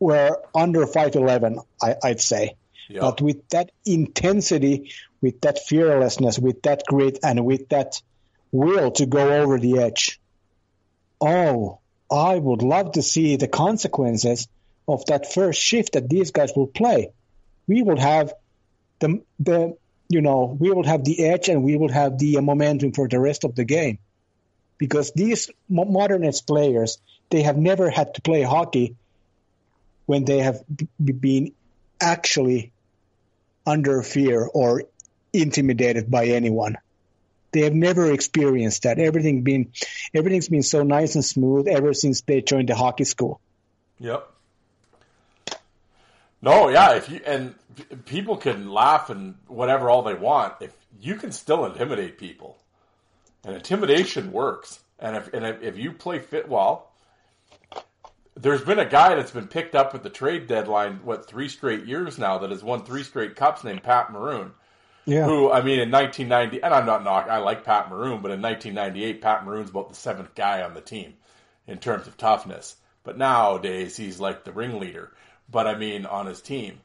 [0.00, 1.60] were under five eleven.
[1.80, 2.56] I'd say.
[2.88, 3.00] Yeah.
[3.02, 8.02] But with that intensity, with that fearlessness, with that grit, and with that
[8.50, 10.20] will to go over the edge,
[11.20, 11.78] oh,
[12.10, 14.48] I would love to see the consequences
[14.88, 17.10] of that first shift that these guys will play.
[17.66, 18.32] We will have
[19.00, 19.76] the the
[20.08, 23.18] you know we will have the edge and we will have the momentum for the
[23.18, 23.98] rest of the game
[24.78, 26.98] because these modernist players
[27.30, 28.94] they have never had to play hockey
[30.06, 31.52] when they have b- been
[32.00, 32.72] actually
[33.66, 34.84] under fear or
[35.32, 36.76] intimidated by anyone.
[37.52, 38.98] They have never experienced that.
[38.98, 39.72] Everything been
[40.14, 43.40] everything's been so nice and smooth ever since they joined the hockey school.
[43.98, 44.30] Yep.
[46.46, 47.56] No, yeah, if you and
[48.04, 52.56] people can laugh and whatever all they want, if you can still intimidate people,
[53.44, 54.78] and intimidation works.
[55.00, 56.92] And if and if, if you play fit well,
[58.36, 61.84] there's been a guy that's been picked up at the trade deadline what three straight
[61.84, 64.52] years now that has won three straight cups named Pat Maroon.
[65.04, 65.24] Yeah.
[65.24, 67.26] Who I mean in 1990, and I'm not knock.
[67.28, 70.80] I like Pat Maroon, but in 1998, Pat Maroon's about the seventh guy on the
[70.80, 71.14] team
[71.66, 72.76] in terms of toughness.
[73.02, 75.10] But nowadays, he's like the ringleader.
[75.50, 76.80] But I mean, on his team.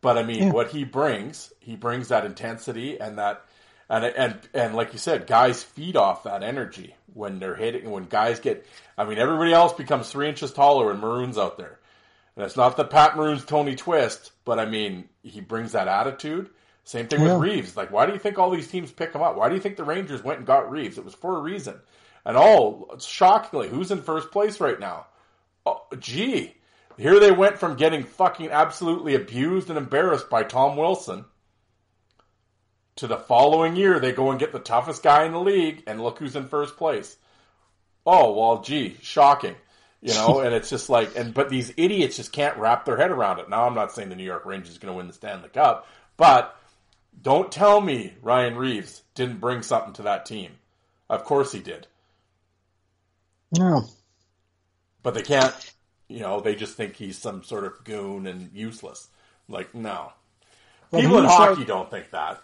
[0.00, 0.52] But I mean, Yeah.
[0.52, 3.42] what he brings, he brings that intensity and that,
[3.88, 7.90] and and and like you said, guys feed off that energy when they're hitting.
[7.90, 8.66] When guys get,
[8.98, 11.78] I mean, everybody else becomes three inches taller when Maroon's out there.
[12.36, 16.50] And it's not that Pat Maroon's Tony Twist, but I mean, he brings that attitude.
[16.82, 17.76] Same thing with Reaves.
[17.76, 19.36] Like, why do you think all these teams pick him up?
[19.36, 20.98] Why do you think the Rangers went and got Reaves?
[20.98, 21.76] It was for a reason.
[22.26, 25.06] And oh, shockingly, who's in first place right now?
[25.64, 26.54] Oh, gee,
[26.98, 31.24] here they went from getting fucking absolutely abused and embarrassed by Tom Wilson
[32.96, 36.00] to the following year they go and get the toughest guy in the league, and
[36.02, 37.16] look who's in first place.
[38.06, 39.56] Oh well, gee, shocking.
[40.00, 43.10] You know, and it's just like, and but these idiots just can't wrap their head
[43.10, 43.48] around it.
[43.48, 45.88] Now, I'm not saying the New York Rangers is going to win the Stanley Cup,
[46.16, 46.56] but
[47.20, 50.52] don't tell me Ryan Reaves didn't bring something to that team.
[51.08, 51.86] Of course he did,
[53.58, 53.84] No.
[55.02, 55.54] but they can't.
[56.08, 59.08] You know, they just think he's some sort of goon and useless.
[59.48, 60.12] Like, no,
[60.90, 62.42] But people in hockey like- don't think that.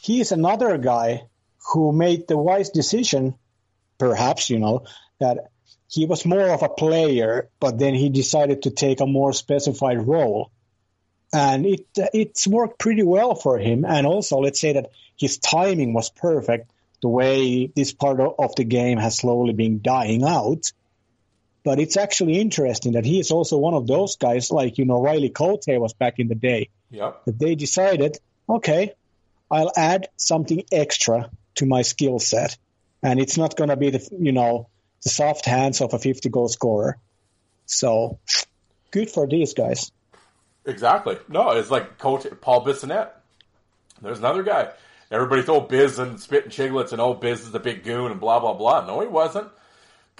[0.00, 1.24] he's another guy
[1.72, 3.34] who made the wise decision,
[3.98, 4.84] perhaps, you know,
[5.20, 5.50] that
[5.88, 10.06] he was more of a player, but then he decided to take a more specified
[10.06, 10.50] role.
[11.32, 13.84] And it it's worked pretty well for him.
[13.84, 16.70] And also, let's say that his timing was perfect,
[17.00, 20.72] the way this part of the game has slowly been dying out.
[21.64, 25.00] But it's actually interesting that he is also one of those guys, like, you know,
[25.00, 27.24] Riley Cote was back in the day Yep.
[27.26, 28.18] that they decided,
[28.48, 28.94] okay,
[29.50, 32.56] I'll add something extra to my skill set,
[33.02, 34.68] and it's not going to be the you know
[35.02, 36.96] the soft hands of a 50 goal scorer.
[37.66, 38.18] So
[38.90, 39.92] good for these guys.
[40.64, 41.18] Exactly.
[41.28, 43.10] No, it's like Coach Paul Bissonnette.
[44.00, 44.70] There's another guy.
[45.10, 48.20] Everybody's oh Biz and Spit and Chiclets and old Biz is the big goon and
[48.20, 48.86] blah blah blah.
[48.86, 49.48] No, he wasn't.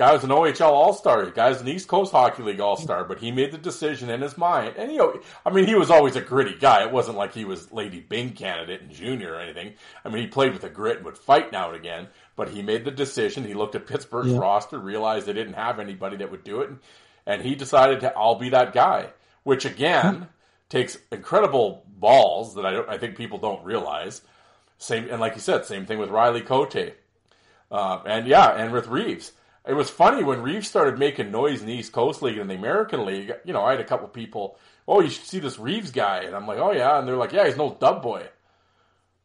[0.02, 1.26] Guy was an OHL All Star.
[1.30, 3.04] Guy was an East Coast Hockey League All Star.
[3.04, 5.90] But he made the decision in his mind, and you know, I mean, he was
[5.92, 6.82] always a gritty guy.
[6.82, 9.74] It wasn't like he was Lady Byng candidate in junior or anything.
[10.04, 12.08] I mean, he played with a grit and would fight now and again.
[12.34, 13.44] But he made the decision.
[13.44, 14.40] He looked at Pittsburgh's Yeah.
[14.40, 16.78] roster, realized they didn't have anybody that would do it, and,
[17.24, 19.06] and he decided to, I'll be that guy.
[19.44, 20.28] Which again
[20.68, 24.20] takes incredible balls that I don't, I think people don't realize.
[24.78, 26.92] Same and like you said, same thing with Riley Cote,
[27.70, 29.30] uh, and yeah, and with Reaves.
[29.66, 32.54] It was funny when Reaves started making noise in the East Coast League and the
[32.54, 33.32] American League.
[33.44, 34.56] You know, I had a couple people,
[34.88, 37.32] oh, you should see this Reaves guy, and I'm like, oh yeah, and they're like,
[37.32, 38.26] yeah, he's no dub boy.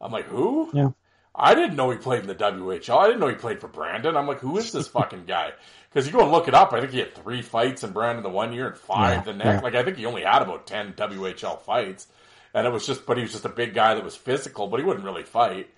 [0.00, 0.70] I'm like, who?
[0.72, 0.90] Yeah.
[1.34, 2.98] I didn't know he played in the WHL.
[2.98, 4.16] I didn't know he played for Brandon.
[4.16, 5.52] I'm like, who is this fucking guy?
[5.88, 6.72] Because you go and look it up.
[6.72, 9.32] I think he had three fights in Brandon the one year and five Yeah, the
[9.34, 9.46] next.
[9.56, 9.60] yeah.
[9.60, 12.06] Like I think he only had about ten WHL fights,
[12.54, 13.06] and it was just.
[13.06, 15.70] But he was just a big guy that was physical, but he wouldn't really fight.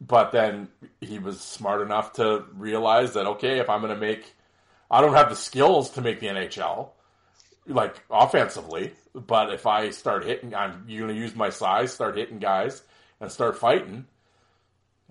[0.00, 0.68] But then
[1.00, 4.34] he was smart enough to realize that okay, if I'm going to make,
[4.90, 6.90] I don't have the skills to make the NHL.
[7.66, 8.92] like offensively.
[9.14, 12.82] But if I start hitting, I'm going to use my size, start hitting guys,
[13.20, 14.06] and start fighting.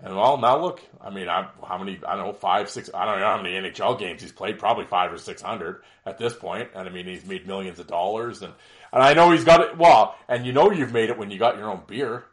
[0.00, 1.98] And well, now look, I mean, I, how many?
[2.06, 2.88] I don't know, five, six.
[2.94, 4.58] I don't know how many NHL games he's played.
[4.58, 6.70] Probably five or six hundred at this point.
[6.74, 8.54] And I mean, he's made millions of dollars, and
[8.92, 9.76] and I know he's got it.
[9.76, 12.24] Well, and you know you've made it when you got your own beer.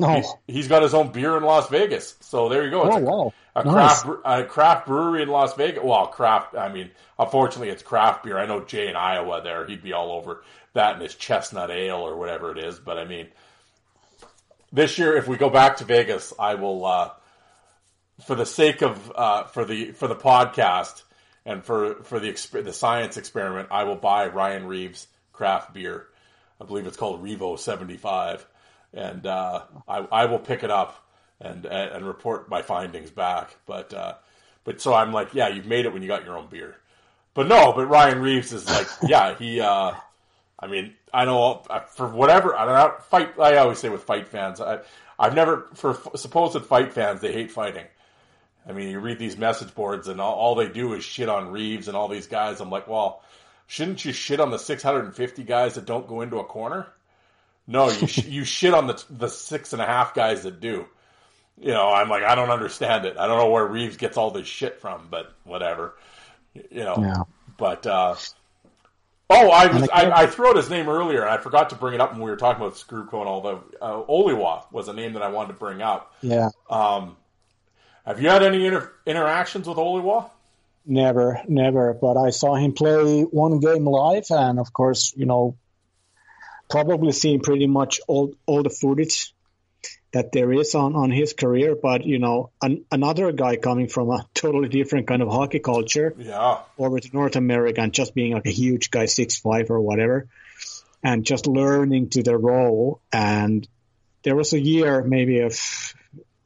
[0.00, 2.16] Oh, He's, he's got his own beer in Las Vegas.
[2.20, 2.86] So there you go.
[2.86, 3.32] It's Oh, a, wow.
[3.54, 5.82] a craft a craft brewery in Las Vegas.
[5.84, 6.56] Well, craft.
[6.56, 8.36] I mean, unfortunately, it's craft beer.
[8.38, 9.64] I know Jay in Iowa there.
[9.66, 10.42] He'd be all over
[10.72, 12.78] that and his chestnut ale or whatever it is.
[12.80, 13.28] But I mean,
[14.72, 17.10] this year, if we go back to Vegas, I will, uh,
[18.26, 21.02] for the sake of uh, for the for the podcast
[21.46, 26.06] and for for the the science experiment, I will buy Ryan Reaves craft beer.
[26.60, 28.44] I believe it's called Revo seventy five,
[28.94, 31.06] and uh, I I will pick it up
[31.40, 33.56] and and report my findings back.
[33.66, 34.14] But uh,
[34.64, 36.76] but so I'm like, yeah, you've made it when you got your own beer.
[37.34, 39.60] But no, but Ryan Reaves is like, yeah, he.
[39.60, 39.92] Uh,
[40.58, 42.56] I mean, I know uh, for whatever.
[42.56, 43.38] I don't know, fight.
[43.38, 44.80] I always say with fight fans, I,
[45.18, 47.84] I've never for supposed fight fans, they hate fighting.
[48.66, 51.52] I mean, you read these message boards, and all, all they do is shit on
[51.52, 52.60] Reaves and all these guys.
[52.60, 53.22] I'm like, well,
[53.66, 56.86] shouldn't you shit on the 650 guys that don't go into a corner?
[57.66, 60.86] No, you sh- you shit on the the six and a half guys that do.
[61.60, 63.16] You know, I'm like, I don't understand it.
[63.16, 65.94] I don't know where Reaves gets all this shit from, but whatever.
[66.54, 67.22] You know, Yeah.
[67.56, 68.16] but uh,
[69.30, 71.94] oh, I was I, I threw out his name earlier, and I forgot to bring
[71.94, 74.92] it up when we were talking about Srubko and all the uh, Oliwa was a
[74.92, 76.12] name that I wanted to bring up.
[76.22, 76.48] yeah.
[76.68, 77.16] Um,
[78.04, 80.28] have you had any inter- interactions with Oliwa?
[80.84, 81.94] Never, never.
[81.94, 85.56] But I saw him play one game live, and of course, you know,
[86.68, 89.34] probably seen pretty much all all the footage
[90.12, 91.76] that there is on on his career.
[91.80, 96.14] But you know, an, another guy coming from a totally different kind of hockey culture
[96.16, 99.80] Yeah, over to North America and just being like a huge guy, six five or
[99.80, 100.28] whatever,
[101.02, 103.00] and just learning to the role.
[103.12, 103.66] And
[104.22, 105.58] there was a year, maybe of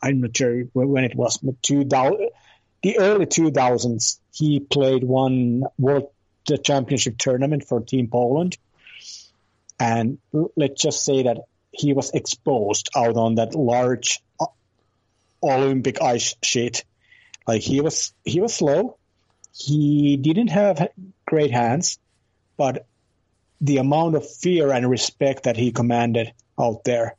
[0.02, 2.30] I'm not sure when it was, but two thousand,
[2.82, 4.20] the early two thousands.
[4.32, 6.10] He played one World
[6.46, 8.56] the Championship tournament for Team Poland,
[9.78, 10.18] and
[10.56, 11.38] let's just say that
[11.70, 14.46] he was exposed out on that large uh,
[15.42, 16.84] Olympic ice sheet.
[17.46, 18.98] Like he was, he was slow
[19.58, 20.88] he didn't have
[21.26, 21.98] great hands,
[22.56, 22.86] but
[23.60, 27.16] the amount of fear and respect that he commanded out there,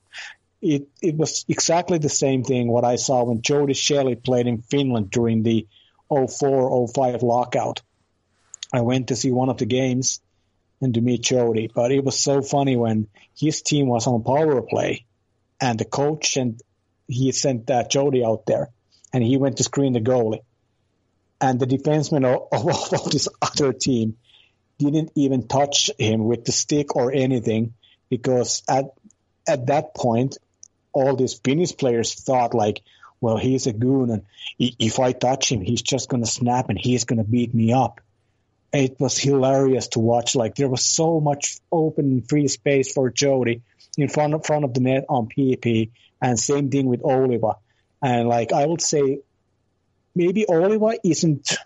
[0.61, 4.61] it it was exactly the same thing what I saw when Jody Shelley played in
[4.61, 5.67] Finland during the
[6.09, 7.81] 04-05 lockout.
[8.71, 10.21] I went to see one of the games
[10.81, 13.07] and meet Jody, but it was so funny when
[13.37, 15.05] his team was on power play
[15.59, 16.61] and the coach and
[17.07, 18.69] he sent uh, Jody out there
[19.11, 20.43] and he went to screen the goalie.
[21.41, 24.17] And the defenseman of, of, of this other team
[24.77, 27.73] didn't even touch him with the stick or anything
[28.09, 28.85] because at
[29.47, 30.37] at that point
[30.93, 32.81] all these Finnish players thought like
[33.19, 34.23] well he's a goon and
[34.57, 37.73] if I touch him he's just going to snap and he's going to beat me
[37.73, 37.99] up
[38.71, 40.35] it was hilarious to watch.
[40.35, 43.61] Like there was so much open free space for Jody
[43.97, 45.91] in front of, front of the net on PP
[46.21, 47.55] and same thing with Oliwa
[48.01, 49.19] and like I would say
[50.15, 51.57] maybe Oliwa isn't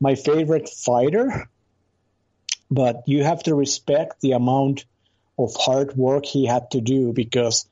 [0.00, 1.48] my favorite fighter,
[2.70, 4.84] but you have to respect the amount
[5.38, 7.66] of hard work he had to do because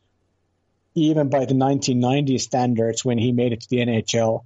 [0.94, 4.44] even by the 1990 standards, when he made it to the NHL,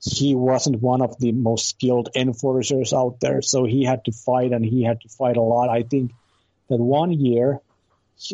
[0.00, 3.42] he wasn't one of the most skilled enforcers out there.
[3.42, 5.68] So he had to fight and he had to fight a lot.
[5.68, 6.12] I think
[6.68, 7.60] that one year,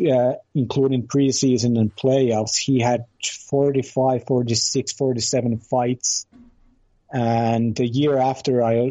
[0.09, 3.05] uh, including preseason and playoffs, he had
[3.49, 6.25] 45, 46, 47 fights
[7.13, 8.89] and the year after, I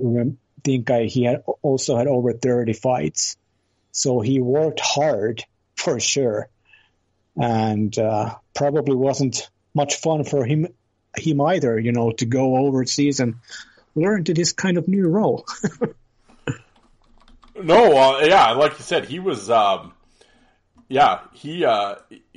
[0.62, 3.36] think I, he had also had over 30 fights.
[3.90, 5.44] So he worked hard
[5.77, 6.49] for sure,
[7.36, 10.69] and uh, probably wasn't much fun for him
[11.16, 11.78] him either.
[11.78, 13.36] You know, to go overseas and
[13.94, 15.47] learn to this kind of new role.
[17.62, 19.51] no, uh, yeah, like you said, he was.
[19.51, 19.93] Um,
[20.89, 21.97] yeah, he uh,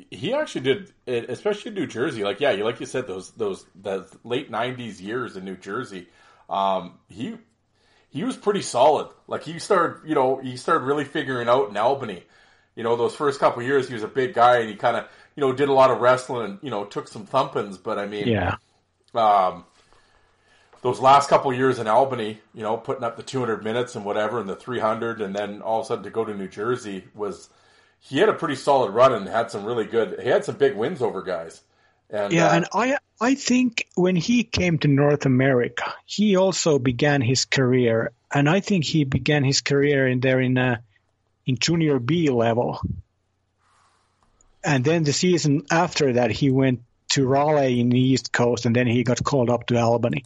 [0.09, 2.23] he actually did, it, especially in New Jersey.
[2.23, 6.07] Like, yeah, like you said, those those the late '90s years in New Jersey,
[6.49, 7.35] um, he
[8.09, 9.09] he was pretty solid.
[9.27, 12.23] Like he started, you know, he started really figuring out in Albany.
[12.75, 14.95] You know, those first couple of years, he was a big guy, and he kind
[14.95, 17.77] of, you know, did a lot of wrestling and you know took some thumpings.
[17.81, 18.55] But I mean, yeah,
[19.17, 19.65] um,
[20.81, 24.05] those last couple of years in Albany, you know, putting up the 200 minutes and
[24.05, 27.05] whatever, and the 300, and then all of a sudden to go to New Jersey
[27.13, 27.49] was
[27.99, 30.19] he had a pretty solid run and had some really good.
[30.21, 31.61] He had some big wins over guys.
[32.09, 36.77] And, yeah, uh, and I I think when he came to North America, he also
[36.77, 40.77] began his career, and I think he began his career in there in uh,
[41.45, 42.79] in junior B level.
[44.63, 46.81] And then the season after that, he went
[47.15, 50.25] to Raleigh in the East Coast, and then he got called up to Albany.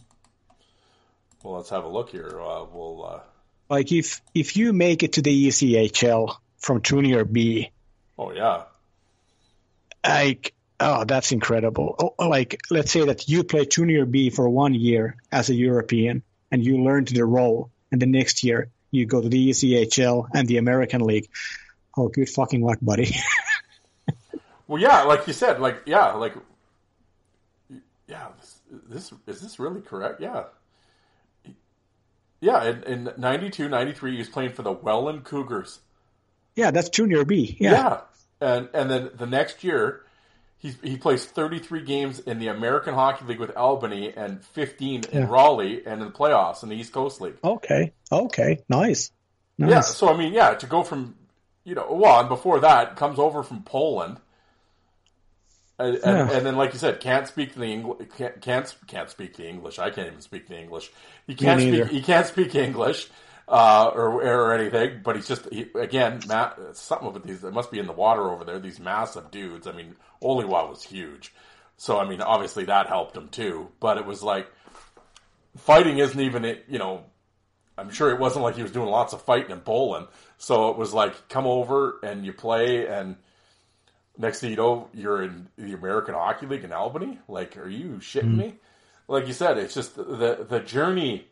[1.42, 2.40] Well, let's have a look here.
[2.40, 3.04] Uh, we'll.
[3.04, 3.20] Uh...
[3.68, 7.70] Like if if you make it to the ECHL from junior B,
[8.18, 8.64] Oh yeah.
[10.06, 14.74] like oh that's incredible oh, like let's say that you play junior b for one
[14.74, 19.20] year as a european and you learn the role and the next year you go
[19.20, 21.28] to the echl and the american league
[21.96, 23.14] oh good fucking luck buddy
[24.70, 26.32] Well, yeah, like you said, like yeah, like
[28.10, 28.28] yeah.
[28.38, 30.20] This, this is this really correct?
[30.20, 30.44] Yeah.
[32.40, 35.80] Yeah, in, in 92, 93, he was playing for the Welland Cougars.
[36.56, 38.00] yeah that's junior b yeah, Yeah.
[38.40, 40.02] And and then the next year,
[40.56, 45.28] he he plays 33 games in the American Hockey League with Albany and 15 in
[45.28, 47.36] Raleigh and in the playoffs in the East Coast League.
[47.44, 49.12] okay okay nice
[49.58, 51.16] nice Yeah, so I mean, yeah, to go from
[51.64, 54.16] you know, well, and before that comes over from Poland.
[55.80, 56.36] And, and, Yeah.
[56.36, 58.08] and then, like you said, can't speak the English.
[58.18, 59.78] Can't, can't can't speak the English.
[59.78, 60.90] I can't even speak the English.
[61.26, 61.86] He can't speak.
[61.88, 63.08] He can't speak English
[63.48, 65.00] uh, or or anything.
[65.02, 67.42] But he's just he, again ma- something with these.
[67.42, 68.58] It must be in the water over there.
[68.58, 69.66] These massive dudes.
[69.66, 71.32] I mean, Oliwa was huge.
[71.78, 73.68] So I mean, obviously that helped him too.
[73.80, 74.48] But it was like
[75.56, 76.66] fighting isn't even it.
[76.68, 77.04] You know,
[77.78, 80.08] I'm sure it wasn't like he was doing lots of fighting in Poland.
[80.36, 83.16] So it was like, come over and you play, and
[84.20, 87.18] next thing you know, you're in the American Hockey League in Albany.
[87.26, 88.38] Like, are you shitting hmm.
[88.38, 88.54] me?
[89.08, 91.26] Like you said, it's just the the journey.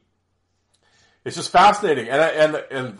[1.24, 2.98] It's just fascinating, and I- and and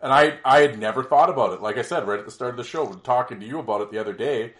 [0.00, 1.60] and I I had never thought about it.
[1.60, 3.90] Like I said, right at the start of the show, talking to you about it
[3.90, 4.54] the other day,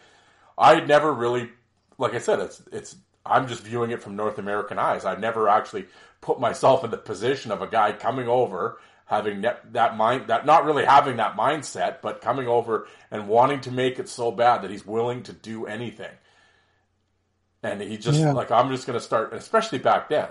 [0.58, 1.50] I had never really,
[1.96, 2.96] like I said, it's it's.
[3.26, 5.06] I'm just viewing it from North American eyes.
[5.06, 5.86] I never actually
[6.20, 10.46] put myself in the position of a guy coming over, having that, that mind, that
[10.46, 14.62] not really having that mindset, but coming over and wanting to make it so bad
[14.62, 16.10] that he's willing to do anything.
[17.62, 18.32] And he just Yeah.
[18.32, 20.28] like I'm just going to start, especially back then,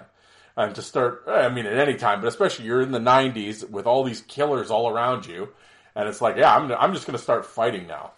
[0.56, 1.24] and to start.
[1.28, 4.70] I mean, at any time, but especially you're in the '90s with all these killers
[4.70, 5.50] all around you,
[5.96, 8.12] and it's like, yeah, I'm I'm just going to start fighting now.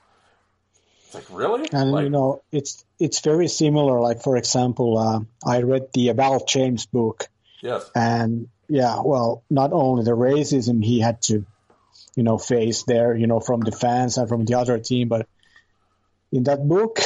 [1.06, 5.19] It's like really, and like, you know it's it's very similar like for example uh,
[5.45, 7.27] i read the val james book
[7.61, 11.46] yes, and yeah well not only the racism he had to
[12.16, 15.28] you know face there you know from the fans and from the other team but
[16.32, 17.00] in that book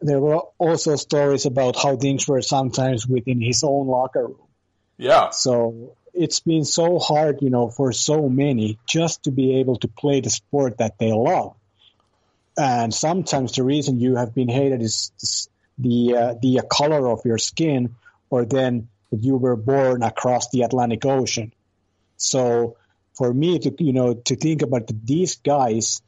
[0.00, 4.48] there were also stories about how things were sometimes within his own locker room.
[4.96, 9.76] Yeah, so it's been so hard you know for so many just to be able
[9.76, 11.56] to play the sport that they love.
[12.56, 17.38] And sometimes the reason you have been hated is the uh, the color of your
[17.38, 17.96] skin
[18.30, 21.52] or then that you were born across the Atlantic Ocean.
[22.16, 22.76] So
[23.14, 26.02] for me to you know to think about these guys,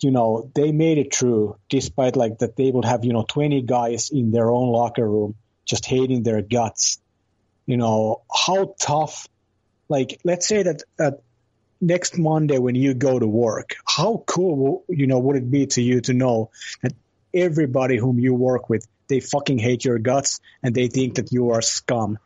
[0.00, 3.62] you know, they made it through despite like that they would have you know 20
[3.62, 5.34] guys in their own locker room
[5.66, 6.98] just hating their guts.
[7.66, 9.28] You know how tough.
[9.88, 11.20] Like let's say that
[11.80, 15.82] next Monday when you go to work, how cool you know would it be to
[15.82, 16.50] you to know
[16.82, 16.94] that
[17.34, 21.50] everybody whom you work with they fucking hate your guts and they think that you
[21.50, 22.18] are scum.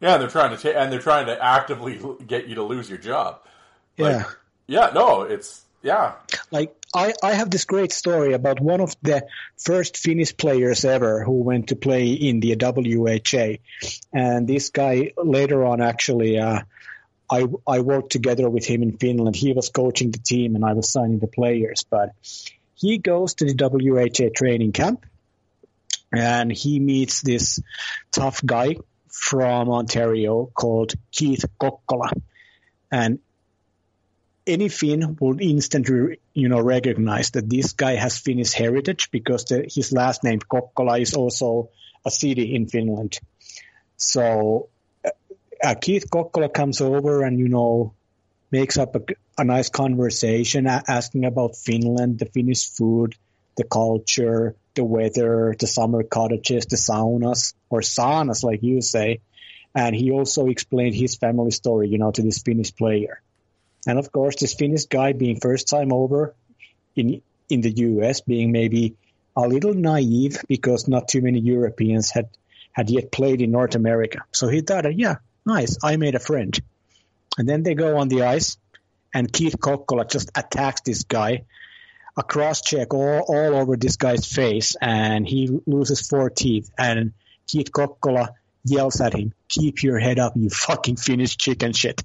[0.00, 0.16] yeah.
[0.18, 3.40] They're trying to and they're trying to actively get you to lose your job.
[3.98, 4.24] Like, Yeah.
[4.66, 4.90] yeah.
[4.94, 6.12] No, it's yeah,
[6.50, 9.26] Like I, I have this great story about one of the
[9.56, 13.56] first Finnish players ever who went to play in the WHA,
[14.12, 16.60] and this guy later on actually, uh,
[17.30, 19.36] I I worked together with him in Finland.
[19.36, 21.84] He was coaching the team, and I was signing the players.
[21.88, 22.10] But
[22.80, 25.04] he goes to the WHA training camp,
[26.12, 27.60] and he meets this
[28.10, 28.76] tough guy
[29.08, 32.10] from Ontario called Keith Kokkola,
[32.90, 33.18] and
[34.46, 39.70] any Finn would instantly, you know, recognize that this guy has Finnish heritage because the,
[39.72, 41.68] his last name Kokkola is also
[42.04, 43.20] a city in Finland.
[43.98, 44.70] So
[45.62, 47.94] uh, Keith Kokkola comes over and you know
[48.50, 49.00] makes up a,
[49.40, 53.14] a nice conversation, asking about Finland, the Finnish food,
[53.56, 59.20] the culture, the weather, the summer cottages, the saunas or saunas, like you say.
[59.74, 63.20] And he also explained his family story, you know, to this Finnish player.
[63.86, 66.34] And of course, this Finnish guy being first time over
[66.94, 68.94] in in the US, being maybe
[69.36, 72.28] a little naive because not too many Europeans had
[72.72, 74.20] had yet played in North America.
[74.32, 76.56] So he thought, yeah, nice, I made a friend.
[77.38, 78.58] And then they go on the ice,
[79.14, 81.44] and Keith Kokkola just attacks this guy,
[82.16, 86.70] a cross check all, all over this guy's face, and he loses four teeth.
[86.78, 87.12] And
[87.46, 88.30] Keith Kokkola
[88.64, 92.02] yells at him, "Keep your head up, you fucking Finnish chicken shit."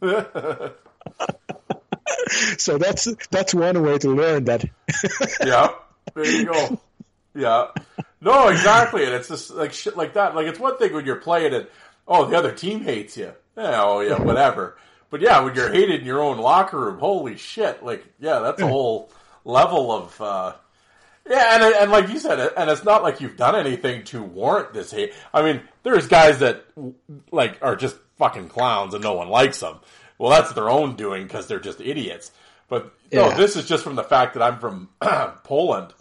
[2.58, 4.64] so that's that's one way to learn that.
[5.44, 5.68] yeah,
[6.14, 6.80] there you go.
[7.34, 7.68] Yeah,
[8.20, 10.34] no, exactly, and it's just like shit like that.
[10.34, 11.70] Like it's one thing when you're playing it.
[12.06, 13.32] Oh, the other team hates you.
[13.56, 14.76] Yeah, oh yeah, whatever.
[15.10, 17.82] But yeah, when you're hated in your own locker room, holy shit!
[17.82, 19.10] Like yeah, that's a whole
[19.44, 20.20] level of.
[20.20, 20.52] uh
[21.28, 24.72] yeah, and and like you said, and it's not like you've done anything to warrant
[24.72, 25.12] this hate.
[25.32, 26.64] I mean, there's guys that
[27.30, 29.78] like are just fucking clowns and no one likes them.
[30.18, 32.30] Well, that's their own doing because they're just idiots.
[32.68, 33.36] But no, Yeah.
[33.36, 34.88] this is just from the fact that I'm from
[35.44, 35.92] Poland.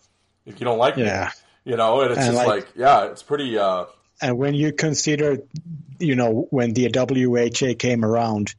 [0.46, 1.32] If you don't like Yeah.
[1.66, 3.58] me, you know, and it's And just like- like, yeah, it's pretty.
[3.58, 3.86] uh
[4.22, 5.38] And when you consider,
[6.00, 8.56] you know, when the WHA came around,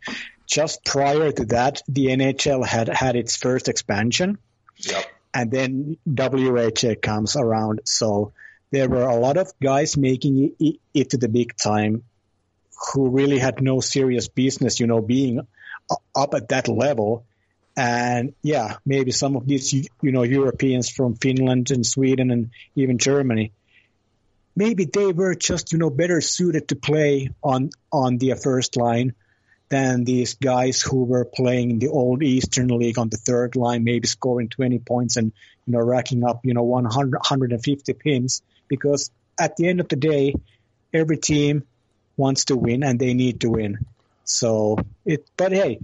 [0.48, 4.38] just prior to that, the NHL had had its first expansion,
[4.78, 5.04] Yep.
[5.34, 7.82] and then WHA comes around.
[7.84, 8.32] So
[8.70, 12.04] there were a lot of guys making it, it to the big time
[12.94, 15.46] who really had no serious business, you know, being
[16.14, 17.26] up at that level.
[17.76, 22.98] And yeah, maybe some of these, you know, Europeans from Finland and Sweden and even
[22.98, 23.52] Germany,
[24.56, 29.14] maybe they were just, you know, better suited to play on, on the first line
[29.68, 33.84] than these guys who were playing in the old Eastern League on the third line,
[33.84, 35.32] maybe scoring 20 points and,
[35.66, 38.42] you know, racking up, you know, 100, 150 pins.
[38.68, 40.34] Because at the end of the day,
[40.92, 41.64] every team
[42.16, 43.78] wants to win and they need to win.
[44.24, 45.80] So it, but hey,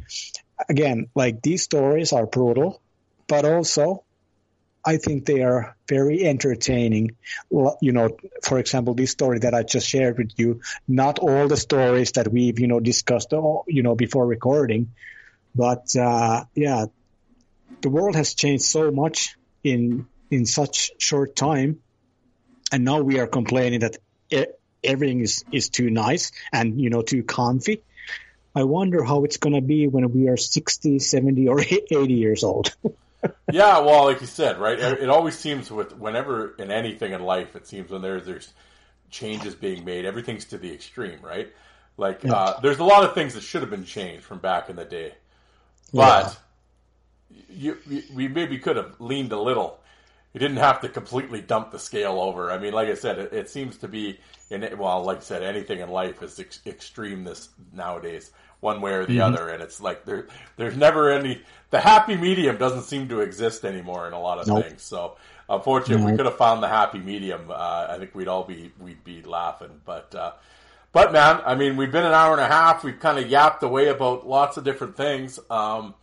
[0.69, 2.81] again, like these stories are brutal,
[3.27, 4.03] but also
[4.86, 7.16] I think they are very entertaining.
[7.51, 11.56] You know, for example, this story that I just shared with you, not all the
[11.56, 14.93] stories that we've, you know, discussed, you know, before recording,
[15.55, 16.86] but, uh, yeah,
[17.81, 21.81] the world has changed so much in, in such short time.
[22.73, 23.98] And now we are complaining that
[24.82, 27.82] everything is, is too nice and, you know, too comfy.
[28.55, 32.44] I wonder how it's going to be when we are 60, 70, or 80 years
[32.44, 32.74] old.
[33.52, 34.78] yeah, well, like you said, right?
[34.78, 38.52] It always seems with whenever in anything in life, it seems when there's there's
[39.10, 41.52] changes being made, everything's to the extreme, right?
[41.96, 44.76] Like uh, there's a lot of things that should have been changed from back in
[44.76, 45.14] the day,
[45.92, 46.36] but
[47.48, 49.80] you, you, we maybe could have leaned a little.
[50.32, 52.51] You didn't have to completely dump the scale over.
[52.51, 54.18] I mean, like I said, it, it seems to be
[54.51, 58.32] in well, like I said, anything in life is ex- extreme this nowadays,
[58.65, 60.27] one way or the other, and it's like there
[60.57, 64.47] there's never any the happy medium doesn't seem to exist anymore in a lot of
[64.47, 64.65] Nope.
[64.65, 64.82] things.
[64.82, 65.16] So,
[65.49, 68.73] unfortunately, if we could have found the happy medium, uh, I think we'd all be
[68.81, 69.81] we'd be laughing.
[69.85, 70.32] But uh,
[70.93, 72.82] but man, I mean, we've been an hour and a half.
[72.82, 75.39] We've kind of yapped away about lots of different things.
[75.51, 75.95] Um,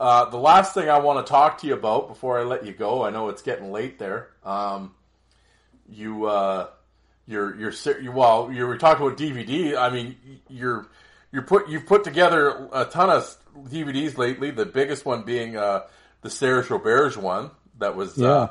[0.00, 2.72] uh, the last thing I want to talk to you about before I let you
[2.72, 4.30] go, I know it's getting late there.
[4.44, 4.94] Um,
[5.90, 6.68] you, uh,
[7.26, 9.76] you're, you're, you, well, you were talking about DVD.
[9.76, 10.16] I mean,
[10.48, 10.86] you're,
[11.32, 14.50] you're put, you've put together a ton of DVDs lately.
[14.50, 15.82] The biggest one being uh,
[16.22, 18.48] the Serge Roberge one that was uh,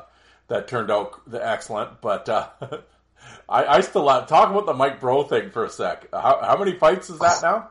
[0.48, 2.00] that turned out excellent.
[2.00, 2.48] But uh,
[3.48, 6.08] I, I still uh, talk about the Mike Brault thing for a sec.
[6.12, 7.70] How, how many fights is that now?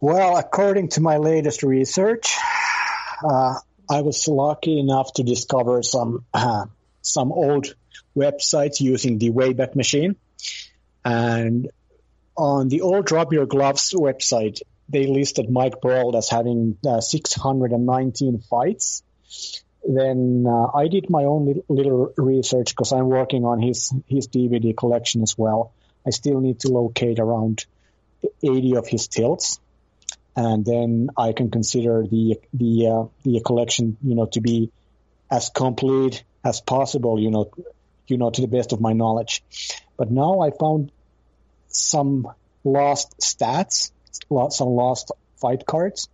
[0.00, 2.36] Well, according to my latest research,
[3.24, 3.54] uh,
[3.88, 6.66] I was lucky enough to discover some uh,
[7.02, 7.74] some old
[8.16, 10.16] websites using the Wayback Machine,
[11.04, 11.70] and
[12.36, 18.38] on the old Drop Your Gloves website, they listed Mike Brault as having uh, 619
[18.40, 19.02] fights.
[19.84, 24.76] Then uh, I did my own little, research because I'm working on his his DVD
[24.76, 25.72] collection as well.
[26.06, 27.64] I still need to locate around
[28.42, 29.58] 80 of his tilts
[30.36, 34.70] and then I can consider the the uh, the collection, you know, to be
[35.30, 37.50] as complete as possible, you know,
[38.06, 39.42] you know, to the best of my knowledge.
[39.96, 40.90] But now I found
[41.72, 42.28] some
[42.64, 43.90] lost stats,
[44.50, 46.08] some lost fight cards,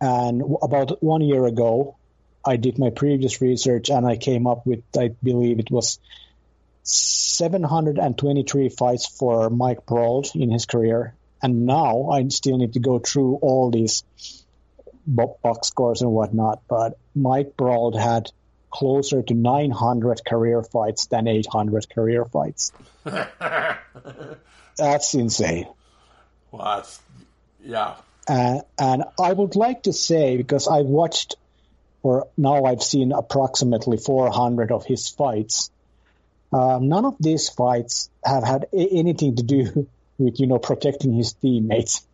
[0.00, 1.96] and about one year ago,
[2.44, 5.98] I did my previous research and I came up with, I believe it was
[6.84, 12.98] 723 fights for Mike Brault in his career, and now I still need to go
[12.98, 14.04] through all these
[15.06, 16.62] box scores and whatnot.
[16.68, 18.30] But Mike Brault had
[18.70, 22.72] closer to 900 career fights than 800 career fights.
[24.76, 25.66] That's insane.
[26.50, 27.00] Well, that's
[27.62, 27.96] yeah.
[28.26, 31.36] Uh, and I would like to say, because I've watched,
[32.02, 35.70] or now I've seen approximately 400 of his fights,
[36.52, 39.88] um, none of these fights have had a- anything to do
[40.18, 42.06] with, you know, protecting his teammates.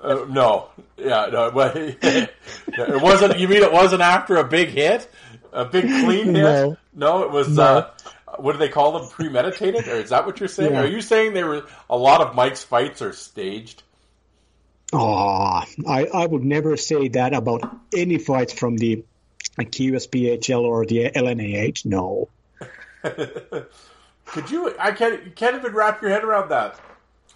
[0.00, 2.32] Uh, no, yeah, no, but it
[3.02, 3.38] wasn't.
[3.38, 5.10] You mean it wasn't after a big hit,
[5.52, 6.42] a big clean hit?
[6.42, 6.76] No.
[6.94, 7.48] No, it was.
[7.48, 7.62] No.
[7.62, 7.90] Uh,
[8.38, 9.08] what do they call them?
[9.10, 10.72] Premeditated, or is that what you're saying?
[10.72, 10.82] Yeah.
[10.82, 13.82] Are you saying there were a lot of Mike's fights are staged?
[14.92, 17.62] Oh, I, I would never say that about
[17.94, 19.04] any fights from the
[19.58, 21.84] QSPHL or the LNAH.
[21.86, 22.28] No.
[23.02, 24.74] Could you?
[24.78, 25.24] I can't.
[25.24, 26.78] You can't even wrap your head around that.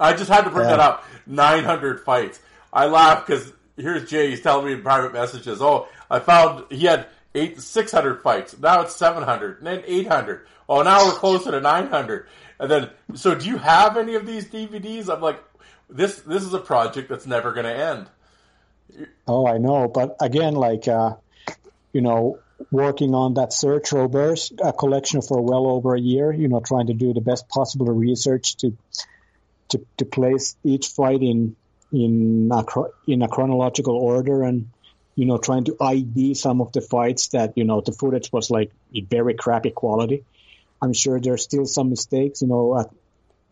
[0.01, 0.77] I just had to bring Yeah.
[0.77, 1.05] that up.
[1.27, 2.41] Nine hundred fights.
[2.75, 4.31] I laugh because here's Jay.
[4.31, 5.63] He's telling me in private messages.
[5.63, 8.59] Oh, I found he had eight six hundred fights.
[8.59, 10.47] Now it's seven hundred, and then eight hundred.
[10.69, 12.27] Oh, now we're closer to nine hundred.
[12.59, 15.09] And then, so do you have any of these DVDs?
[15.09, 15.43] I'm like,
[15.89, 16.21] this.
[16.21, 18.07] This is a project that's never going to end.
[19.27, 21.15] Oh, I know, but again, like uh,
[21.93, 22.39] you know,
[22.71, 26.33] working on that Serge Roberge uh, collection for well over a year.
[26.33, 28.77] You know, trying to do the best possible research to
[29.71, 31.57] to to place each fight in
[31.95, 32.65] in a,
[33.07, 34.69] in a chronological order, and
[35.17, 38.51] you know, trying to ID some of the fights that you know the footage was
[38.51, 40.25] like very crappy quality.
[40.83, 42.43] I'm sure there's still some mistakes.
[42.43, 42.91] You know, at,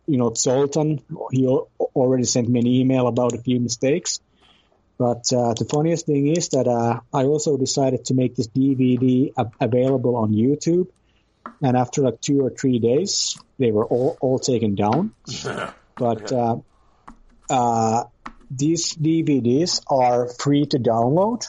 [0.07, 4.21] you know, Zoltan, he already sent me an email about a few mistakes.
[4.99, 9.33] But uh, the funniest thing is that uh, I also decided to make this DVD
[9.37, 10.89] a- available on YouTube,
[11.63, 15.15] and after like two or three days, they were all, all taken down.
[15.95, 16.57] But uh,
[17.51, 18.05] uh,
[18.55, 21.45] these DVDs are free to download,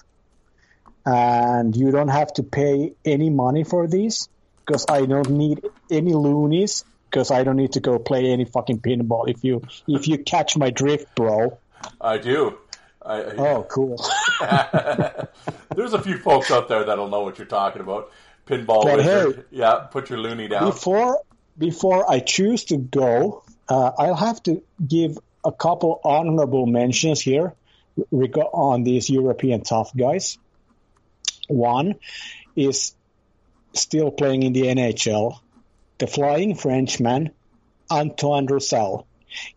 [1.06, 4.30] and you don't have to pay any money for these
[4.66, 5.62] because I don't need
[5.92, 9.28] any loonies because I don't need to go play any fucking pinball.
[9.30, 11.58] If you if you catch my drift, bro.
[12.00, 12.58] I do.
[13.06, 13.98] I, I- Oh, cool.
[15.76, 18.12] There's a few folks out there that'll know what you're talking about.
[18.48, 19.36] Pinball But wizard.
[19.36, 20.66] hey- yeah, put your loony down.
[20.66, 21.22] before
[21.58, 27.54] before I choose to go, uh, I'll have to give a couple honorable mentions here
[28.12, 30.38] on these European tough guys.
[31.48, 31.96] One
[32.56, 32.96] is
[33.74, 35.40] still playing in the NHL,
[35.98, 37.32] the flying Frenchman
[37.92, 39.06] Antoine Roussel.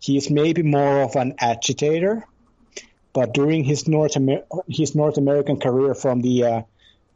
[0.00, 2.26] He's maybe more of an agitator,
[3.12, 6.62] but during his North Amer- his North American career from the uh,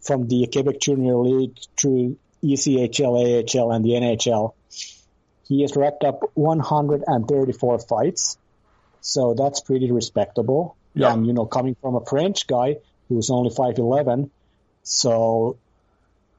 [0.01, 4.55] from the Quebec Junior League through ECHL, AHL, and the NHL,
[5.47, 8.39] he has racked up 134 fights.
[9.01, 10.77] So that's pretty respectable.
[10.95, 11.13] Yeah.
[11.13, 12.77] And, you know, coming from a French guy
[13.09, 14.31] who's only 5'11,
[14.83, 15.57] so,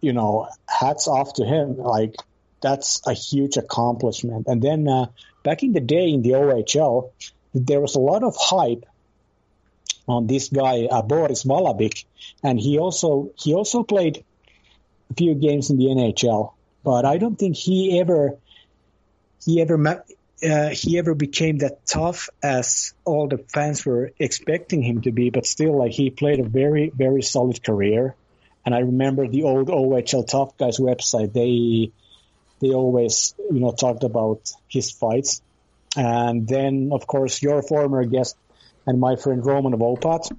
[0.01, 1.77] you know, hats off to him.
[1.77, 2.15] Like,
[2.61, 4.47] that's a huge accomplishment.
[4.47, 5.07] And then uh,
[5.43, 7.11] back in the day in the OHL,
[7.53, 8.85] there was a lot of hype
[10.07, 12.05] on this guy uh, Boris Valabik,
[12.43, 14.23] and he also he also played
[15.09, 18.37] a few games in the NHL, but I don't think he ever
[19.45, 20.01] he ever ma-
[20.43, 25.29] uh, he ever became that tough as all the fans were expecting him to be.
[25.29, 28.15] But still, like he played a very very solid career,
[28.65, 31.33] and I remember the old OHL Tough Guys website.
[31.33, 31.91] They
[32.59, 35.41] they always you know talked about his fights,
[35.95, 38.35] and then of course your former guest
[38.87, 40.31] and my friend Roman Vopat.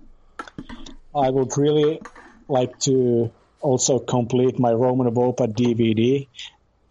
[1.15, 2.01] I would really
[2.49, 3.31] like to
[3.61, 6.27] also complete my Roman Vopat DVD.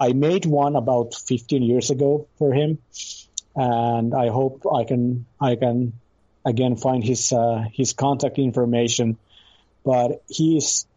[0.02, 2.80] I made one about 15 years ago for him,
[3.56, 5.94] and I hope I can I can
[6.44, 9.20] again find his uh, his contact information.
[9.86, 10.88] But he's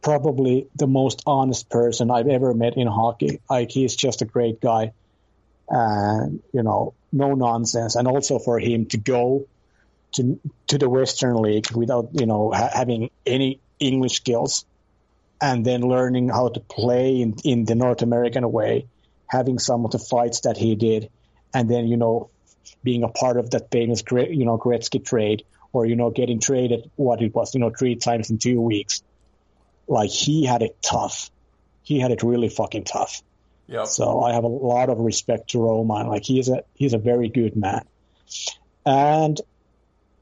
[0.00, 3.40] probably the most honest person I've ever met in hockey.
[3.50, 4.92] Like he's just a great guy,
[5.68, 7.96] and you know, no nonsense.
[7.96, 9.48] And also for him to go
[10.12, 14.64] to to the Western League without you know ha- having any English skills,
[15.40, 18.86] and then learning how to play in in the North American way,
[19.28, 21.10] having some of the fights that he did,
[21.54, 22.30] and then you know
[22.82, 26.90] being a part of that famous you know Gretzky trade, or you know getting traded
[26.96, 29.02] what it was you know three times in two weeks.
[29.88, 31.30] Like he had it tough.
[31.82, 33.22] He had it really fucking tough.
[33.68, 33.86] Yep.
[33.86, 36.08] So I have a lot of respect to Roman.
[36.08, 37.84] Like he's a he's a very good man.
[38.84, 39.40] And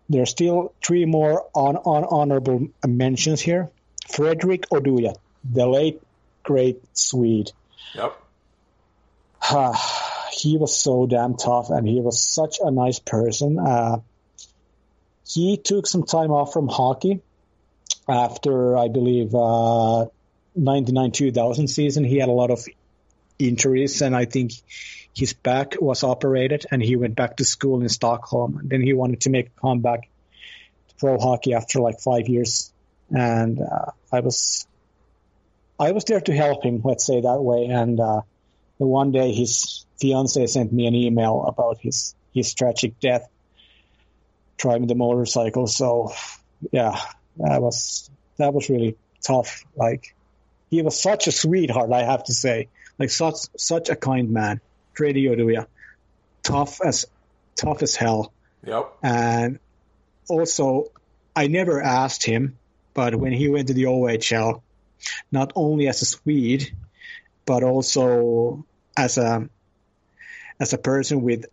[0.09, 3.71] there's still three more on, on honorable mentions here.
[4.09, 6.01] Fredrik Oduya, the late
[6.43, 7.53] great Swede.
[7.95, 8.21] Yep.
[10.33, 13.59] he was so damn tough and he was such a nice person.
[13.59, 14.01] Uh,
[15.27, 17.21] he took some time off from hockey
[18.09, 20.07] after, I believe, uh,
[20.59, 22.05] 99-2000 season.
[22.05, 22.65] He had a lot of
[23.39, 24.53] injuries and I think
[25.15, 28.59] his back was operated and he went back to school in Stockholm.
[28.59, 32.73] And then he wanted to make a comeback to pro hockey after like five years.
[33.11, 34.67] And uh, I was
[35.79, 37.67] I was there to help him, let's say that way.
[37.67, 38.23] And uh,
[38.79, 43.29] one day his fiance sent me an email about his his tragic death
[44.57, 45.67] driving the motorcycle.
[45.67, 46.13] So
[46.71, 46.99] yeah,
[47.37, 49.65] that was that was really tough.
[49.77, 50.15] Like
[50.71, 52.69] he was such a sweetheart, I have to say.
[52.99, 54.61] Like such such a kind man.
[54.95, 55.67] Freddy Oduya.
[56.43, 57.07] Tough as
[57.57, 58.33] tough as hell.
[58.67, 58.93] Yep.
[59.03, 59.59] And
[60.29, 60.91] also,
[61.35, 62.59] I never asked him,
[62.95, 64.63] but when he went to the OHL,
[65.31, 66.75] not only as a Swede,
[67.45, 68.65] but also
[68.97, 69.49] as a
[70.61, 71.47] as a person with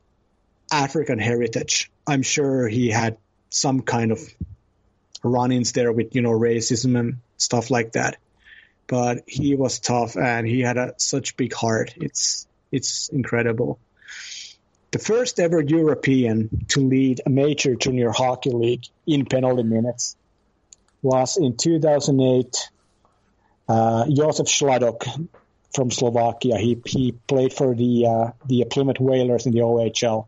[0.72, 3.18] African heritage, I'm sure he had
[3.49, 4.19] some kind of
[5.23, 8.18] run-ins there with you know racism and stuff like that.
[8.88, 11.95] But he was tough and he had a, such big heart.
[11.97, 13.80] It's it's incredible.
[14.91, 20.18] The first ever European to lead a major junior hockey league in penalty minutes
[21.02, 22.69] was in 2008.
[23.68, 25.07] Uh, Josef Schladok
[25.73, 26.57] from Slovakia.
[26.57, 30.26] He he played for the uh, the Plymouth Whalers in the OHL.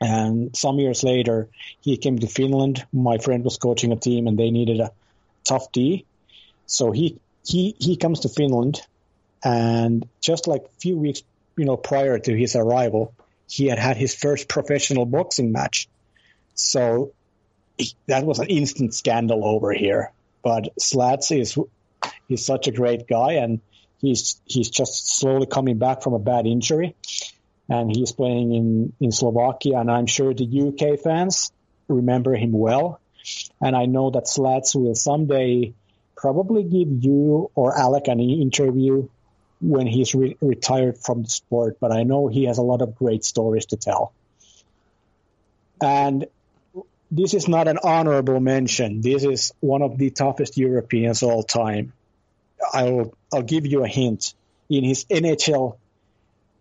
[0.00, 1.48] And some years later,
[1.80, 2.84] he came to Finland.
[2.92, 4.90] My friend was coaching a team, and they needed a
[5.44, 6.04] tough D.
[6.66, 8.80] So he he he comes to Finland,
[9.44, 11.22] and just like a few weeks,
[11.56, 13.14] you know, prior to his arrival,
[13.48, 15.88] he had had his first professional boxing match.
[16.54, 17.12] So
[18.06, 20.12] that was an instant scandal over here.
[20.42, 21.58] But Slats is
[22.28, 23.60] he's such a great guy, and
[24.00, 26.94] he's he's just slowly coming back from a bad injury
[27.68, 31.52] and he's playing in, in Slovakia, and I'm sure the UK fans
[31.88, 33.00] remember him well.
[33.60, 35.72] And I know that Slats will someday
[36.16, 39.08] probably give you or Alec an interview
[39.60, 42.96] when he's re- retired from the sport, but I know he has a lot of
[42.96, 44.12] great stories to tell.
[45.80, 46.26] And
[47.12, 49.02] this is not an honorable mention.
[49.02, 51.92] This is one of the toughest Europeans all time.
[52.72, 54.32] I'll I'll give you a hint.
[54.70, 55.76] In his NHL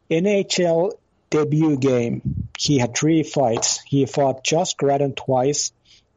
[0.09, 0.91] NHL
[1.29, 3.79] debut game, he had three fights.
[3.87, 5.71] He fought Josh Gratton twice,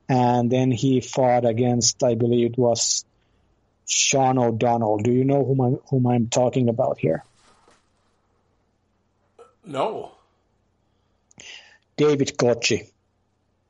[0.09, 3.05] and then he fought against, I believe it was
[3.87, 4.99] Sean O'Donnell.
[4.99, 7.23] Do you know whom I'm, whom I'm talking about here?
[9.65, 10.11] No.
[11.97, 12.91] David Koci.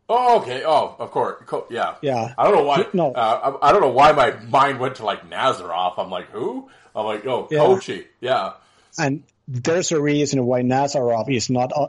[0.08, 0.62] Oh, okay.
[0.64, 1.42] Oh, of course.
[1.46, 1.94] Co- yeah.
[2.02, 2.34] Yeah.
[2.36, 2.86] I don't know why.
[2.92, 3.12] No.
[3.12, 5.94] Uh, I, I don't know why my mind went to like Nazarov.
[5.98, 6.68] I'm like, who?
[6.94, 7.58] I'm like, oh, Yeah.
[7.60, 8.04] Koci.
[8.20, 8.52] Yeah.
[8.98, 11.86] And there's a reason why Nazarov is not, uh,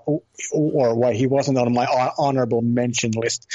[0.52, 3.48] or why he wasn't on my hon- honorable mention list.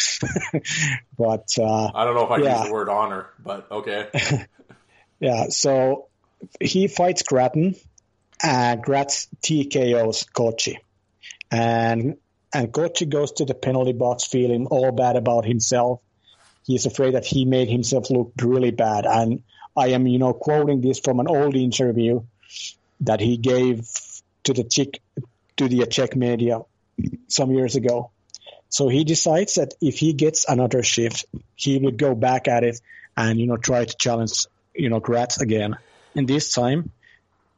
[1.18, 2.58] but uh, I don't know if I Yeah.
[2.60, 4.08] use the word honor, but okay.
[5.20, 6.08] yeah, so
[6.60, 7.74] he fights Gratton,
[8.42, 10.76] and Gratz TKOs Koci,
[11.50, 12.16] and
[12.52, 16.00] and Koci goes to the penalty box feeling all bad about himself.
[16.64, 19.42] He's afraid that he made himself look really bad, and
[19.76, 22.22] I am, you know, quoting this from an old interview
[23.00, 23.88] that he gave
[24.44, 25.00] to the Czech
[25.56, 26.60] to the Czech media
[27.28, 28.10] some years ago.
[28.68, 31.24] So he decides that if he gets another shift,
[31.56, 32.80] he would go back at it
[33.16, 35.76] and you know try to challenge you know Gratz again.
[36.14, 36.90] And this time,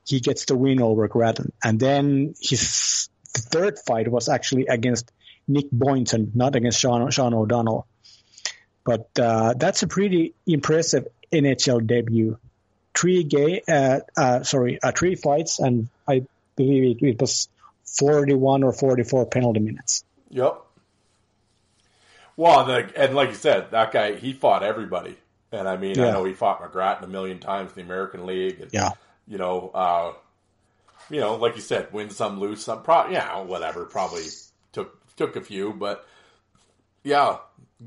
[0.04, 1.52] he gets the win over Gratton.
[1.62, 3.08] And then his
[3.40, 5.10] third fight was actually against
[5.48, 7.86] Nick Boynton, not against Sean, Sean O'Donnell.
[8.84, 12.38] But uh, that's a pretty impressive NHL debut.
[12.94, 16.26] Three gay, uh, uh, sorry, uh, three fights, and I
[16.56, 17.48] believe it, it was
[17.98, 20.04] 41 or 44 penalty minutes.
[20.30, 20.60] Yep.
[22.36, 25.16] Well, the, and like you said, that guy he fought everybody,
[25.52, 28.60] and I mean, I know he fought McGrattan a million times in the American League,
[28.60, 28.90] and Yeah.
[29.28, 30.12] you know, uh,
[31.12, 33.84] you know, like you said, win some, lose some, pro- yeah, whatever.
[33.84, 34.24] Probably
[34.72, 36.06] took took a few, but
[37.04, 37.36] yeah,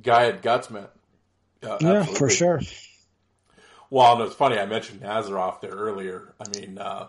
[0.02, 0.88] guy had guts, man.
[1.64, 2.16] Uh, Yeah, absolutely.
[2.16, 2.62] for sure.
[3.90, 4.60] Well, it's funny.
[4.60, 6.34] I mentioned Nazarov there earlier.
[6.40, 7.08] I mean, uh,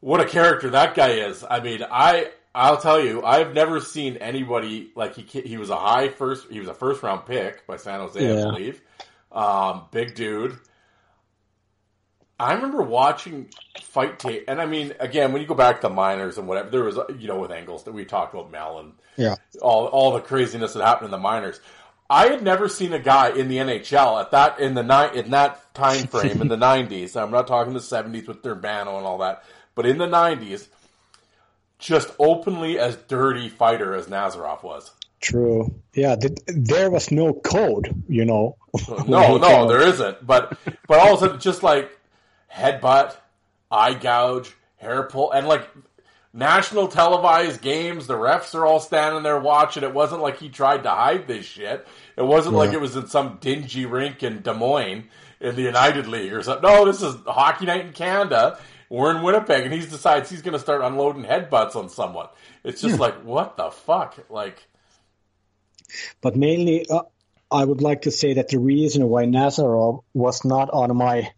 [0.00, 1.44] what a character that guy is.
[1.48, 5.40] I mean, I I'll tell you, I've never seen anybody like he.
[5.40, 6.46] He was a high first.
[6.50, 8.80] He was a first round pick by San Jose, I believe.
[9.32, 10.58] Um, big dude.
[12.40, 13.48] I remember watching
[13.82, 16.70] fight tape, and I mean, again, when you go back to the minors and whatever,
[16.70, 19.34] there was, you know, with Engels that we talked about Mel and Yeah.
[19.60, 21.60] all all the craziness that happened in the minors.
[22.08, 25.30] I had never seen a guy in the NHL at that in the ni- in
[25.30, 27.14] that time frame in the nineties.
[27.14, 29.44] I'm not talking the seventies with Durbano and all that,
[29.74, 30.68] but in the nineties,
[31.78, 34.90] just openly as dirty fighter as Nazarov was.
[35.20, 35.74] True.
[35.94, 38.56] Yeah, th- there was no code, you know.
[39.06, 40.26] No, no, there isn't.
[40.26, 40.58] But
[40.88, 41.90] but all of a sudden, just like
[42.52, 43.16] headbutt,
[43.70, 45.68] eye gouge, hair pull, and like
[46.32, 49.82] national televised games, the refs are all standing there watching.
[49.82, 51.86] It wasn't like he tried to hide this shit.
[52.16, 55.08] It wasn't like it was in some dingy rink in Des Moines
[55.40, 56.68] in the United League or something.
[56.68, 58.58] No, this is hockey night in Canada.
[58.88, 62.26] We're in Winnipeg, and he decides he's going to start unloading headbutts on someone.
[62.64, 64.66] It's just like what the fuck, like.
[66.20, 67.02] But mainly, uh,
[67.50, 71.30] I would like to say that the reason why Nazarov was not on my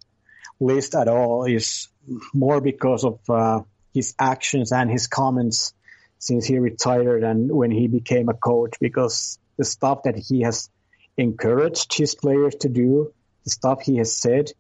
[0.61, 1.89] list at all is
[2.33, 3.61] more because of uh,
[3.95, 5.75] his actions and his comments
[6.19, 10.71] since he retired and when he became a coach because the stuff that he has
[11.17, 13.13] encouraged his players to do,
[13.45, 14.53] the stuff he has said,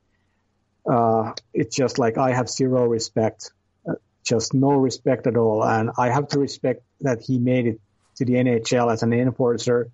[0.90, 3.52] uh, it's just like I have zero respect,
[3.88, 3.94] uh,
[4.24, 5.64] just no respect at all.
[5.64, 7.80] And I have to respect that he made it
[8.16, 9.90] to the NHL as an enforcer.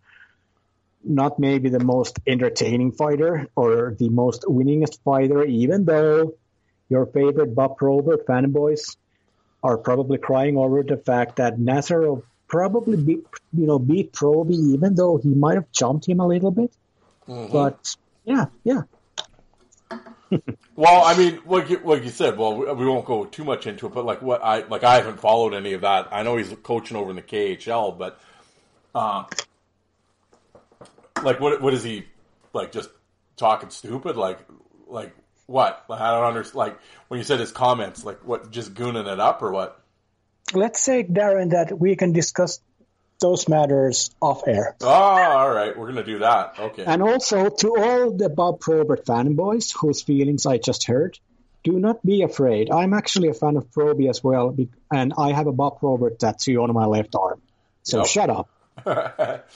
[1.05, 6.35] Not maybe the most entertaining fighter or the most winningest fighter, even though
[6.89, 8.97] your favorite Bob Probert fanboys
[9.63, 14.95] are probably crying over the fact that Nazarov probably beat, you know, beat Proby, even
[14.95, 16.73] though he might have jumped him a little bit.
[17.29, 17.53] Mm-hmm.
[17.53, 18.83] But yeah, yeah.
[20.77, 23.67] Well, I mean, like you, like you said, well, we, we won't go too much
[23.67, 26.07] into it, but like what I like, I haven't followed any of that.
[26.13, 28.21] I know he's coaching over in the KHL, but
[28.95, 29.25] uh,
[31.23, 32.07] like, what what is he
[32.53, 32.73] like?
[32.73, 32.91] Just
[33.37, 34.17] talking stupid?
[34.17, 34.41] Like,
[34.87, 35.15] like
[35.47, 35.85] what?
[35.89, 36.57] Like, I don't understand.
[36.57, 36.79] Like
[37.09, 38.51] when you said his comments, like what?
[38.51, 39.81] Just gooning it up or what?
[40.55, 42.61] Let's say, Darren, that we can discuss
[43.21, 44.77] those matters off air.
[44.81, 46.59] Oh, all right, we're gonna do that.
[46.59, 46.85] Okay.
[46.85, 51.19] And also to all the Bob Probert fanboys whose feelings I just heard,
[51.65, 52.71] do not be afraid.
[52.71, 54.57] I'm actually a fan of Proby as well,
[54.93, 57.43] and I have a Bob Probert tattoo on my left arm.
[57.83, 58.07] So Yep.
[58.07, 58.49] shut up.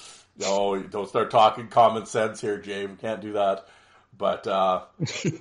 [0.43, 3.01] no, don't start talking common sense here, James.
[3.01, 3.67] Can't do that.
[4.17, 4.83] But uh,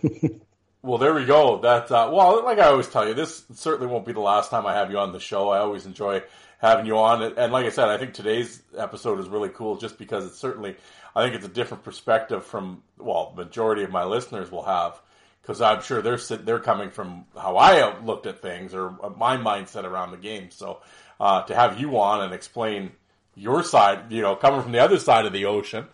[0.81, 1.59] well, there we go.
[1.59, 4.65] That uh, well, like I always tell you, this certainly won't be the last time
[4.65, 5.49] I have you on the show.
[5.49, 6.23] I always enjoy
[6.59, 9.77] having you on, and, and like I said, I think today's episode is really cool,
[9.77, 10.75] just because it's certainly,
[11.15, 15.01] I think it's a different perspective from well, majority of my listeners will have.
[15.41, 19.85] Because I'm sure they're they're coming from how I looked at things or my mindset
[19.85, 20.51] around the game.
[20.51, 20.81] So
[21.19, 22.91] uh, to have you on and explain
[23.35, 25.87] your side, you know, coming from the other side of the ocean,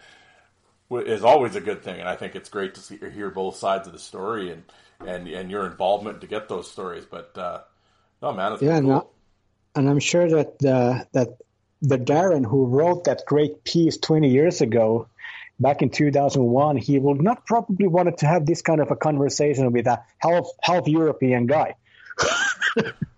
[0.91, 3.88] is always a good thing, and I think it's great to see hear both sides
[3.88, 4.64] of the story and
[5.05, 7.05] and and your involvement to get those stories.
[7.05, 7.61] But uh,
[8.22, 8.89] no, man, it's Yeah, cool.
[8.89, 9.09] no,
[9.76, 11.38] and I'm sure that uh, that
[11.81, 15.07] the Darren who wrote that great piece 20 years ago,
[15.59, 19.72] back in 2001, he would not probably wanted to have this kind of a conversation
[19.72, 21.76] with a half half European guy.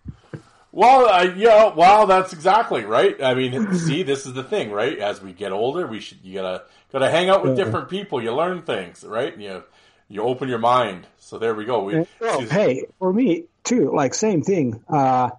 [0.71, 3.21] Well, uh, yeah, well, that's exactly right.
[3.21, 4.99] I mean, see, this is the thing, right?
[4.99, 8.21] As we get older, we should you gotta gotta hang out with different people.
[8.21, 9.35] You learn things, right?
[9.37, 9.63] You
[10.07, 11.07] you open your mind.
[11.17, 11.83] So there we go.
[11.83, 14.83] We, Well, hey, for me too, like same thing.
[14.87, 15.29] Uh,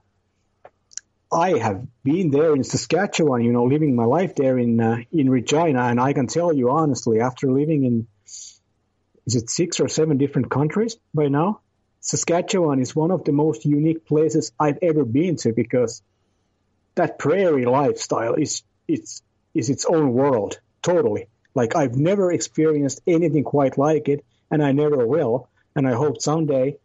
[1.32, 5.30] I have been there in Saskatchewan, you know, living my life there in uh, in
[5.30, 8.06] Regina, and I can tell you honestly, after living in
[9.26, 11.60] is it six or seven different countries by now,
[12.00, 16.02] Saskatchewan is one of the most unique places I've ever been to because
[16.94, 19.22] that prairie lifestyle is it's
[19.54, 21.26] is its own world totally.
[21.54, 25.48] Like I've never experienced anything quite like it, and I never will.
[25.76, 26.78] And I hope someday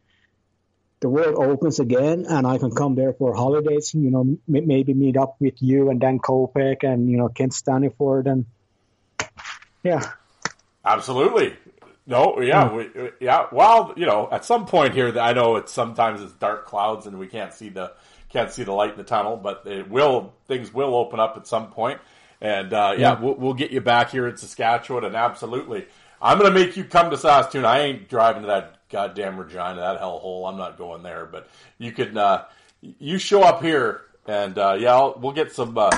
[1.00, 3.94] the world opens again, and I can come there for holidays.
[3.94, 7.54] You know, m- maybe meet up with you and Dan Kopek and you know Kent
[7.54, 8.46] Staniford and
[9.84, 10.12] yeah.
[10.84, 11.56] Absolutely.
[12.08, 13.48] No, yeah, we, yeah.
[13.52, 17.18] Well, you know, at some point here, I know it's sometimes it's dark clouds and
[17.18, 17.94] we can't see the
[18.30, 21.48] can't see the light in the tunnel, but it will things will open up at
[21.48, 22.00] some point.
[22.42, 23.20] And uh, yeah, Yeah.
[23.20, 25.88] We'll, we'll get you back here in Saskatchewan, and absolutely,
[26.22, 27.66] I'm going to make you come to Saskatoon.
[27.66, 30.48] I ain't driving to that goddamn Regina, that hellhole.
[30.48, 31.48] I'm not going there, but
[31.80, 32.44] you could uh,
[32.82, 35.90] you show up here, and uh, yeah, I'll, we'll get some uh,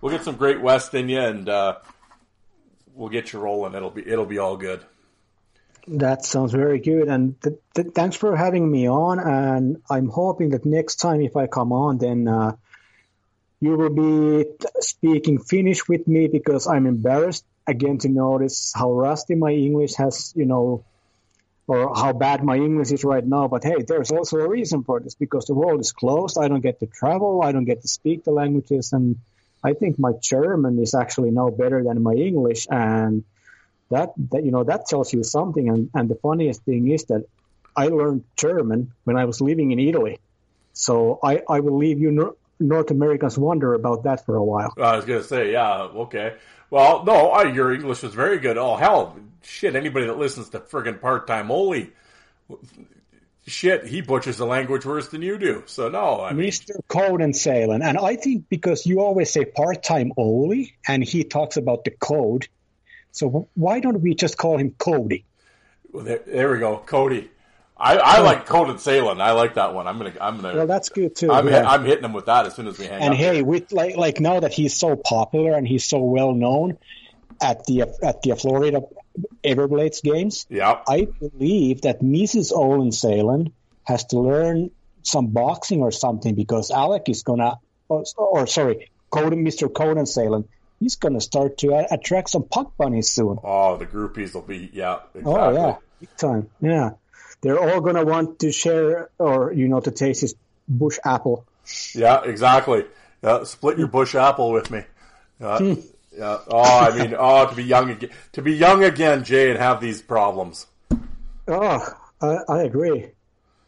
[0.00, 1.78] we'll get some Great West in you, and uh,
[2.94, 3.74] we'll get you rolling.
[3.74, 4.84] It'll be it'll be all good.
[5.90, 9.18] That sounds very good, and th- th- thanks for having me on.
[9.18, 12.56] And I'm hoping that next time, if I come on, then uh,
[13.60, 14.44] you will be
[14.80, 20.34] speaking Finnish with me because I'm embarrassed again to notice how rusty my English has,
[20.36, 20.84] you know,
[21.66, 23.48] or how bad my English is right now.
[23.48, 26.36] But hey, there's also a reason for this because the world is closed.
[26.38, 27.40] I don't get to travel.
[27.42, 29.16] I don't get to speak the languages, and
[29.64, 33.24] I think my German is actually now better than my English, and
[33.90, 35.68] that, that you know that tells you something.
[35.68, 37.24] And, and the funniest thing is that
[37.76, 40.18] I learned German when I was living in Italy,
[40.72, 44.72] so I, I will leave you Nor- North Americans wonder about that for a while.
[44.76, 46.34] I was gonna say, yeah, okay.
[46.70, 48.58] Well, no, I, your English was very good.
[48.58, 49.74] Oh hell, shit!
[49.74, 51.92] Anybody that listens to friggin' part time Oli,
[53.46, 55.62] shit, he butchers the language worse than you do.
[55.66, 56.72] So no, I mean, Mr.
[56.88, 61.24] Code and Salen, and I think because you always say part time only, and he
[61.24, 62.48] talks about the code,
[63.18, 65.24] so why don't we just call him Cody?
[65.92, 67.30] well, there, there we go, Cody.
[67.76, 69.20] I, I like Code and Salem.
[69.20, 69.86] I like that one.
[69.86, 71.30] I'm gonna, I'm gonna, Well, that's good too.
[71.30, 71.68] I'm, yeah.
[71.68, 74.20] I'm hitting him with that as soon as we hang and hey, with like like
[74.20, 76.78] now that he's so popular and he's so well known
[77.40, 78.82] at the at the Florida
[79.44, 82.52] Everblades games, yeah, I believe that Mrs.
[82.52, 83.52] Olin Salen
[83.84, 84.70] has to learn
[85.02, 87.58] some boxing or something because Alec is gonna
[87.88, 89.68] or, or sorry, Coden, Mr.
[89.68, 90.48] Coden Salen,
[90.80, 93.38] he's going to start to uh, attract some puck bunnies soon.
[93.42, 95.00] Oh, the groupies will be yeah.
[95.14, 95.32] Exactly.
[95.32, 96.50] Oh yeah, big time.
[96.60, 96.90] Yeah,
[97.40, 100.34] they're all going to want to share or you know to taste his
[100.68, 101.44] bush apple.
[101.94, 102.84] Yeah, exactly.
[103.22, 104.82] Yeah, split your bush apple with me.
[105.40, 105.74] Yeah,
[106.16, 106.38] yeah.
[106.48, 109.80] Oh, I mean, oh, to be young again, to be young again, Jay, and have
[109.80, 110.66] these problems.
[111.46, 113.10] Oh, I, I agree.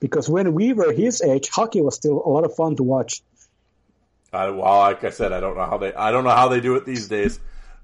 [0.01, 3.23] Because when we were his age, hockey was still a lot of fun to watch.
[4.32, 6.61] I, well, like I said, I don't know how they, I don't know how they
[6.61, 7.40] do it these days,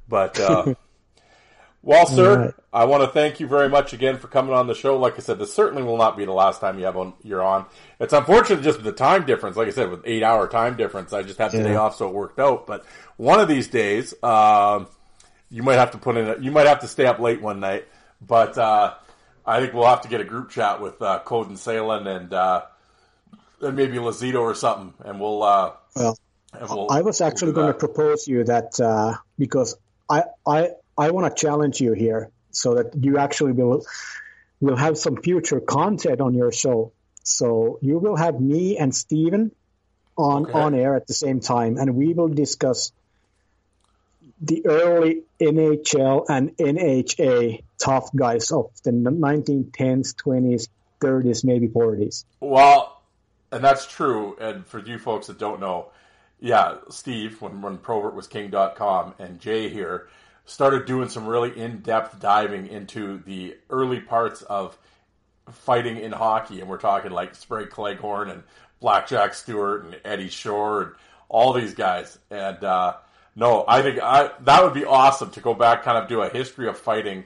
[0.09, 0.75] but, uh,
[1.83, 2.55] well, sir, Right.
[2.73, 4.99] I want to thank you very much again for coming on the show.
[4.99, 7.43] Like I said, this certainly will not be the last time you have on, you're
[7.43, 7.65] on.
[7.99, 9.57] It's unfortunate just the time difference.
[9.57, 11.65] Like I said, with eight hour time difference, I just had the Yeah.
[11.65, 12.67] day off, so it worked out.
[12.67, 12.85] But
[13.17, 14.89] one of these days, um,
[15.51, 17.61] you might have to put in, a, you might have to stay up late one
[17.61, 17.87] night,
[18.21, 18.95] but, uh,
[19.47, 22.33] I think we'll have to get a group chat with, uh, Code and Salen and,
[22.35, 22.63] uh,
[23.63, 26.19] and maybe Lazito or something, and we'll, uh, Well,
[26.61, 29.77] we'll, I was actually going to propose you that uh, because
[30.09, 33.85] I I I want to challenge you here so that you actually will
[34.61, 36.93] will have some future content on your show.
[37.23, 39.51] So you will have me and Steven
[40.17, 40.59] on Okay.
[40.59, 42.93] on air at the same time, and we will discuss
[44.41, 50.69] the early NHL and NHA tough guys of the 1910s, 20s,
[51.03, 52.25] 30s, maybe 40s.
[52.41, 53.01] Well,
[53.53, 54.37] and that's true.
[54.41, 55.91] And for you folks that don't know,
[56.41, 60.09] yeah, Steve, when, when Probert was king.com and Jay here
[60.45, 64.79] started doing some really in depth diving into the early parts of
[65.51, 66.61] fighting in hockey.
[66.61, 68.43] And we're talking like Sprague Cleghorn and
[68.81, 70.93] Blackjack Stewart and Eddie Shore and
[71.29, 72.19] all these guys.
[72.31, 72.97] And, uh,
[73.35, 76.29] no, I think I, that would be awesome to go back, kind of do a
[76.29, 77.25] history of fighting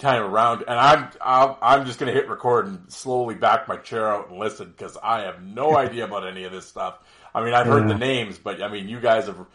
[0.00, 3.76] kind of around, and I'm I'm, I'm just gonna hit record and slowly back my
[3.76, 6.98] chair out and listen because I have no idea about any of this stuff.
[7.34, 9.46] I mean, I've heard the names, but I mean, you guys have,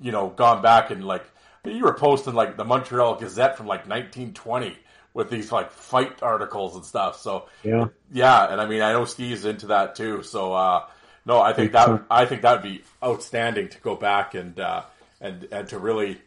[0.00, 1.24] you know, gone back and like
[1.64, 4.76] you were posting like the Montreal Gazette from like 1920
[5.12, 7.20] with these like fight articles and stuff.
[7.20, 7.88] So Yeah.
[8.12, 10.22] yeah, and I mean, I know Steve's into that too.
[10.22, 10.86] So uh,
[11.24, 14.58] no, I think that would, I think that would be outstanding to go back and
[14.58, 14.82] uh,
[15.20, 16.20] and and to really,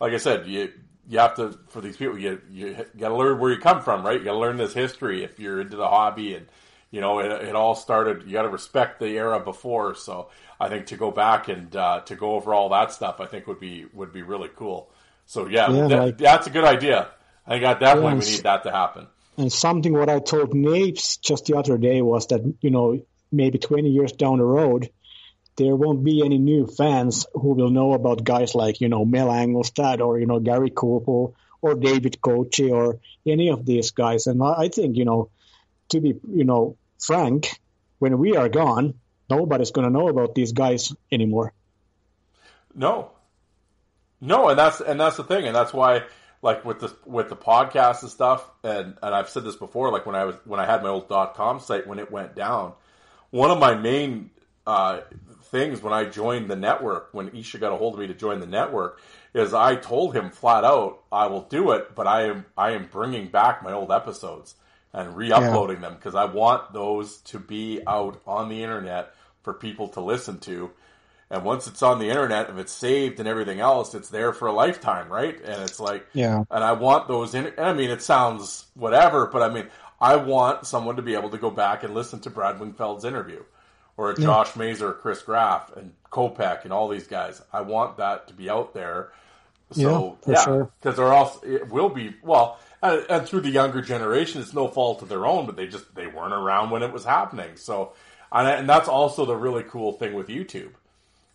[0.00, 0.72] like I said, you
[1.08, 4.04] you have to for these people you you got to learn where you come from,
[4.04, 4.18] right?
[4.18, 6.46] You got to learn this history if you're into the hobby, and
[6.94, 8.22] you know it, it all started.
[8.26, 9.94] You got to respect the era before.
[9.96, 10.28] So
[10.60, 13.46] I think to go back and uh, to go over all that stuff, I think
[13.48, 14.90] would be would be really cool.
[15.26, 17.08] So yeah, Yeah, that- like- that's a good idea.
[17.46, 18.26] I think definitely Yes.
[18.26, 19.06] we need that to happen.
[19.36, 22.86] And something what I told Napes just the other day was that, you know,
[23.32, 24.90] maybe 20 years down the road,
[25.56, 29.28] there won't be any new fans who will know about guys like, you know, Mel
[29.28, 34.26] Angelstad or, you know, Gary Koppel or David Koci or any of these guys.
[34.28, 35.30] And I I think, you know,
[35.90, 37.60] to be, you know, frank,
[37.98, 38.94] when we are gone,
[39.30, 41.52] nobody's going to know about these guys anymore.
[42.74, 43.12] No,
[44.20, 46.02] no, and that's and that's the thing, and that's why,
[46.42, 50.06] like with the with the podcast and stuff, and and I've said this before, like
[50.06, 52.72] when I was when I had my old dot com site when it went down,
[53.30, 54.30] one of my main
[54.66, 55.02] uh,
[55.44, 58.40] things when I joined the network, when Isha got a hold of me to join
[58.40, 59.00] the network,
[59.34, 62.88] is I told him flat out, I will do it, but I am I am
[62.90, 64.56] bringing back my old episodes
[64.94, 69.88] and re-uploading them because I want those to be out on the internet for people
[69.88, 70.70] to listen to.
[71.30, 74.46] And once it's on the internet, if it's saved and everything else, it's there for
[74.46, 75.36] a lifetime, right?
[75.42, 76.44] And it's like, Yeah.
[76.50, 77.52] And I want those in.
[77.58, 79.66] I mean, it sounds whatever, but I mean,
[80.00, 83.42] I want someone to be able to go back and listen to Brad Wingfield's interview,
[83.96, 87.42] or a Josh Mazer, Chris Graff, and Kopech, and all these guys.
[87.52, 89.10] I want that to be out there.
[89.72, 90.70] So Yeah, for yeah, sure.
[90.80, 92.58] because or else it will be well.
[92.84, 96.06] And, through the younger generation, it's no fault of their own, but they just they
[96.06, 97.56] weren't around when it was happening.
[97.56, 97.94] So,
[98.30, 100.72] and, and that's also the really cool thing with YouTube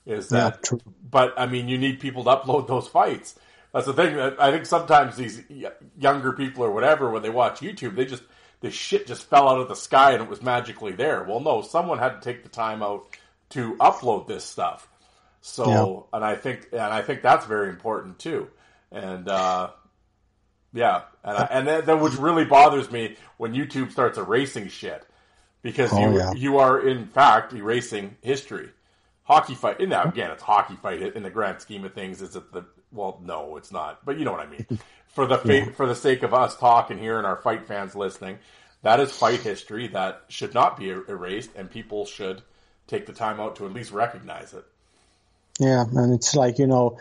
[0.06, 0.64] is Yeah, that.
[0.64, 0.80] true.
[1.10, 3.36] but I mean, you need people to upload those fights.
[3.74, 4.20] That's the thing.
[4.20, 5.42] I think sometimes these
[5.98, 8.24] younger people or whatever, when they watch YouTube, they just
[8.62, 11.24] the shit just fell out of the sky and it was magically there.
[11.24, 13.06] Well, no, someone had to take the time out
[13.52, 14.88] to upload this stuff.
[15.42, 18.50] So, and I think, and I think that's very important too.
[18.92, 19.70] And uh,
[20.74, 25.06] yeah, and I, and that, that which really bothers me when YouTube starts erasing shit
[25.62, 26.32] because Oh, you yeah.
[26.34, 28.70] you are in fact erasing history.
[29.24, 29.80] Hockey fight.
[29.88, 32.22] Now again, it's hockey fight in the grand scheme of things.
[32.22, 33.20] Is it the well?
[33.24, 34.04] No, it's not.
[34.06, 34.66] But you know what I mean.
[35.10, 38.38] For the fa- for the sake of us talking here and our fight fans listening,
[38.84, 42.44] that is fight history that should not be er- erased, and people should
[42.86, 44.64] take the time out to at least recognize it.
[45.60, 47.00] Yeah, and it's like you know,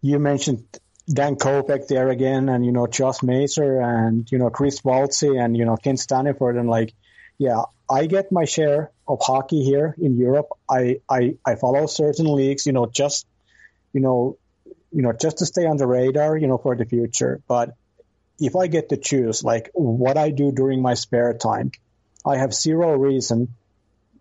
[0.00, 0.64] you mentioned
[1.12, 5.56] Dan Kopech there again, and you know Josh Mazer, and you know Chris Waltzy, and
[5.56, 6.94] you know Ken Staniford, and like
[7.38, 10.48] yeah, I get my share of hockey here in Europe.
[10.68, 13.26] I, I, I follow certain leagues, you know, just,
[13.92, 14.38] you know,
[14.92, 17.40] you know, just to stay on the radar, you know, for the future.
[17.48, 17.74] But
[18.38, 21.72] if I get to choose, like what I do during my spare time,
[22.24, 23.48] I have zero reason,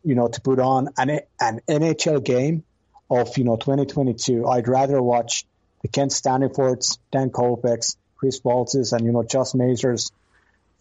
[0.04, 2.64] you know, to put on an, an NHL game
[3.10, 4.48] of, you know, 2022.
[4.48, 5.46] I'd rather watch
[5.92, 10.12] Kent Stanifords, Dan Kopechs, Chris Waltzes, and, you know, Josh Mazur's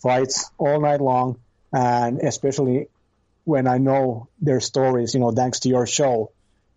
[0.01, 1.39] fights all night long.
[1.73, 2.89] And especially
[3.45, 6.31] when I know their stories, you know, thanks to your show,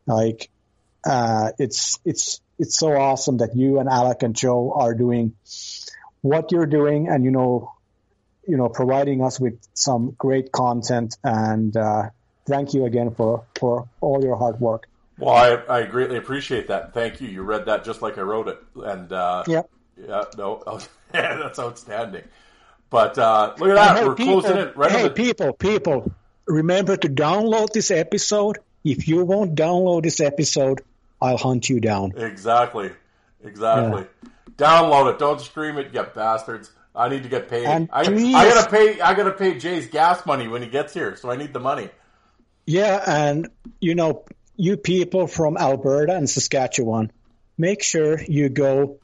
[0.07, 0.49] like,
[1.05, 5.35] uh, it's, it's, it's so awesome that you and Alec and Joe are doing
[6.21, 7.73] what you're doing and, you know,
[8.47, 11.17] you know, providing us with some great content.
[11.23, 12.09] And, uh,
[12.47, 14.87] thank you again for, for all your hard work.
[15.17, 16.93] Well, I, I greatly appreciate that.
[16.93, 17.27] Thank you.
[17.27, 18.59] You read that just like I wrote it.
[18.75, 19.69] And, uh, yep.
[19.97, 20.61] yeah, no,
[21.13, 22.23] yeah, that's outstanding.
[22.89, 23.97] But, uh, look at that.
[23.97, 26.11] Hey, We're people, closing it right Hey, the, people, people,
[26.45, 28.59] remember to download this episode.
[28.83, 30.81] If you won't download this episode,
[31.21, 32.13] I'll hunt you down.
[32.17, 32.91] Exactly.
[33.43, 34.05] Exactly.
[34.57, 35.19] Download it.
[35.19, 36.71] Don't stream it, you bastards.
[36.95, 37.65] I need to get paid.
[37.65, 39.01] And I, please- I gotta pay.
[39.01, 41.89] I gotta pay Jay's gas money when he gets here, so I need the money.
[42.65, 44.23] Yeah, and you know,
[44.57, 47.11] you people from Alberta and Saskatchewan,
[47.57, 48.99] make sure you go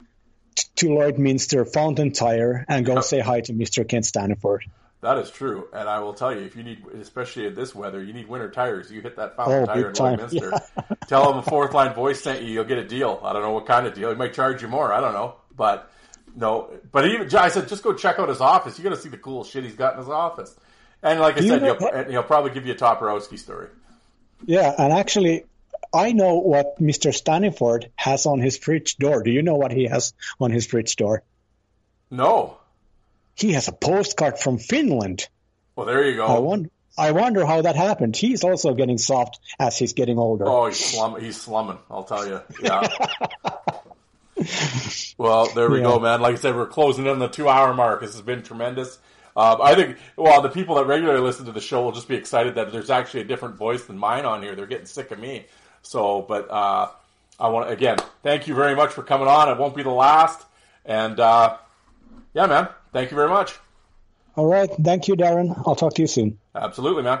[0.54, 3.86] t- to Lloydminster Fountain Tire and go say hi to Mr.
[3.86, 4.64] Kent Stanford.
[5.00, 8.00] That is true, and I will tell you, if you need, especially in this weather,
[8.00, 8.88] you need winter tires.
[8.88, 9.94] You hit that fountain Oh, tire in.
[9.94, 10.60] Lloydminster.
[11.08, 12.52] Tell him a fourth line voice sent you.
[12.52, 13.20] You'll get a deal.
[13.24, 14.10] I don't know what kind of deal.
[14.10, 14.92] He might charge you more.
[14.92, 15.90] I don't know, but
[16.36, 16.70] no.
[16.92, 18.78] But even I said, just go check out his office.
[18.78, 20.54] You're gonna see the cool shit he's got in his office.
[21.02, 23.66] And like I You said, know he'll, he'll probably give you a Toporowski story.
[24.44, 25.44] Yeah, and actually,
[25.94, 27.14] I know what Mr.
[27.14, 29.22] Stanford has on his fridge door.
[29.22, 31.22] Do you know what he has on his fridge door?
[32.10, 32.58] No.
[33.34, 35.28] He has a postcard from Finland.
[35.76, 36.26] Well, there you go.
[36.26, 36.70] I wonder.
[36.98, 38.14] I wonder how that happened.
[38.16, 40.46] He's also getting soft as he's getting older.
[40.46, 41.18] Oh, he's slum.
[41.18, 41.78] He's slumming.
[41.90, 42.42] I'll tell you.
[42.62, 42.86] Yeah.
[45.18, 45.84] well, there we Yeah.
[45.84, 46.20] go, man.
[46.20, 48.00] Like I said, we're closing in the two-hour mark.
[48.02, 48.98] This has been tremendous.
[49.36, 52.16] Um, I think, well, the people that regularly listen to the show will just be
[52.16, 54.54] excited that there's actually a different voice than mine on here.
[54.54, 55.46] They're getting sick of me.
[55.82, 56.88] So, but uh,
[57.40, 59.48] I want to again thank you very much for coming on.
[59.48, 60.44] It won't be the last.
[60.84, 61.56] And uh,
[62.34, 63.58] yeah, man, thank you very much.
[64.36, 64.70] All right.
[64.82, 65.60] Thank you, Darren.
[65.66, 66.38] I'll talk to you soon.
[66.54, 67.20] Absolutely, man.